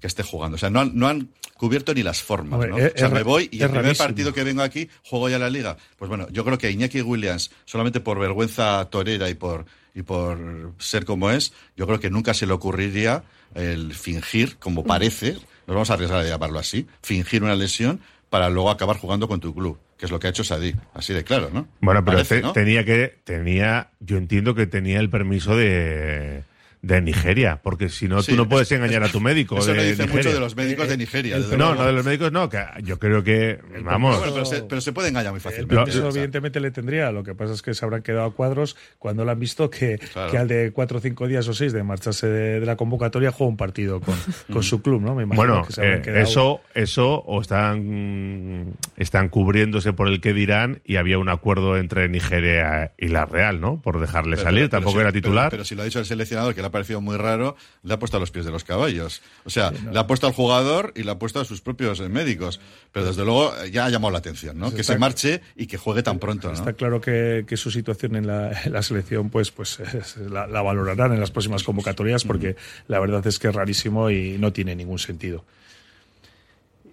que 0.00 0.06
esté 0.06 0.22
jugando. 0.22 0.56
O 0.56 0.58
sea, 0.58 0.68
no 0.70 0.80
han, 0.80 0.92
no 0.94 1.08
han 1.08 1.30
cubierto 1.56 1.94
ni 1.94 2.02
las 2.02 2.20
formas, 2.22 2.68
¿no? 2.68 2.76
es- 2.78 2.92
o 2.94 2.98
sea, 2.98 3.08
me 3.08 3.22
voy 3.22 3.44
y 3.50 3.62
el 3.62 3.68
primer 3.68 3.84
rarísimo. 3.84 4.06
partido 4.08 4.32
que 4.34 4.44
vengo 4.44 4.62
aquí 4.62 4.88
juego 5.04 5.28
ya 5.28 5.38
la 5.38 5.48
liga. 5.48 5.76
Pues 5.96 6.08
bueno, 6.08 6.28
yo 6.30 6.44
creo 6.44 6.58
que 6.58 6.70
Iñaki 6.70 7.00
Williams, 7.00 7.50
solamente 7.64 8.00
por 8.00 8.18
vergüenza 8.18 8.84
torera 8.90 9.30
y 9.30 9.34
por, 9.34 9.64
y 9.94 10.02
por 10.02 10.72
ser 10.78 11.04
como 11.06 11.30
es, 11.30 11.52
yo 11.76 11.86
creo 11.86 11.98
que 11.98 12.10
nunca 12.10 12.34
se 12.34 12.46
le 12.46 12.52
ocurriría 12.52 13.24
el 13.54 13.94
fingir, 13.94 14.56
como 14.58 14.84
parece, 14.84 15.32
nos 15.66 15.74
vamos 15.74 15.88
a 15.90 15.94
arriesgar 15.94 16.20
a 16.20 16.28
llamarlo 16.28 16.58
así, 16.58 16.86
fingir 17.00 17.42
una 17.42 17.54
lesión 17.56 18.00
para 18.30 18.48
luego 18.50 18.70
acabar 18.70 18.96
jugando 18.98 19.28
con 19.28 19.40
tu 19.40 19.54
club, 19.54 19.78
que 19.98 20.06
es 20.06 20.10
lo 20.12 20.18
que 20.18 20.26
ha 20.26 20.30
hecho 20.30 20.44
Sadí, 20.44 20.74
así 20.94 21.12
de 21.14 21.24
claro, 21.24 21.50
¿no? 21.52 21.66
Bueno, 21.80 22.04
pero 22.04 22.16
Parece, 22.18 22.36
te- 22.36 22.42
¿no? 22.42 22.52
tenía 22.52 22.84
que, 22.84 23.18
tenía, 23.24 23.90
yo 24.00 24.16
entiendo 24.18 24.54
que 24.54 24.66
tenía 24.66 25.00
el 25.00 25.10
permiso 25.10 25.56
de, 25.56 26.42
de 26.86 27.00
Nigeria, 27.00 27.60
porque 27.62 27.88
si 27.88 28.06
no, 28.06 28.22
Sí, 28.22 28.32
tú 28.32 28.36
no 28.36 28.48
puedes 28.48 28.70
es- 28.70 28.78
engañar 28.78 29.02
a 29.02 29.08
tu 29.08 29.20
médico. 29.20 29.58
Eso 29.58 29.72
de 29.72 29.76
le 29.76 29.82
dice 29.90 30.02
Nigeria. 30.04 30.16
mucho 30.16 30.32
de 30.34 30.40
los 30.40 30.54
médicos 30.56 30.88
de 30.88 30.96
Nigeria. 30.96 31.38
No, 31.58 31.74
no, 31.74 31.84
de 31.84 31.92
los 31.92 32.04
médicos 32.04 32.30
no, 32.32 32.48
que 32.48 32.62
yo 32.84 32.98
creo 32.98 33.24
que, 33.24 33.58
vamos. 33.82 34.18
Bueno, 34.18 34.32
pero, 34.32 34.44
se, 34.46 34.62
pero 34.62 34.80
se 34.80 34.92
puede 34.92 35.08
engañar 35.08 35.32
muy 35.32 35.40
fácilmente. 35.40 35.74
permiso 35.74 35.98
o 36.06 36.12
sea, 36.12 36.20
evidentemente 36.22 36.60
le 36.60 36.70
tendría, 36.70 37.10
lo 37.10 37.24
que 37.24 37.34
pasa 37.34 37.54
es 37.54 37.62
que 37.62 37.74
se 37.74 37.84
habrán 37.84 38.02
quedado 38.02 38.26
a 38.26 38.32
cuadros 38.34 38.76
cuando 38.98 39.24
le 39.24 39.32
han 39.32 39.40
visto 39.40 39.68
que, 39.68 39.98
Claro. 40.12 40.30
que 40.30 40.38
al 40.38 40.48
de 40.48 40.70
cuatro 40.72 40.98
o 40.98 41.00
cinco 41.00 41.26
días 41.26 41.46
o 41.48 41.54
seis 41.54 41.72
de 41.72 41.82
marcharse 41.82 42.28
de, 42.28 42.60
de 42.60 42.66
la 42.66 42.76
convocatoria 42.76 43.32
juega 43.32 43.48
un 43.50 43.56
partido 43.56 44.00
con, 44.00 44.14
con 44.52 44.62
su 44.62 44.80
club, 44.80 45.02
¿no? 45.02 45.14
Me 45.14 45.24
imagino 45.24 45.46
Bueno, 45.46 45.66
que 45.66 45.72
se 45.72 45.82
eh, 45.94 46.02
quedado- 46.02 46.20
eso, 46.22 46.60
eso, 46.74 47.14
o 47.26 47.40
están, 47.40 48.74
están 48.96 49.28
cubriéndose 49.28 49.92
por 49.92 50.08
el 50.08 50.20
que 50.20 50.32
dirán 50.32 50.80
y 50.84 50.96
había 50.96 51.18
un 51.18 51.28
acuerdo 51.28 51.76
entre 51.76 52.08
Nigeria 52.08 52.92
y 52.98 53.08
la 53.08 53.26
Real, 53.26 53.60
¿no? 53.60 53.80
Por 53.80 54.00
dejarle 54.00 54.36
Pero- 54.36 54.44
salir, 54.48 54.60
pero 54.64 54.70
tampoco 54.70 55.00
era 55.00 55.12
titular. 55.12 55.50
Pero, 55.50 55.64
si 55.64 55.74
lo 55.74 55.82
ha 55.82 55.84
dicho 55.84 55.98
el 55.98 56.06
seleccionador, 56.06 56.54
que 56.54 56.60
le 56.60 56.68
ha 56.68 56.70
parecido 56.76 57.00
muy 57.00 57.16
raro, 57.16 57.56
le 57.82 57.94
ha 57.94 57.98
puesto 57.98 58.16
a 58.16 58.20
los 58.20 58.30
pies 58.30 58.44
de 58.44 58.50
los 58.50 58.64
caballos. 58.64 59.22
O 59.44 59.50
sea, 59.50 59.70
le 59.70 59.98
ha 59.98 60.06
puesto 60.06 60.26
al 60.26 60.32
jugador 60.34 60.92
y 60.94 61.02
le 61.02 61.10
ha 61.10 61.18
puesto 61.18 61.40
a 61.40 61.44
sus 61.44 61.60
propios 61.60 62.00
eh, 62.00 62.08
médicos. 62.08 62.60
Pero 62.92 63.06
desde 63.06 63.24
luego 63.24 63.52
eh, 63.62 63.70
ya 63.70 63.86
ha 63.86 63.90
llamado 63.90 64.12
la 64.12 64.18
atención, 64.18 64.56
¿no? 64.58 64.66
Pues 64.66 64.74
que 64.76 64.80
está- 64.82 64.92
se 64.92 64.98
marche 64.98 65.40
y 65.56 65.66
que 65.66 65.78
juegue 65.78 66.02
tan 66.02 66.18
pronto, 66.18 66.48
¿no? 66.48 66.54
Está 66.54 66.72
claro 66.74 67.00
que, 67.00 67.44
que 67.48 67.56
su 67.56 67.70
situación 67.70 68.16
en 68.16 68.26
la, 68.26 68.52
en 68.64 68.72
la 68.72 68.82
selección 68.82 69.30
pues, 69.30 69.50
pues 69.50 69.80
es- 69.80 70.16
la, 70.18 70.46
la 70.46 70.62
valorarán 70.62 71.12
en 71.12 71.20
las 71.20 71.30
próximas 71.30 71.62
convocatorias 71.62 72.24
porque 72.24 72.56
la 72.88 73.00
verdad 73.00 73.26
es 73.26 73.38
que 73.38 73.48
es 73.48 73.54
rarísimo 73.54 74.10
y 74.10 74.36
no 74.38 74.52
tiene 74.52 74.76
ningún 74.76 74.98
sentido. 74.98 75.44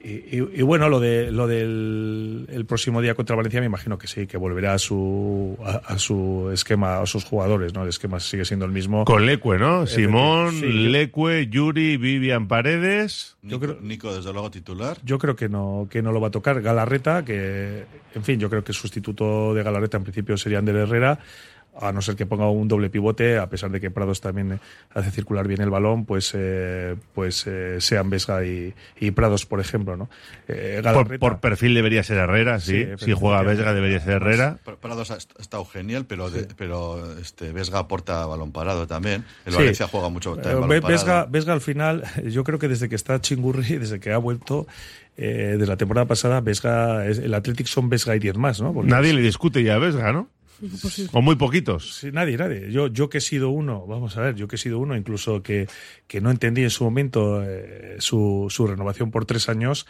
Y, 0.06 0.38
y- 0.38 0.50
y 0.56 0.62
bueno, 0.64 0.90
lo 0.90 1.00
de 1.00 1.32
lo 1.32 1.48
del 1.48 2.46
el 2.52 2.66
próximo 2.66 3.02
día 3.02 3.16
contra 3.16 3.38
Valencia 3.38 3.62
me 3.62 3.68
imagino 3.68 3.98
que 3.98 4.08
sí, 4.08 4.28
que 4.28 4.36
volverá 4.36 4.74
a 4.74 4.78
su 4.78 5.58
a, 5.64 5.78
a 5.94 5.98
su 5.98 6.50
esquema, 6.54 7.00
a 7.00 7.06
sus 7.06 7.24
jugadores, 7.24 7.74
¿no? 7.74 7.84
El 7.84 7.90
esquema 7.90 8.20
sigue 8.20 8.44
siendo 8.44 8.66
el 8.66 8.72
mismo. 8.74 9.06
Con 9.06 9.26
Lecue, 9.26 9.58
¿no? 9.58 9.84
Eh, 9.84 9.88
Simón, 9.88 10.52
sí, 10.52 10.62
yo- 10.62 10.68
Lecue, 10.90 11.48
Yuri, 11.48 11.96
Vivian 11.96 12.50
Paredes. 12.50 13.38
Nico, 13.44 13.78
Nico, 13.82 14.14
desde 14.14 14.34
luego, 14.34 14.52
titular. 14.52 14.98
Yo 15.06 15.18
creo 15.20 15.36
que 15.38 15.48
no, 15.48 15.88
que 15.90 16.02
no 16.02 16.12
lo 16.12 16.20
va 16.20 16.28
a 16.28 16.32
tocar. 16.32 16.62
Galarreta, 16.62 17.24
que, 17.24 17.86
en 18.14 18.24
fin, 18.24 18.40
yo 18.40 18.50
creo 18.50 18.64
que 18.64 18.72
el 18.74 18.78
sustituto 18.78 19.54
de 19.54 19.64
Galarreta 19.64 19.96
en 19.98 20.04
principio 20.04 20.36
sería 20.38 20.60
Ander 20.60 20.76
Herrera, 20.76 21.20
a 21.80 21.92
no 21.92 22.02
ser 22.02 22.16
que 22.16 22.26
ponga 22.26 22.50
un 22.50 22.68
doble 22.68 22.90
pivote, 22.90 23.38
a 23.40 23.50
pesar 23.50 23.72
de 23.72 23.82
que 23.82 23.90
Prados 23.90 24.22
también 24.22 24.52
eh, 24.54 24.60
hace 24.94 25.10
circular 25.12 25.48
bien 25.48 25.62
el 25.62 25.70
balón, 25.72 26.06
pues, 26.06 26.32
eh, 26.36 26.96
pues 27.16 27.46
eh, 27.48 27.78
sean 27.82 28.10
Vesga 28.12 28.46
y, 28.46 28.74
y 29.00 29.12
Prados, 29.12 29.46
por 29.48 29.60
ejemplo, 29.60 29.98
¿no? 29.98 30.10
Eh, 30.48 30.82
Por, 31.20 31.40
perfil 31.40 31.74
debería 31.74 32.04
ser 32.04 32.18
Herrera, 32.18 32.60
sí. 32.60 32.86
Sí, 32.98 33.06
si 33.06 33.14
juega. 33.14 33.42
Vesga 33.42 33.74
debería 33.74 34.00
ser 34.00 34.14
Herrera. 34.14 34.58
Pr- 34.64 34.78
Prados 34.78 35.10
ha 35.12 35.18
est- 35.18 35.32
ha 35.38 35.42
estado 35.42 35.66
genial, 35.66 36.06
pero, 36.06 36.30
de- 36.30 36.48
pero 36.56 37.18
este, 37.20 37.52
Vesga 37.52 37.80
aporta 37.80 38.26
balón 38.26 38.52
parado 38.52 38.86
también. 38.88 39.26
El 39.46 39.54
Sí. 39.54 39.58
Valencia 39.60 39.88
juega 39.88 40.10
mucho 40.10 40.38
Eh, 40.40 40.54
balón. 40.54 40.70
Vesga, 40.88 41.26
Vesga 41.26 41.54
al 41.54 41.62
final, 41.62 42.04
yo 42.32 42.44
creo 42.44 42.60
que 42.60 42.68
desde 42.68 42.88
que 42.90 42.96
está 42.96 43.20
Chingurri, 43.20 43.78
desde 43.80 44.00
que 44.00 44.12
ha 44.12 44.18
vuelto, 44.20 44.68
eh, 45.18 45.56
desde 45.58 45.68
la 45.68 45.78
temporada 45.78 46.06
pasada, 46.08 46.40
Vesga, 46.42 47.06
es- 47.08 47.18
el 47.20 47.34
Athletic 47.34 47.66
son 47.66 47.90
Vesga 47.90 48.16
y 48.16 48.20
10 48.20 48.38
más, 48.38 48.62
¿no? 48.62 48.74
Porque 48.74 48.92
Nadie 48.92 49.14
le 49.14 49.22
discute 49.22 49.64
ya 49.64 49.76
a 49.76 49.80
Vesga, 49.80 50.12
¿no? 50.14 50.30
O 51.12 51.22
muy 51.22 51.36
poquitos. 51.36 51.96
Sí, 51.96 52.12
nadie, 52.12 52.38
nadie. 52.38 52.72
Yo, 52.72 52.88
yo 52.88 53.10
que 53.10 53.18
he 53.18 53.22
sido 53.22 53.50
uno, 53.50 53.86
vamos 53.86 54.18
a 54.18 54.22
ver, 54.22 54.36
yo 54.36 54.48
que 54.48 54.56
he 54.56 54.60
sido 54.60 54.80
uno, 54.80 54.96
incluso 54.96 55.44
que, 55.44 55.68
que 56.08 56.22
no 56.22 56.32
entendí 56.32 56.64
en 56.64 56.70
su 56.70 56.84
momento 56.84 57.44
eh, 57.44 57.98
su, 58.00 58.48
su 58.50 58.68
renovación 58.68 59.12
por 59.12 59.26
tres 59.26 59.50
años, 59.50 59.86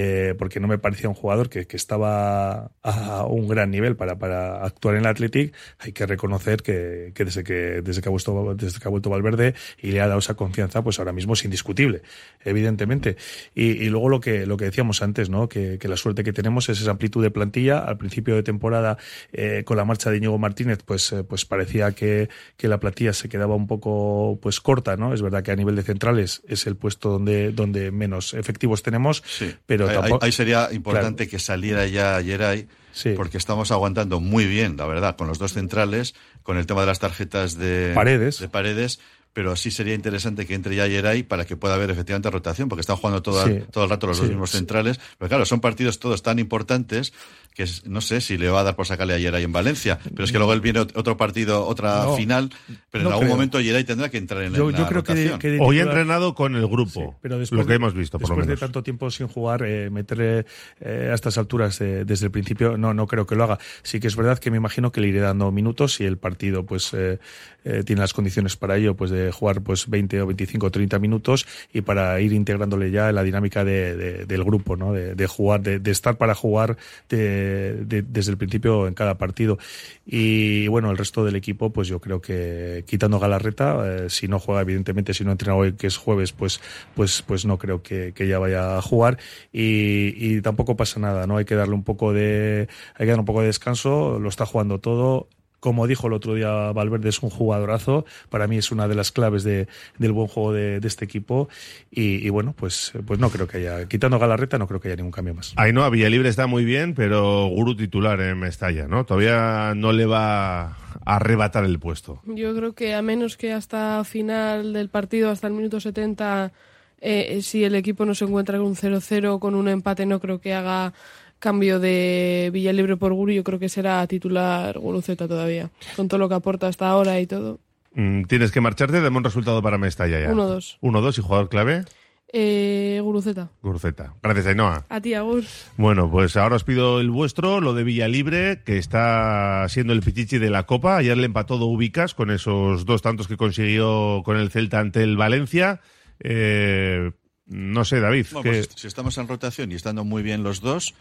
eh, 0.00 0.36
porque 0.38 0.60
no 0.60 0.68
me 0.68 0.78
parecía 0.78 1.08
un 1.08 1.16
jugador 1.16 1.50
que, 1.50 1.66
que, 1.66 1.76
estaba 1.76 2.70
a 2.84 3.24
un 3.24 3.48
gran 3.48 3.72
nivel 3.72 3.96
para, 3.96 4.16
para 4.16 4.64
actuar 4.64 4.94
en 4.94 5.00
el 5.00 5.06
Athletic. 5.08 5.52
Hay 5.80 5.90
que 5.90 6.06
reconocer 6.06 6.62
que, 6.62 7.10
que, 7.16 7.24
desde 7.24 7.42
que 7.42 7.82
desde 7.82 8.00
que 8.00 8.08
ha 8.08 8.10
vuelto 8.10 8.54
desde 8.54 8.78
que 8.78 8.86
ha 8.86 8.92
vuelto 8.92 9.10
Valverde 9.10 9.54
y 9.82 9.90
le 9.90 10.00
ha 10.00 10.06
dado 10.06 10.20
esa 10.20 10.34
confianza, 10.34 10.84
pues 10.84 11.00
ahora 11.00 11.12
mismo 11.12 11.32
es 11.32 11.44
indiscutible, 11.44 12.02
evidentemente. 12.44 13.16
Y, 13.56 13.70
y 13.70 13.88
luego 13.88 14.08
lo 14.08 14.20
que 14.20 14.46
lo 14.46 14.56
que 14.56 14.66
decíamos 14.66 15.02
antes, 15.02 15.30
¿no? 15.30 15.48
Que, 15.48 15.78
que, 15.80 15.88
la 15.88 15.96
suerte 15.96 16.22
que 16.22 16.32
tenemos 16.32 16.68
es 16.68 16.80
esa 16.80 16.92
amplitud 16.92 17.20
de 17.20 17.32
plantilla. 17.32 17.80
Al 17.80 17.98
principio 17.98 18.36
de 18.36 18.44
temporada, 18.44 18.98
eh, 19.32 19.64
con 19.64 19.76
la 19.76 19.84
marcha 19.84 20.12
de 20.12 20.18
Íñigo 20.18 20.38
Martínez, 20.38 20.78
pues 20.84 21.10
eh, 21.10 21.24
pues 21.24 21.44
parecía 21.44 21.90
que, 21.90 22.28
que 22.56 22.68
la 22.68 22.78
plantilla 22.78 23.12
se 23.12 23.28
quedaba 23.28 23.56
un 23.56 23.66
poco 23.66 24.38
pues 24.40 24.60
corta, 24.60 24.96
¿no? 24.96 25.12
Es 25.12 25.22
verdad 25.22 25.42
que 25.42 25.50
a 25.50 25.56
nivel 25.56 25.74
de 25.74 25.82
centrales 25.82 26.42
es 26.46 26.68
el 26.68 26.76
puesto 26.76 27.10
donde 27.10 27.50
donde 27.50 27.90
menos 27.90 28.32
efectivos 28.34 28.84
tenemos, 28.84 29.24
sí. 29.26 29.52
pero 29.66 29.87
ahí, 29.88 29.96
tampoco, 30.00 30.24
ahí, 30.24 30.32
sería 30.32 30.68
importante 30.72 31.24
claro. 31.24 31.30
que 31.30 31.38
saliera 31.38 31.86
ya 31.86 32.20
Yeray, 32.20 32.68
sí. 32.92 33.14
porque 33.16 33.38
estamos 33.38 33.70
aguantando 33.70 34.20
muy 34.20 34.46
bien, 34.46 34.76
la 34.76 34.86
verdad, 34.86 35.16
con 35.16 35.28
los 35.28 35.38
dos 35.38 35.52
centrales, 35.52 36.14
con 36.42 36.56
el 36.56 36.66
tema 36.66 36.82
de 36.82 36.86
las 36.86 36.98
tarjetas 36.98 37.56
de 37.58 37.92
paredes, 37.94 38.38
de 38.38 38.48
paredes 38.48 39.00
pero 39.32 39.54
sí 39.56 39.70
sería 39.70 39.94
interesante 39.94 40.46
que 40.46 40.54
entre 40.54 40.74
ya 40.74 40.86
Yeray 40.86 41.22
para 41.22 41.44
que 41.44 41.56
pueda 41.56 41.74
haber 41.74 41.90
efectivamente 41.90 42.30
rotación, 42.30 42.68
porque 42.68 42.80
están 42.80 42.96
jugando 42.96 43.22
todo, 43.22 43.44
sí. 43.46 43.60
todo 43.70 43.84
el 43.84 43.90
rato 43.90 44.06
los 44.06 44.16
sí, 44.16 44.22
dos 44.22 44.30
mismos 44.30 44.50
sí. 44.50 44.58
centrales. 44.58 44.98
Pero 45.18 45.28
claro, 45.28 45.46
son 45.46 45.60
partidos 45.60 45.98
todos 45.98 46.22
tan 46.22 46.38
importantes 46.38 47.12
que 47.54 47.64
es, 47.64 47.84
no 47.86 48.00
sé 48.00 48.20
si 48.20 48.38
le 48.38 48.48
va 48.50 48.60
a 48.60 48.62
dar 48.62 48.76
por 48.76 48.86
sacarle 48.86 49.14
a 49.14 49.18
Yeray 49.18 49.42
en 49.42 49.50
Valencia, 49.50 49.98
pero 50.14 50.24
es 50.24 50.30
que 50.30 50.38
luego 50.38 50.52
él 50.52 50.60
viene 50.60 50.78
otro 50.78 51.16
partido, 51.16 51.66
otra 51.66 52.04
no, 52.04 52.14
final, 52.14 52.50
pero 52.90 53.02
no 53.02 53.10
en 53.10 53.12
algún 53.14 53.26
creo. 53.26 53.36
momento 53.36 53.60
Yeray 53.60 53.82
tendrá 53.82 54.08
que 54.10 54.18
entrar 54.18 54.44
en 54.44 54.54
yo, 54.54 54.70
la 54.70 54.78
yo 54.78 54.86
creo 54.86 55.00
rotación. 55.00 55.38
Que 55.40 55.48
de, 55.50 55.56
que 55.56 55.62
de 55.62 55.66
Hoy 55.68 55.80
ha 55.80 55.82
entrenado 55.82 56.34
con 56.34 56.54
el 56.54 56.66
grupo, 56.68 57.18
pero 57.20 57.38
lo 57.38 57.46
que 57.46 57.64
de, 57.64 57.74
hemos 57.74 57.94
visto, 57.94 58.18
por 58.18 58.28
después 58.28 58.38
lo 58.38 58.46
menos. 58.46 58.60
de 58.60 58.64
tanto 58.64 58.82
tiempo 58.84 59.10
sin 59.10 59.26
jugar, 59.26 59.64
eh, 59.64 59.90
meterle 59.90 60.46
eh, 60.80 61.08
a 61.10 61.14
estas 61.14 61.36
alturas 61.36 61.80
eh, 61.80 62.04
desde 62.04 62.26
el 62.26 62.30
principio, 62.30 62.76
no, 62.76 62.94
no 62.94 63.08
creo 63.08 63.26
que 63.26 63.34
lo 63.34 63.42
haga. 63.42 63.58
Sí 63.82 63.98
que 63.98 64.06
es 64.06 64.14
verdad 64.14 64.38
que 64.38 64.52
me 64.52 64.56
imagino 64.56 64.92
que 64.92 65.00
le 65.00 65.08
iré 65.08 65.18
dando 65.20 65.50
minutos 65.50 66.00
y 66.00 66.04
el 66.04 66.16
partido 66.16 66.64
pues 66.64 66.94
eh, 66.94 67.18
eh, 67.64 67.82
tiene 67.84 68.00
las 68.00 68.14
condiciones 68.14 68.56
para 68.56 68.76
ello, 68.76 68.94
pues 68.94 69.10
de 69.10 69.17
jugar 69.32 69.62
pues 69.62 69.88
20 69.88 70.22
o 70.22 70.26
25 70.26 70.66
o 70.66 70.70
30 70.70 70.98
minutos 70.98 71.46
y 71.72 71.82
para 71.82 72.20
ir 72.20 72.32
integrándole 72.32 72.90
ya 72.90 73.08
en 73.08 73.14
la 73.14 73.22
dinámica 73.22 73.64
de, 73.64 73.96
de, 73.96 74.26
del 74.26 74.44
grupo, 74.44 74.76
¿no? 74.76 74.92
De, 74.92 75.26
jugar, 75.26 75.60
de, 75.62 75.90
estar 75.90 76.16
para 76.16 76.34
jugar 76.34 76.76
desde 77.08 78.30
el 78.30 78.36
principio 78.36 78.86
en 78.86 78.94
cada 78.94 79.18
partido. 79.18 79.58
Y 80.06 80.68
bueno, 80.68 80.90
el 80.90 80.98
resto 80.98 81.24
del 81.24 81.36
equipo, 81.36 81.70
pues 81.70 81.88
yo 81.88 82.00
creo 82.00 82.20
que 82.20 82.84
quitando 82.86 83.18
Galarreta, 83.18 83.82
eh, 83.84 84.10
si 84.10 84.28
no 84.28 84.38
juega, 84.38 84.62
evidentemente, 84.62 85.14
si 85.14 85.24
no 85.24 85.32
entrena 85.32 85.54
hoy, 85.54 85.72
que 85.74 85.86
es 85.86 85.96
jueves, 85.96 86.32
pues, 86.32 86.60
pues, 86.94 87.22
pues 87.22 87.44
no 87.44 87.58
creo 87.58 87.82
que, 87.82 88.12
ya 88.18 88.38
vaya 88.38 88.78
a 88.78 88.82
jugar. 88.82 89.18
Y, 89.52 90.14
y 90.16 90.40
tampoco 90.40 90.76
pasa 90.76 91.00
nada, 91.00 91.26
¿no? 91.26 91.36
Hay 91.36 91.44
que 91.44 91.54
darle 91.54 91.74
un 91.74 91.84
poco 91.84 92.12
de, 92.12 92.68
hay 92.94 93.06
que 93.06 93.06
darle 93.06 93.20
un 93.20 93.26
poco 93.26 93.40
de 93.40 93.46
descanso, 93.48 94.18
lo 94.18 94.28
está 94.28 94.46
jugando 94.46 94.78
todo 94.78 95.28
como 95.60 95.86
dijo 95.86 96.06
el 96.06 96.12
otro 96.12 96.34
día 96.34 96.72
Valverde, 96.72 97.08
es 97.08 97.22
un 97.22 97.30
jugadorazo. 97.30 98.04
Para 98.28 98.46
mí 98.46 98.56
es 98.56 98.70
una 98.70 98.88
de 98.88 98.94
las 98.94 99.12
claves 99.12 99.42
de, 99.42 99.68
del 99.98 100.12
buen 100.12 100.28
juego 100.28 100.52
de, 100.52 100.80
de 100.80 100.88
este 100.88 101.04
equipo. 101.04 101.48
Y, 101.90 102.26
y, 102.26 102.30
bueno, 102.30 102.54
pues, 102.56 102.92
pues 103.06 103.18
no 103.18 103.30
creo 103.30 103.46
que 103.46 103.58
haya, 103.58 103.86
quitando 103.86 104.18
Galarreta, 104.18 104.58
no 104.58 104.66
creo 104.66 104.80
que 104.80 104.88
haya 104.88 104.96
ningún 104.96 105.12
cambio 105.12 105.34
más. 105.34 105.52
Ahí 105.56 105.72
no, 105.72 105.84
a 105.84 105.90
Villalibre 105.90 106.28
está 106.28 106.46
muy 106.46 106.64
bien, 106.64 106.94
pero 106.94 107.46
Guru 107.48 107.76
titular 107.76 108.20
en 108.20 108.38
Mestalla, 108.38 108.86
¿no? 108.86 109.04
Todavía 109.04 109.74
no 109.74 109.92
le 109.92 110.06
va 110.06 110.62
a 110.64 110.76
arrebatar 111.04 111.64
el 111.64 111.78
puesto. 111.78 112.20
Yo 112.26 112.54
creo 112.54 112.74
que 112.74 112.94
a 112.94 113.02
menos 113.02 113.36
que 113.36 113.52
hasta 113.52 114.04
final 114.04 114.72
del 114.72 114.88
partido, 114.88 115.30
hasta 115.30 115.46
el 115.46 115.54
minuto 115.54 115.80
70, 115.80 116.52
eh, 117.00 117.40
si 117.42 117.64
el 117.64 117.74
equipo 117.74 118.04
no 118.04 118.14
se 118.14 118.24
encuentra 118.24 118.58
con 118.58 118.68
un 118.68 118.76
0-0, 118.76 119.38
con 119.38 119.54
un 119.54 119.68
empate, 119.68 120.06
no 120.06 120.20
creo 120.20 120.40
que 120.40 120.54
haga 120.54 120.92
cambio 121.38 121.80
de 121.80 122.50
Villalibre 122.52 122.96
por 122.96 123.12
Guru, 123.12 123.32
yo 123.32 123.44
creo 123.44 123.58
que 123.58 123.68
será 123.68 124.06
titular 124.06 124.78
Guruceta 124.78 125.28
todavía, 125.28 125.70
con 125.96 126.08
todo 126.08 126.18
lo 126.18 126.28
que 126.28 126.34
aporta 126.34 126.68
hasta 126.68 126.88
ahora 126.88 127.20
y 127.20 127.26
todo. 127.26 127.60
Mm, 127.94 128.24
Tienes 128.24 128.52
que 128.52 128.60
marcharte, 128.60 129.00
dame 129.00 129.16
un 129.16 129.24
resultado 129.24 129.62
para 129.62 129.78
Mestalla 129.78 130.20
ya. 130.20 130.30
1-2. 130.32 130.78
1-2 130.80 131.18
y 131.18 131.22
jugador 131.22 131.48
clave. 131.48 131.84
Eh, 132.30 133.00
Guruceta. 133.02 133.50
Guruceta. 133.62 134.14
Gracias, 134.22 134.46
Ainhoa. 134.46 134.84
A 134.90 135.00
ti, 135.00 135.14
Agur. 135.14 135.44
Bueno, 135.78 136.10
pues 136.10 136.36
ahora 136.36 136.56
os 136.56 136.64
pido 136.64 137.00
el 137.00 137.10
vuestro, 137.10 137.60
lo 137.62 137.72
de 137.72 137.84
Villalibre, 137.84 138.62
que 138.64 138.76
está 138.76 139.66
siendo 139.68 139.94
el 139.94 140.02
pichichi 140.02 140.38
de 140.38 140.50
la 140.50 140.64
Copa. 140.66 140.98
Ayer 140.98 141.16
le 141.16 141.24
empató 141.24 141.56
do 141.56 141.66
Ubicas 141.66 142.12
con 142.12 142.30
esos 142.30 142.84
dos 142.84 143.00
tantos 143.00 143.28
que 143.28 143.38
consiguió 143.38 144.22
con 144.24 144.36
el 144.36 144.50
Celta 144.50 144.78
ante 144.78 145.02
el 145.02 145.16
Valencia. 145.16 145.80
Eh, 146.20 147.12
no 147.46 147.84
sé, 147.86 148.00
David. 148.00 148.26
Bueno, 148.32 148.42
que... 148.42 148.50
pues 148.50 148.68
si 148.76 148.86
estamos 148.86 149.16
en 149.16 149.26
rotación 149.26 149.72
y 149.72 149.76
estando 149.76 150.04
muy 150.04 150.22
bien 150.22 150.42
los 150.42 150.60
dos, 150.60 150.94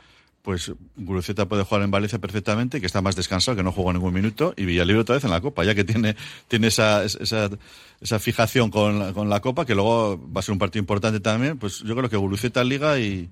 pues 0.48 0.72
Guruceta 0.96 1.46
puede 1.50 1.64
jugar 1.64 1.84
en 1.84 1.92
Valencia 1.92 2.20
perfectamente, 2.20 2.80
que 2.80 2.86
está 2.86 3.02
más 3.02 3.18
descansado, 3.18 3.58
que 3.58 3.64
no 3.64 3.74
jugó 3.74 3.92
ningún 3.92 4.14
minuto, 4.14 4.54
y 4.56 4.64
Villalibre 4.64 5.02
otra 5.02 5.16
vez 5.16 5.26
en 5.26 5.32
la 5.32 5.42
Copa, 5.42 5.66
ya 5.66 5.76
que 5.76 5.84
tiene, 5.84 6.16
tiene 6.48 6.68
esa, 6.68 7.04
esa, 7.04 7.50
esa 8.00 8.20
fijación 8.20 8.72
con 8.72 8.98
la, 8.98 9.12
con 9.12 9.30
la 9.30 9.42
Copa, 9.42 9.66
que 9.66 9.76
luego 9.76 10.18
va 10.32 10.40
a 10.40 10.42
ser 10.42 10.54
un 10.54 10.58
partido 10.58 10.80
importante 10.80 11.20
también, 11.20 11.58
pues 11.58 11.80
yo 11.80 11.98
creo 11.98 12.10
que 12.10 12.16
Guruceta 12.16 12.64
liga 12.64 12.98
y... 12.98 13.30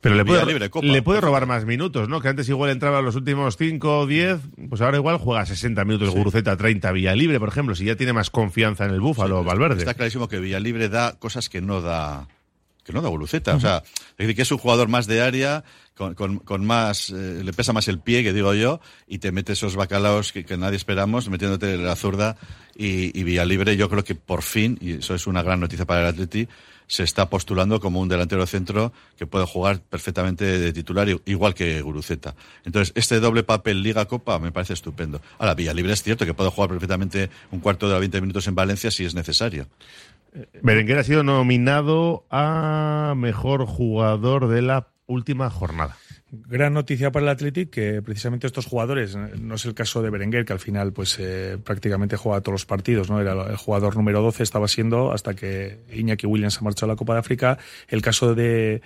Pero 0.00 0.14
le 0.14 0.24
puede, 0.24 0.46
libre, 0.46 0.70
Copa, 0.70 0.86
le 0.86 1.02
puede 1.02 1.20
robar 1.20 1.46
más 1.46 1.64
minutos, 1.64 2.08
¿no? 2.08 2.20
Que 2.20 2.28
antes 2.28 2.48
igual 2.48 2.70
entraba 2.70 3.02
los 3.02 3.16
últimos 3.16 3.56
5 3.56 3.98
o 3.98 4.06
10, 4.06 4.38
pues 4.68 4.80
ahora 4.82 4.98
igual 4.98 5.16
juega 5.16 5.44
60 5.44 5.84
minutos 5.84 6.12
sí. 6.12 6.16
Guruceta, 6.16 6.56
30 6.56 6.92
Villalibre, 6.92 7.40
por 7.40 7.48
ejemplo, 7.48 7.74
si 7.74 7.86
ya 7.86 7.96
tiene 7.96 8.12
más 8.12 8.30
confianza 8.30 8.84
en 8.84 8.92
el 8.92 9.00
Búfalo, 9.00 9.40
sí, 9.40 9.46
Valverde. 9.48 9.78
Está 9.80 9.94
clarísimo 9.94 10.28
que 10.28 10.38
Villalibre 10.38 10.88
da 10.88 11.18
cosas 11.18 11.48
que 11.48 11.60
no 11.60 11.80
da 11.80 12.28
que 12.84 12.92
no 12.92 13.02
da 13.02 13.08
Guruceta. 13.08 13.52
Uh 13.52 13.54
-huh. 13.54 13.58
O 13.58 13.60
sea, 13.60 13.82
es 13.84 14.16
decir, 14.16 14.36
que 14.36 14.42
es 14.42 14.52
un 14.52 14.58
jugador 14.58 14.88
más 14.88 15.06
de 15.06 15.22
área, 15.22 15.64
con, 16.00 16.64
más, 16.64 17.10
eh, 17.10 17.42
le 17.44 17.52
pesa 17.52 17.72
más 17.72 17.88
el 17.88 18.00
pie, 18.00 18.22
que 18.22 18.32
digo 18.32 18.54
yo, 18.54 18.80
y 19.06 19.18
te 19.18 19.32
mete 19.32 19.52
esos 19.52 19.76
bacalaos 19.76 20.32
que, 20.32 20.44
nadie 20.56 20.76
esperamos, 20.76 21.28
metiéndote 21.28 21.76
la 21.76 21.94
zurda 21.94 22.36
y, 22.74 23.22
vía 23.22 23.44
libre. 23.44 23.76
Yo 23.76 23.90
creo 23.90 24.02
que 24.02 24.14
por 24.14 24.42
fin, 24.42 24.78
y 24.80 24.92
eso 24.92 25.14
es 25.14 25.26
una 25.26 25.42
gran 25.42 25.60
noticia 25.60 25.84
para 25.84 26.00
el 26.00 26.06
Atleti, 26.06 26.48
se 26.86 27.04
está 27.04 27.30
postulando 27.30 27.78
como 27.78 28.00
un 28.00 28.08
delantero 28.08 28.46
centro 28.46 28.92
que 29.16 29.26
puede 29.26 29.46
jugar 29.46 29.80
perfectamente 29.80 30.44
de 30.44 30.72
titular, 30.72 31.06
igual 31.24 31.54
que 31.54 31.80
Guruceta. 31.82 32.34
Entonces, 32.64 32.92
este 32.96 33.20
doble 33.20 33.44
papel 33.44 33.82
Liga-Copa 33.82 34.40
me 34.40 34.50
parece 34.50 34.72
estupendo. 34.72 35.20
Ahora, 35.38 35.54
Villalibre 35.54 35.92
es 35.92 36.02
cierto 36.02 36.26
que 36.26 36.34
puede 36.34 36.50
jugar 36.50 36.70
perfectamente 36.70 37.30
un 37.52 37.60
cuarto 37.60 37.88
de 37.88 37.98
20 37.98 38.20
minutos 38.22 38.48
en 38.48 38.56
Valencia 38.56 38.90
si 38.90 39.04
es 39.04 39.14
necesario. 39.14 39.68
Berenguer 40.62 40.98
ha 40.98 41.04
sido 41.04 41.22
nominado 41.22 42.24
a 42.30 43.14
mejor 43.16 43.66
jugador 43.66 44.48
de 44.48 44.62
la 44.62 44.88
última 45.10 45.50
jornada. 45.50 45.96
Gran 46.30 46.74
noticia 46.74 47.10
para 47.10 47.24
el 47.24 47.28
Athletic 47.30 47.70
que 47.70 48.02
precisamente 48.02 48.46
estos 48.46 48.66
jugadores, 48.66 49.16
no 49.16 49.56
es 49.56 49.64
el 49.64 49.74
caso 49.74 50.00
de 50.00 50.10
Berenguer, 50.10 50.44
que 50.44 50.52
al 50.52 50.60
final 50.60 50.92
pues 50.92 51.18
eh, 51.18 51.58
prácticamente 51.62 52.16
juega 52.16 52.40
todos 52.40 52.54
los 52.54 52.66
partidos, 52.66 53.10
¿no? 53.10 53.20
Era 53.20 53.32
el 53.32 53.56
jugador 53.56 53.96
número 53.96 54.22
12, 54.22 54.44
estaba 54.44 54.68
siendo 54.68 55.12
hasta 55.12 55.34
que 55.34 55.80
Iñaki 55.92 56.28
Williams 56.28 56.58
ha 56.58 56.62
marchado 56.62 56.92
a 56.92 56.94
la 56.94 56.96
Copa 56.96 57.14
de 57.14 57.20
África. 57.20 57.58
El 57.88 58.00
caso 58.00 58.36
de 58.36 58.80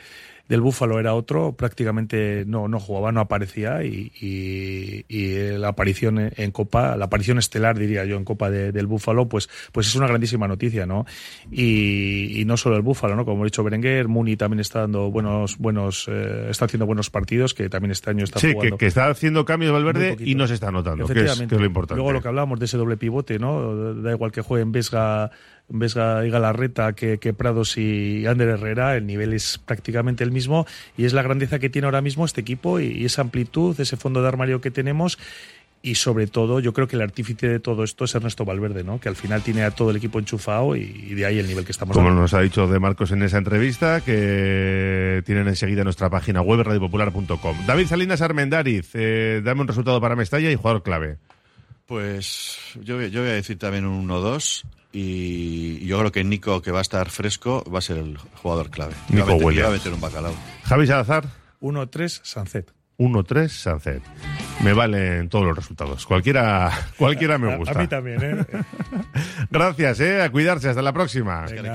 del 0.49 0.61
Búfalo 0.61 1.01
era 1.01 1.15
otro, 1.15 1.53
prácticamente 1.57 2.45
no, 2.47 2.69
no 2.69 2.79
jugaba, 2.79 3.13
no 3.13 3.21
aparecía 3.21 3.83
y, 3.83 4.13
y, 4.21 5.05
y 5.09 5.49
la 5.59 5.69
aparición 5.69 6.31
en 6.37 6.51
Copa, 6.51 6.97
la 6.97 7.07
aparición 7.07 7.39
estelar 7.39 7.79
diría 7.79 8.05
yo 8.05 8.17
en 8.17 8.25
Copa 8.25 8.51
de, 8.51 8.71
del 8.71 8.87
Búfalo, 8.87 9.29
pues, 9.29 9.49
pues 9.73 9.87
es 9.87 9.95
una 9.95 10.07
grandísima 10.07 10.47
noticia, 10.47 10.85
¿no? 10.85 11.07
Y, 11.51 12.41
y 12.41 12.45
no 12.45 12.57
solo 12.57 12.77
el 12.77 12.83
Búfalo, 12.83 13.17
¿no? 13.17 13.25
Como 13.25 13.45
he 13.45 13.47
dicho 13.47 13.65
Berenguer, 13.65 14.09
Muni 14.09 14.37
también 14.37 14.61
está 14.61 14.81
dando 14.81 15.11
buenos, 15.11 15.57
buenos, 15.57 16.07
eh, 16.09 16.49
está 16.51 16.67
haciendo 16.67 16.87
buenos 16.87 17.09
partidos, 17.09 17.55
que 17.55 17.71
también 17.71 17.93
este 17.93 18.11
año 18.11 18.25
está 18.25 18.39
sí, 18.39 18.53
jugando. 18.53 18.77
Que, 18.77 18.85
que 18.85 18.87
está 18.87 19.09
haciendo 19.09 19.45
cambios 19.45 19.73
Valverde 19.73 20.17
y 20.21 20.35
no 20.35 20.47
se 20.47 20.55
está 20.55 20.71
notando, 20.71 21.07
que 21.07 21.25
es, 21.25 21.39
que 21.39 21.55
es 21.55 21.61
lo 21.61 21.67
importante. 21.67 21.97
Luego 21.97 22.13
lo 22.13 22.21
que 22.21 22.29
hablábamos 22.29 22.59
de 22.59 22.67
ese 22.67 22.77
doble 22.77 22.97
pivote, 22.97 23.39
¿no? 23.39 23.95
Da 23.95 24.13
igual 24.13 24.31
que 24.31 24.43
juegue 24.43 24.63
en 24.63 24.73
Vesga 24.73 25.31
Vesga 25.69 26.27
y 26.27 26.31
Galarreta 26.31 26.93
que, 26.93 27.19
que, 27.19 27.33
Prados 27.33 27.77
y 27.79 28.27
Ander 28.27 28.49
Herrera, 28.49 28.97
el 28.97 29.07
nivel 29.07 29.33
es 29.33 29.59
prácticamente 29.59 30.23
el 30.25 30.31
mismo 30.31 30.67
y 30.97 31.05
es 31.05 31.13
la 31.13 31.23
grandeza 31.23 31.59
que 31.59 31.71
tiene 31.71 31.87
ahora 31.87 32.03
mismo 32.03 32.25
este 32.25 32.43
equipo 32.43 32.81
y, 32.81 32.87
y 32.87 33.05
esa 33.07 33.23
amplitud, 33.23 33.79
ese 33.81 33.97
fondo 33.97 34.21
de 34.23 34.29
armario 34.29 34.61
que 34.61 34.71
tenemos 34.71 35.19
y 35.85 35.97
sobre 35.97 36.27
todo 36.27 36.61
yo 36.61 36.73
creo 36.73 36.89
que 36.89 36.97
el 36.97 37.03
artífice 37.03 37.47
de 37.47 37.61
todo 37.61 37.85
esto 37.85 38.07
es 38.07 38.15
Ernesto 38.15 38.47
Valverde, 38.47 38.83
¿no? 38.85 38.99
que 38.99 39.11
al 39.11 39.17
final 39.17 39.43
tiene 39.43 39.65
a 39.65 39.71
todo 39.71 39.91
el 39.91 39.97
equipo 39.97 40.19
enchufado 40.19 40.77
y, 40.77 40.81
y 40.83 41.15
de 41.15 41.27
ahí 41.27 41.39
el 41.39 41.47
nivel 41.47 41.67
que 41.67 41.73
estamos 41.73 41.95
Como 41.95 42.09
dando. 42.09 42.23
nos 42.23 42.33
ha 42.33 42.41
dicho 42.41 42.67
De 42.67 42.79
Marcos 42.79 43.11
en 43.13 43.23
esa 43.23 43.37
entrevista, 43.37 44.01
que 44.01 45.23
tienen 45.27 45.47
enseguida 45.47 45.85
nuestra 45.85 46.09
página 46.09 46.41
web 46.41 46.63
radiopopular.com. 46.63 47.67
David 47.67 47.87
Salinas 47.87 48.23
Armendariz, 48.23 48.91
eh, 48.95 49.43
dame 49.45 49.61
un 49.61 49.69
resultado 49.69 50.01
para 50.01 50.17
Mestalla 50.17 50.51
y 50.51 50.57
jugador 50.57 50.83
clave. 50.83 51.19
Pues 51.85 52.57
yo, 52.83 53.03
yo 53.03 53.21
voy 53.21 53.31
a 53.31 53.35
decir 53.35 53.59
también 53.59 53.85
un 53.85 54.09
1-2 54.09 54.65
y 54.95 55.85
yo 55.87 55.99
creo 55.99 56.13
que 56.13 56.23
Nico, 56.25 56.63
que 56.63 56.71
va 56.71 56.79
a 56.79 56.83
estar 56.83 57.11
fresco, 57.11 57.65
va 57.71 57.79
a 57.81 57.83
ser 57.83 57.99
el 57.99 58.17
jugador 58.17 58.71
clave. 58.71 58.95
Nico 59.09 59.27
va 59.27 59.33
a 59.33 59.35
meter, 59.35 59.47
Williams. 59.47 59.67
va 59.67 59.69
a 59.75 59.77
meter 59.77 59.93
un 59.93 60.01
bacalao. 60.01 60.35
Javi 60.65 60.87
Salazar. 60.87 61.25
1-3 61.61 62.21
Sancet. 62.23 62.71
1-3 62.99 63.49
Sancet. 63.49 64.03
me 64.63 64.73
valen 64.73 65.29
todos 65.29 65.45
los 65.47 65.57
resultados. 65.57 66.07
Cualquiera, 66.07 66.71
cualquiera 66.97 67.39
me 67.39 67.53
A- 67.53 67.57
gusta. 67.57 67.77
A, 67.79 67.83
mí 67.83 67.89
también, 67.89 68.23
¿eh? 68.23 68.47
Gracias, 69.51 69.99
eh. 70.01 70.23
A 70.23 70.31
cuidarse. 70.31 70.69
Hasta 70.69 70.81
la 70.83 70.93
próxima. 70.93 71.45
Venga. 71.47 71.73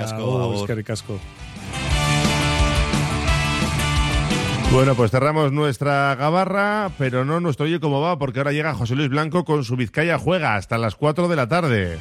Bueno, 4.72 4.94
pues 4.94 5.10
cerramos 5.10 5.52
nuestra 5.52 6.14
gabarra, 6.16 6.92
pero 7.00 7.26
no 7.26 7.40
nuestro 7.40 7.66
oye 7.66 7.80
cómo 7.80 8.00
va, 8.02 8.20
porque 8.20 8.40
ahora 8.40 8.52
llega 8.52 8.76
José 8.76 8.96
Luis 8.96 9.10
Blanco 9.10 9.44
con 9.44 9.64
su 9.64 9.76
Vizcaya 9.76 10.20
Juega 10.20 10.56
hasta 10.56 10.78
las 10.78 10.96
4 10.96 11.28
de 11.28 11.36
la 11.36 11.48
tarde. 11.48 11.98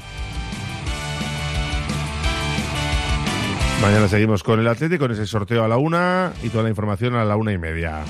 Mañana 3.83 4.09
seguimos 4.09 4.43
con 4.43 4.59
el 4.61 4.67
Atlético, 4.67 5.05
con 5.05 5.13
ese 5.13 5.27
sorteo 5.27 5.65
a 5.65 5.69
la 5.69 5.77
una 5.77 6.33
y 6.43 6.49
toda 6.49 6.65
la 6.65 6.71
información 6.71 7.15
a 7.15 7.25
la 7.25 7.37
una 7.37 7.53
y 7.53 7.59
media. 7.59 8.03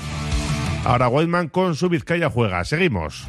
Ahora 0.83 1.07
Whiteman 1.09 1.49
con 1.49 1.75
su 1.75 1.89
Vizcaya 1.89 2.29
Juega. 2.29 2.63
Seguimos. 2.63 3.27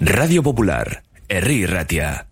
Radio 0.00 0.42
Popular, 0.42 1.02
Herri 1.28 1.66
Ratia. 1.66 2.26